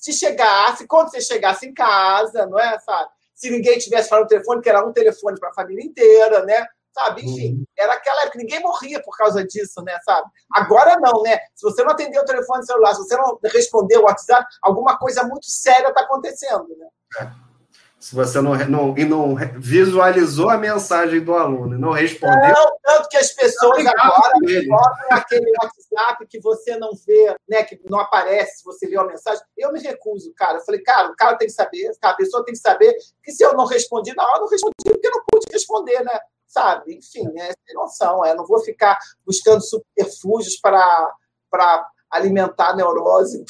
[0.01, 3.11] Se chegasse, quando você chegasse em casa, não é, sabe?
[3.35, 6.65] Se ninguém tivesse falando no telefone, que era um telefone para a família inteira, né?
[6.91, 7.21] Sabe?
[7.21, 7.65] Enfim, uhum.
[7.77, 9.97] era aquela época, ninguém morria por causa disso, né?
[10.03, 10.27] Sabe?
[10.53, 11.37] Agora não, né?
[11.55, 15.23] Se você não atendeu o telefone celular, se você não respondeu o WhatsApp, alguma coisa
[15.23, 16.87] muito séria está acontecendo, né?
[17.19, 17.50] É
[18.01, 22.51] se você não, não, e não visualizou a mensagem do aluno e não respondeu.
[22.51, 24.33] Não, tanto que as pessoas agora
[24.67, 29.03] botam aquele WhatsApp que você não vê, né, que não aparece se você lê a
[29.03, 29.43] mensagem.
[29.55, 30.57] Eu me recuso, cara.
[30.57, 32.91] Eu falei, cara, o cara tem que saber, a pessoa tem que saber
[33.23, 36.03] que se eu não respondi na hora, eu não respondi porque eu não pude responder,
[36.03, 36.19] né?
[36.47, 36.95] Sabe?
[36.95, 38.25] Enfim, é sem noção.
[38.25, 41.13] É, não vou ficar buscando subterfúgios para
[42.11, 43.43] alimentar a neurose.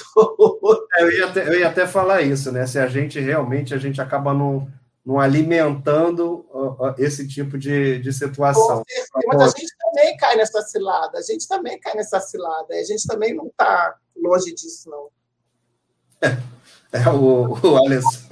[0.98, 2.68] É, eu, ia até, eu ia até falar isso, né?
[2.68, 4.68] Se a gente realmente a gente acaba não,
[5.06, 8.84] não alimentando uh, uh, esse tipo de, de situação.
[9.28, 13.08] Mas a gente também cai nessa cilada, a gente também cai nessa cilada, a gente
[13.08, 15.08] também não está longe disso, não.
[16.22, 16.38] É,
[17.00, 18.28] é o, o Alessandro,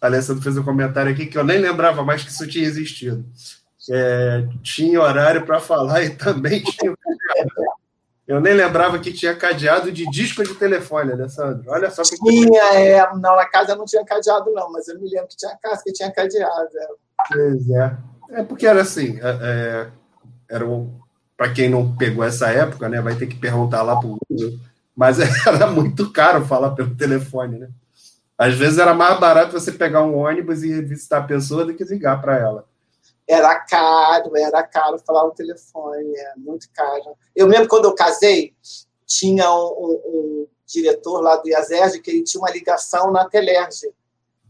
[0.00, 3.24] Alessandro fez um comentário aqui que eu nem lembrava mais que isso tinha existido.
[3.90, 6.94] É, tinha horário para falar e também tinha
[8.26, 11.64] eu nem lembrava que tinha cadeado de disco de telefone, Alessandro.
[11.66, 12.16] Olha só que.
[12.16, 13.14] Tinha, é.
[13.14, 15.92] Não, na casa não tinha cadeado, não, mas eu me lembro que tinha casa que
[15.92, 16.68] tinha cadeado.
[16.78, 16.86] É.
[17.32, 17.96] Pois é.
[18.30, 19.18] É porque era assim.
[19.20, 19.86] É, é
[20.48, 20.92] era um,
[21.36, 23.00] para quem não pegou essa época, né?
[23.00, 24.58] Vai ter que perguntar lá para o Google.
[24.94, 27.68] Mas era muito caro falar pelo telefone, né?
[28.36, 31.84] Às vezes era mais barato você pegar um ônibus e visitar a pessoa do que
[31.84, 32.66] ligar para ela
[33.28, 37.16] era caro, era caro falar no telefone, é muito caro.
[37.34, 38.54] Eu mesmo, quando eu casei,
[39.06, 43.92] tinha um, um, um diretor lá do IASERG que ele tinha uma ligação na Telerge.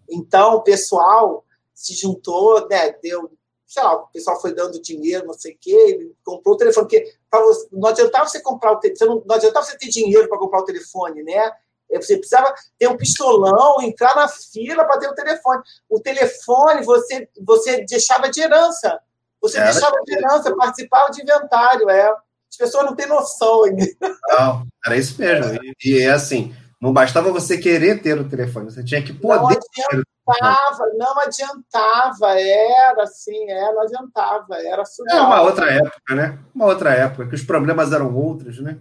[0.08, 1.44] Então, o pessoal
[1.74, 3.30] se juntou, né, deu,
[3.66, 6.86] sei lá, o pessoal foi dando dinheiro, não sei o quê, ele comprou o telefone,
[6.86, 10.38] porque você, não adiantava você comprar o telefone, não, não adiantava você ter dinheiro para
[10.38, 11.52] comprar o telefone, né?
[12.00, 15.62] Você precisava ter um pistolão, entrar na fila para ter o telefone.
[15.88, 19.00] O telefone você, você deixava de herança.
[19.40, 21.90] Você era deixava de herança, participava de inventário.
[21.90, 22.08] É.
[22.50, 23.86] As pessoas não têm noção ainda.
[24.28, 25.58] Não, era isso mesmo.
[25.62, 29.38] E, e é assim, não bastava você querer ter o telefone, você tinha que poder.
[29.38, 35.18] Não adiantava, não adiantava, era assim, é, não adiantava, era surreal.
[35.18, 36.38] É uma outra época, né?
[36.54, 38.78] Uma outra época, que os problemas eram outros, né?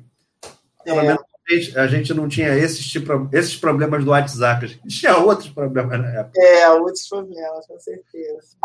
[0.84, 1.04] Pelo é.
[1.04, 1.22] menos
[1.76, 6.00] a gente não tinha esses, tipo, esses problemas do WhatsApp, a gente tinha outros problemas
[6.00, 6.40] na época.
[6.40, 8.58] É, outros problemas, com certeza.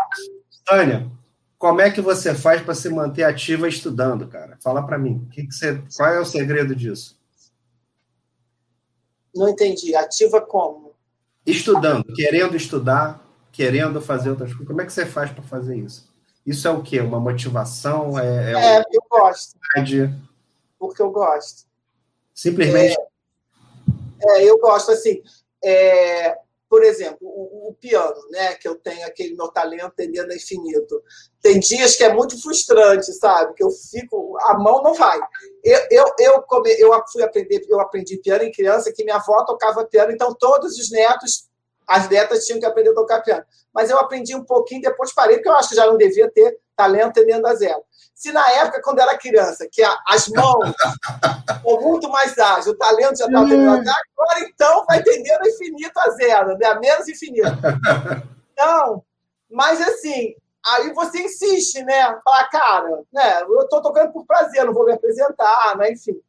[0.65, 1.09] Tânia,
[1.57, 4.57] como é que você faz para se manter ativa estudando, cara?
[4.61, 5.27] Fala para mim.
[5.31, 7.17] Que que você, qual é o segredo disso?
[9.35, 9.95] Não entendi.
[9.95, 10.93] Ativa como?
[11.45, 14.67] Estudando, querendo estudar, querendo fazer outras coisas.
[14.67, 16.07] Como é que você faz para fazer isso?
[16.45, 16.99] Isso é o quê?
[16.99, 18.17] Uma motivação?
[18.19, 19.57] É, é, é eu gosto.
[20.79, 21.67] Porque eu gosto.
[22.37, 22.95] Simplesmente.
[24.23, 25.23] É, é, eu gosto assim.
[25.63, 26.37] É,
[26.69, 28.53] por exemplo, o, o, piano, né?
[28.53, 31.01] Que eu tenho aquele meu talento tendendo a infinito.
[31.41, 33.55] Tem dias que é muito frustrante, sabe?
[33.55, 35.19] Que eu fico, a mão não vai.
[35.63, 39.43] Eu, eu, eu, come, eu fui aprender, eu aprendi piano em criança, que minha avó
[39.43, 41.49] tocava piano, então todos os netos,
[41.87, 43.45] as netas tinham que aprender a tocar piano.
[43.73, 46.59] Mas eu aprendi um pouquinho, depois parei, porque eu acho que já não devia ter
[46.75, 47.81] talento tendendo a zero.
[48.17, 50.73] Se na época, quando era criança, que as mãos
[51.61, 55.47] são muito mais ágeis, o talento já estava tendendo a zero, agora então vai tendendo
[55.47, 56.65] infinito a zero, né?
[56.65, 57.47] a menos infinito.
[58.53, 59.03] Então,
[59.51, 60.33] mas assim,
[60.65, 62.19] aí você insiste, né?
[62.23, 63.43] Fala, cara, né?
[63.43, 65.91] eu estou tocando por prazer, não vou me apresentar, né?
[65.91, 66.19] enfim.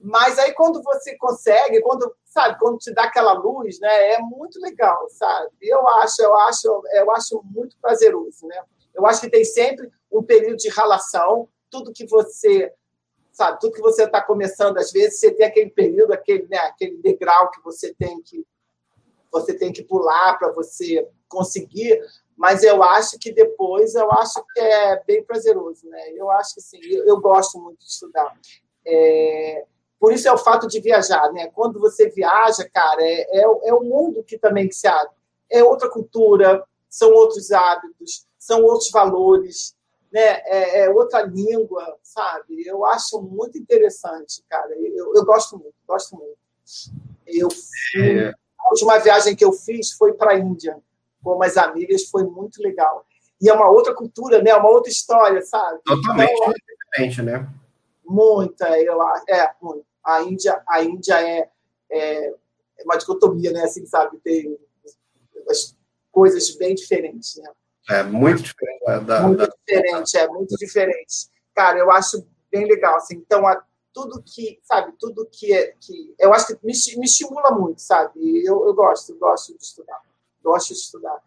[0.00, 4.60] Mas aí quando você consegue, quando sabe, quando te dá aquela luz, né, é muito
[4.60, 5.50] legal, sabe?
[5.62, 8.60] Eu acho, eu acho, eu acho muito prazeroso, né?
[8.92, 12.72] Eu acho que tem sempre um período de relação, tudo que você
[13.32, 16.96] sabe, tudo que você está começando, às vezes você tem aquele período, aquele, né, aquele
[16.96, 18.44] degrau que você tem que
[19.30, 22.00] você tem que pular para você conseguir,
[22.34, 26.12] mas eu acho que depois eu acho que é bem prazeroso, né?
[26.12, 28.34] Eu acho que sim, eu, eu gosto muito de estudar.
[28.86, 29.66] É,
[30.00, 31.48] por isso é o fato de viajar, né?
[31.48, 35.14] Quando você viaja, cara, é, é, é o mundo que também que se abre.
[35.50, 39.76] É outra cultura, são outros hábitos, são outros valores,
[40.12, 40.40] né?
[40.46, 42.66] É, é, outra língua, sabe?
[42.66, 44.74] Eu acho muito interessante, cara.
[44.76, 46.38] Eu, eu gosto muito, gosto muito.
[47.26, 48.28] Eu fui, é.
[48.30, 50.78] a última viagem que eu fiz foi para a Índia
[51.22, 53.04] com umas amigas, foi muito legal.
[53.40, 54.54] E é uma outra cultura, né?
[54.54, 55.80] Uma outra história, sabe?
[55.84, 57.48] Totalmente então, diferente, né?
[58.04, 59.24] Muita, eu acho.
[59.28, 59.84] É, muito.
[60.04, 61.50] A Índia, a Índia é,
[61.90, 62.34] é
[62.84, 63.62] uma dicotomia, né?
[63.62, 64.18] Assim, sabe?
[64.18, 64.58] Tem
[65.48, 65.76] as
[66.10, 67.50] coisas bem diferentes, né?
[67.88, 69.22] É muito diferente da.
[69.22, 69.46] Muito da...
[69.46, 71.30] diferente, é muito diferente.
[71.54, 72.96] Cara, eu acho bem legal.
[72.96, 73.62] Assim, então, a,
[73.92, 75.74] tudo que, sabe, tudo que é.
[75.80, 78.44] Que, eu acho que me, me estimula muito, sabe?
[78.44, 80.00] Eu, eu gosto, gosto de estudar.
[80.42, 81.18] Gosto de estudar.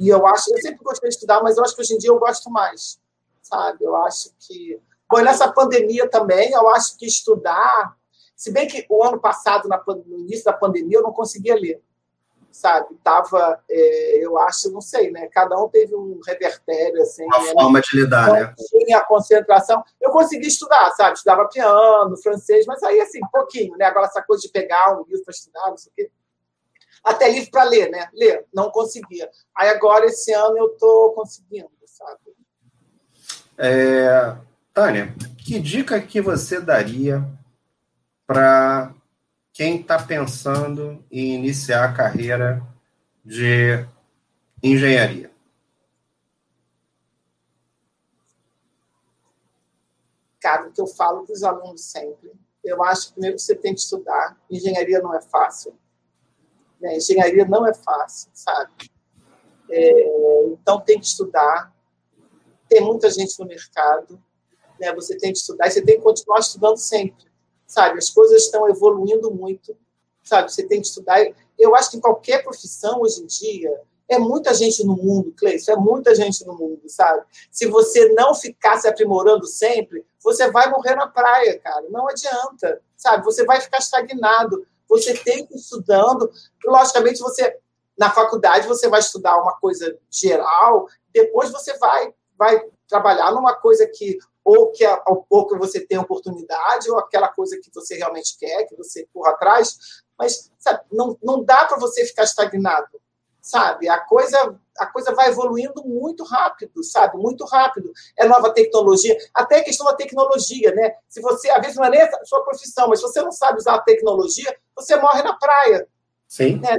[0.00, 2.10] E eu acho, eu sempre gostei de estudar, mas eu acho que hoje em dia
[2.10, 2.98] eu gosto mais,
[3.42, 3.84] sabe?
[3.84, 4.80] Eu acho que.
[5.08, 7.96] Bom, nessa pandemia também, eu acho que estudar.
[8.34, 9.68] Se bem que o ano passado,
[10.06, 11.82] no início da pandemia, eu não conseguia ler
[12.50, 12.94] sabe?
[13.02, 15.28] Tava, é, eu acho, não sei, né?
[15.28, 17.24] Cada um teve um revertério, assim.
[17.24, 17.52] Uma né?
[17.52, 18.54] forma de lidar, né?
[18.70, 19.82] Tinha concentração.
[20.00, 21.16] Eu consegui estudar, sabe?
[21.16, 23.84] Estudava piano, francês, mas aí, assim, pouquinho, né?
[23.86, 26.10] Agora, essa coisa de pegar um livro para estudar, não sei o quê.
[27.04, 28.08] Até livro para ler, né?
[28.14, 29.30] Ler, não conseguia.
[29.54, 32.34] Aí, agora, esse ano, eu estou conseguindo, sabe?
[33.58, 34.36] É...
[34.76, 37.24] Tânia, que dica que você daria
[38.26, 38.92] para
[39.56, 42.62] quem está pensando em iniciar a carreira
[43.24, 43.86] de
[44.62, 45.30] engenharia?
[50.38, 52.30] Cara, o que eu falo para os alunos sempre,
[52.62, 54.38] eu acho que primeiro você tem que estudar.
[54.50, 55.74] Engenharia não é fácil.
[56.78, 56.98] Né?
[56.98, 58.90] Engenharia não é fácil, sabe?
[59.70, 61.74] É, então tem que estudar.
[62.68, 64.22] Tem muita gente no mercado.
[64.78, 64.92] Né?
[64.92, 67.26] Você tem que estudar você tem que continuar estudando sempre
[67.76, 67.98] sabe?
[67.98, 69.76] As coisas estão evoluindo muito,
[70.24, 70.50] sabe?
[70.50, 71.22] Você tem que estudar.
[71.58, 73.78] Eu acho que em qualquer profissão hoje em dia
[74.08, 77.22] é muita gente no mundo, Cleiton, é muita gente no mundo, sabe?
[77.50, 81.84] Se você não ficar se aprimorando sempre, você vai morrer na praia, cara.
[81.90, 83.22] Não adianta, sabe?
[83.26, 84.66] Você vai ficar estagnado.
[84.88, 86.30] Você tem que ir estudando.
[86.64, 87.58] Logicamente, você
[87.98, 93.86] na faculdade você vai estudar uma coisa geral, depois você vai vai trabalhar numa coisa
[93.86, 98.38] que ou que, a, ou que você tem oportunidade, ou aquela coisa que você realmente
[98.38, 99.76] quer, que você corra atrás,
[100.16, 103.00] mas sabe, não, não dá para você ficar estagnado,
[103.42, 103.88] sabe?
[103.88, 107.18] A coisa, a coisa vai evoluindo muito rápido, sabe?
[107.18, 107.90] Muito rápido.
[108.16, 110.94] É nova tecnologia, até a questão da tecnologia, né?
[111.08, 113.58] Se você, às vezes, não é nem a sua profissão, mas se você não sabe
[113.58, 115.88] usar a tecnologia, você morre na praia.
[116.28, 116.58] Sim.
[116.58, 116.76] Né?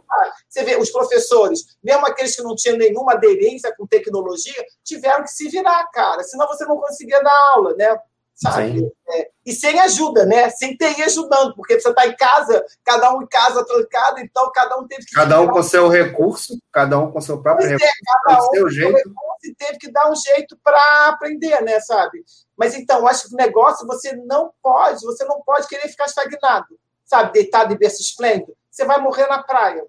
[0.48, 5.32] Você vê, os professores, mesmo aqueles que não tinham nenhuma aderência com tecnologia, tiveram que
[5.32, 7.98] se virar, cara, senão você não conseguia dar aula, né?
[8.38, 8.88] sabe?
[9.10, 10.50] É, e sem ajuda, né?
[10.50, 14.78] Sem TI ajudando, porque você está em casa, cada um em casa trancado, então cada
[14.78, 15.16] um teve que.
[15.16, 18.44] Cada um com seu recurso, cada um com seu próprio pois é, recurso, é, cada
[18.44, 19.12] um seu jeito.
[19.44, 21.80] e teve que dar um jeito para aprender, né?
[21.80, 22.24] Sabe?
[22.56, 26.68] Mas então, acho que o negócio você não pode, você não pode querer ficar estagnado,
[27.08, 27.34] sabe?
[27.34, 29.84] Deitado em berço esplêndido, você vai morrer na praia.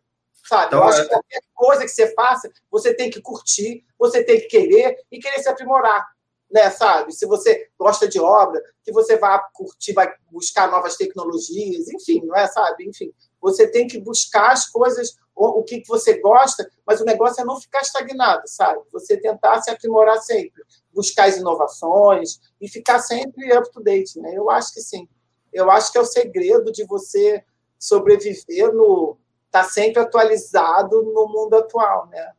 [0.48, 0.68] Sabe?
[0.68, 1.02] Então, Eu acho é...
[1.02, 5.18] que qualquer coisa que você faça, você tem que curtir, você tem que querer e
[5.18, 6.06] querer se aprimorar
[6.50, 7.12] né, sabe?
[7.12, 12.34] Se você gosta de obra, que você vai curtir, vai buscar novas tecnologias, enfim, não
[12.34, 12.88] é, sabe?
[12.88, 17.42] Enfim, você tem que buscar as coisas, o, o que você gosta, mas o negócio
[17.42, 18.80] é não ficar estagnado, sabe?
[18.92, 20.62] Você tentar se aprimorar sempre,
[20.92, 24.32] buscar as inovações e ficar sempre up to date, né?
[24.34, 25.06] Eu acho que sim.
[25.52, 27.42] Eu acho que é o segredo de você
[27.78, 29.16] sobreviver no
[29.46, 32.32] estar tá sempre atualizado no mundo atual, né?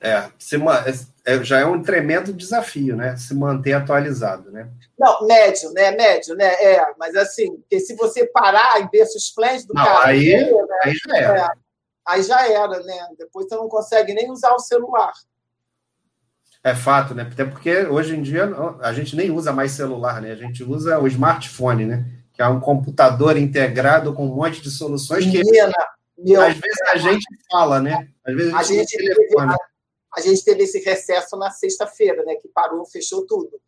[0.00, 0.56] É, se,
[1.24, 3.16] é, já é um tremendo desafio, né?
[3.16, 4.70] Se manter atualizado, né?
[4.98, 5.90] Não, médio, né?
[5.92, 6.52] Médio, né?
[6.62, 10.50] É, mas assim, porque se você parar em berço esplêndido, não, cara, aí, né?
[10.82, 11.38] aí já era.
[11.38, 11.48] É,
[12.06, 13.08] aí já era, né?
[13.18, 15.12] Depois você não consegue nem usar o celular.
[16.66, 17.28] É fato, né?
[17.30, 20.32] Até porque hoje em dia a gente nem usa mais celular, né?
[20.32, 22.04] A gente usa o smartphone, né?
[22.34, 25.44] Que é um computador integrado com um monte de soluções Menina,
[26.16, 28.08] que meu, às vezes a gente fala, né?
[28.26, 29.54] Às vezes a gente, a gente telefone
[30.16, 32.34] a gente teve esse recesso na sexta-feira, né?
[32.34, 33.60] Que parou, fechou tudo.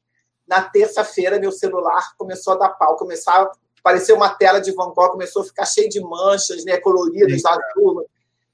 [0.44, 5.12] Na terça-feira, meu celular começou a dar pau, começava apareceu uma tela de Van Gogh,
[5.12, 6.78] começou a ficar cheio de manchas, né?
[6.78, 8.04] Coloridas da turma.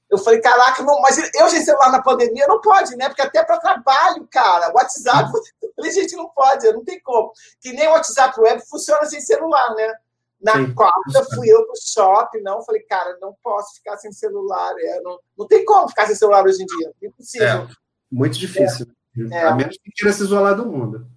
[0.09, 3.07] Eu falei, caraca, não, mas eu sem celular na pandemia não pode, né?
[3.07, 5.31] Porque até para trabalho, cara, WhatsApp,
[5.75, 7.31] falei, gente, não pode, não tem como.
[7.59, 9.93] Que nem o WhatsApp web funciona sem celular, né?
[10.41, 10.73] Na Sim.
[10.75, 15.17] quarta, fui eu pro shopping, não, falei, cara, não posso ficar sem celular, é, não,
[15.37, 17.47] não tem como ficar sem celular hoje em dia, impossível.
[17.47, 17.67] É.
[18.11, 18.85] Muito difícil.
[19.31, 19.43] É.
[19.43, 21.07] A menos que queira se isolar do mundo.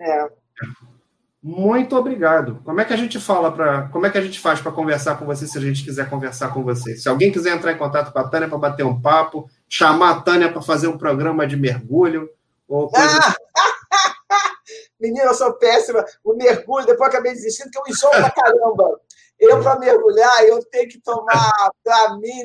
[0.00, 0.28] É.
[1.42, 2.60] Muito obrigado.
[2.64, 3.88] Como é que a gente fala para.
[3.88, 6.52] Como é que a gente faz para conversar com você se a gente quiser conversar
[6.52, 6.96] com você?
[6.96, 10.20] Se alguém quiser entrar em contato com a Tânia para bater um papo, chamar a
[10.20, 12.28] Tânia para fazer um programa de mergulho,
[12.66, 13.18] ou coisa.
[13.20, 13.34] Ah!
[15.00, 16.04] Menina, eu sou péssima.
[16.24, 19.00] O mergulho, depois acabei desistindo, que eu enjoo pra caramba.
[19.38, 21.52] Eu, para mergulhar, eu tenho que tomar
[21.84, 22.42] para mim,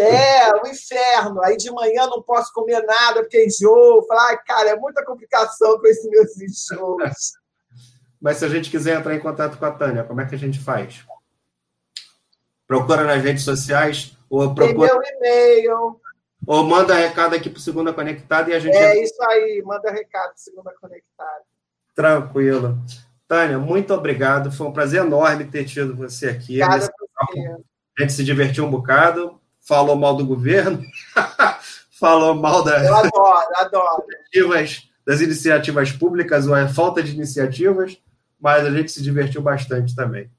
[0.00, 1.42] é, o inferno.
[1.42, 4.06] Aí de manhã não posso comer nada porque enjoo.
[4.06, 7.32] Falar, ai, cara, é muita complicação com esses meus enjoos.
[8.20, 10.38] Mas se a gente quiser entrar em contato com a Tânia, como é que a
[10.38, 11.04] gente faz?
[12.66, 14.88] Procura nas redes sociais ou procura.
[14.90, 16.00] Tem meu e-mail.
[16.46, 18.76] Ou manda recado aqui para o Segunda Conectada e a gente.
[18.76, 21.42] É isso aí, manda recado para Segunda Conectada.
[21.94, 22.78] Tranquilo.
[23.26, 24.50] Tânia, muito obrigado.
[24.50, 26.62] Foi um prazer enorme ter tido você aqui.
[26.62, 27.56] Obrigada você.
[27.98, 29.38] A gente se divertiu um bocado
[29.68, 30.82] falou mal do governo,
[32.00, 34.04] falou mal da, Eu adoro, adoro.
[35.06, 37.98] Das iniciativas públicas ou a falta de iniciativas,
[38.40, 40.30] mas a gente se divertiu bastante também.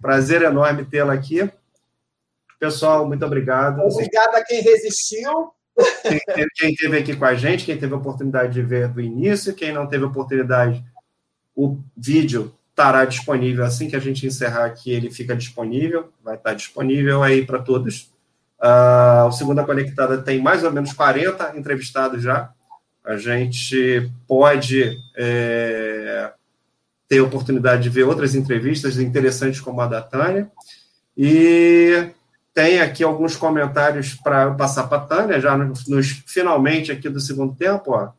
[0.00, 1.48] Prazer enorme tê-la aqui.
[2.58, 3.80] Pessoal, muito obrigado.
[3.80, 5.52] Obrigado a quem resistiu.
[6.02, 6.20] Quem,
[6.54, 9.72] quem esteve aqui com a gente, quem teve a oportunidade de ver do início, quem
[9.72, 10.84] não teve a oportunidade,
[11.54, 16.54] o vídeo estará disponível assim que a gente encerrar aqui, ele fica disponível, vai estar
[16.54, 18.13] disponível aí para todos
[18.60, 22.50] Uh, o Segunda Conectada tem mais ou menos 40 entrevistados já.
[23.04, 26.32] A gente pode é,
[27.06, 30.50] ter oportunidade de ver outras entrevistas interessantes como a da Tânia.
[31.16, 32.10] E
[32.54, 37.20] tem aqui alguns comentários para passar para a Tânia, já nos, nos, finalmente aqui do
[37.20, 37.92] segundo tempo.
[37.92, 38.10] Ó.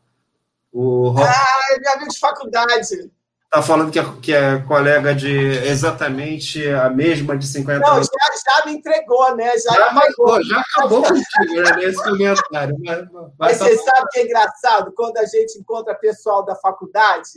[0.72, 3.10] O Ah, é minha amigo de faculdade.
[3.56, 5.34] Está falando que é, que é colega de
[5.66, 8.06] exatamente a mesma de 50 Não, anos.
[8.06, 9.50] Já, já me entregou, né?
[9.56, 10.44] Já, já entregou.
[10.44, 12.76] já acabou contigo né, nesse comentário.
[12.84, 13.82] Mas, mas, mas você tá...
[13.82, 14.92] sabe que é engraçado?
[14.94, 17.30] Quando a gente encontra pessoal da faculdade,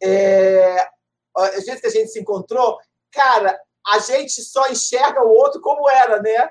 [0.00, 0.88] é,
[1.36, 2.78] a gente que a gente se encontrou,
[3.12, 3.58] cara,
[3.88, 6.48] a gente só enxerga o outro como era, né?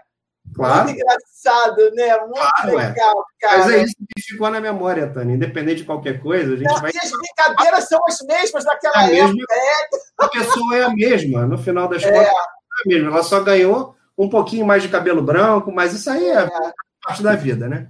[0.53, 0.85] Claro.
[0.85, 2.17] Muito engraçado, né?
[2.17, 3.47] Muito claro, legal, é.
[3.47, 3.57] cara.
[3.59, 5.35] Mas é isso que ficou na memória, Tânia.
[5.35, 6.91] Independente de qualquer coisa, a gente Não, vai.
[6.93, 9.33] E as brincadeiras são as mesmas daquela a época.
[9.33, 9.45] Mesma...
[9.51, 10.25] É.
[10.25, 12.11] A pessoa é a mesma, no final das é.
[12.11, 13.09] contas, é a mesma.
[13.11, 16.71] Ela só ganhou um pouquinho mais de cabelo branco, mas isso aí é, é.
[17.01, 17.87] parte da vida, né?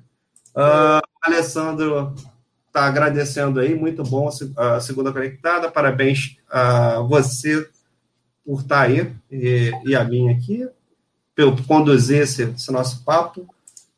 [0.55, 2.13] Uh, Alessandro
[2.67, 5.71] está agradecendo aí, muito bom a segunda conectada.
[5.71, 7.67] Parabéns a você
[8.45, 10.67] por estar tá aí e, e a mim aqui
[11.39, 13.47] pelo conduzir esse, esse, nosso papo.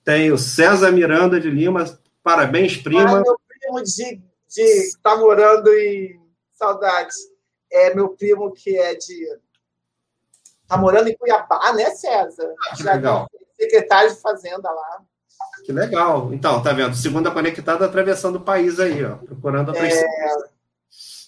[0.03, 1.85] Tem o César Miranda de Lima.
[2.21, 3.17] Parabéns, prima.
[3.17, 4.21] Ah, meu primo de
[4.61, 6.21] estar tá morando em
[6.53, 7.17] saudades.
[7.71, 9.27] É meu primo que é de.
[10.61, 12.53] Está morando em Cuiabá, né, César?
[12.69, 13.27] Ah, que legal.
[13.59, 15.01] Secretário de Fazenda lá.
[15.65, 16.31] Que legal.
[16.31, 16.95] Então, tá vendo?
[16.95, 20.05] Segunda conectada atravessando o país aí, ó, procurando outras é...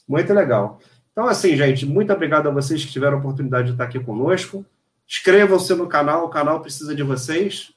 [0.07, 0.77] Muito legal.
[1.11, 4.63] Então, assim, gente, muito obrigado a vocês que tiveram a oportunidade de estar aqui conosco.
[5.07, 7.71] Inscrevam-se no canal, o canal precisa de vocês.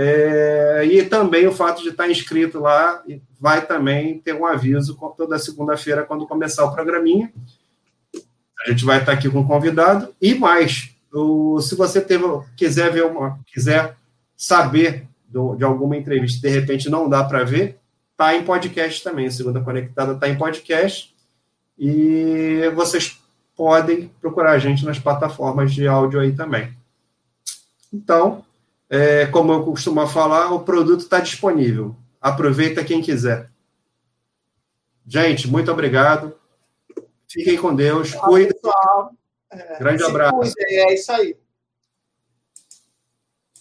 [0.00, 3.02] É, e também o fato de estar inscrito lá
[3.40, 7.32] vai também ter um aviso toda segunda-feira, quando começar o programinha.
[8.64, 10.14] A gente vai estar aqui com o convidado.
[10.20, 12.24] E mais, o, se você teve,
[12.56, 13.96] quiser ver uma, quiser
[14.36, 17.78] saber do, de alguma entrevista, de repente não dá para ver,
[18.16, 19.28] tá em podcast também.
[19.30, 21.14] Segunda Conectada está em podcast.
[21.78, 23.17] E vocês
[23.58, 26.72] podem procurar a gente nas plataformas de áudio aí também.
[27.92, 28.44] Então,
[28.88, 31.96] é, como eu costumo falar, o produto está disponível.
[32.20, 33.50] Aproveita quem quiser.
[35.04, 36.36] Gente, muito obrigado.
[37.28, 38.14] Fiquem com Deus.
[38.14, 38.54] Cuidem.
[39.80, 40.54] Grande abraço.
[40.56, 41.36] é isso aí.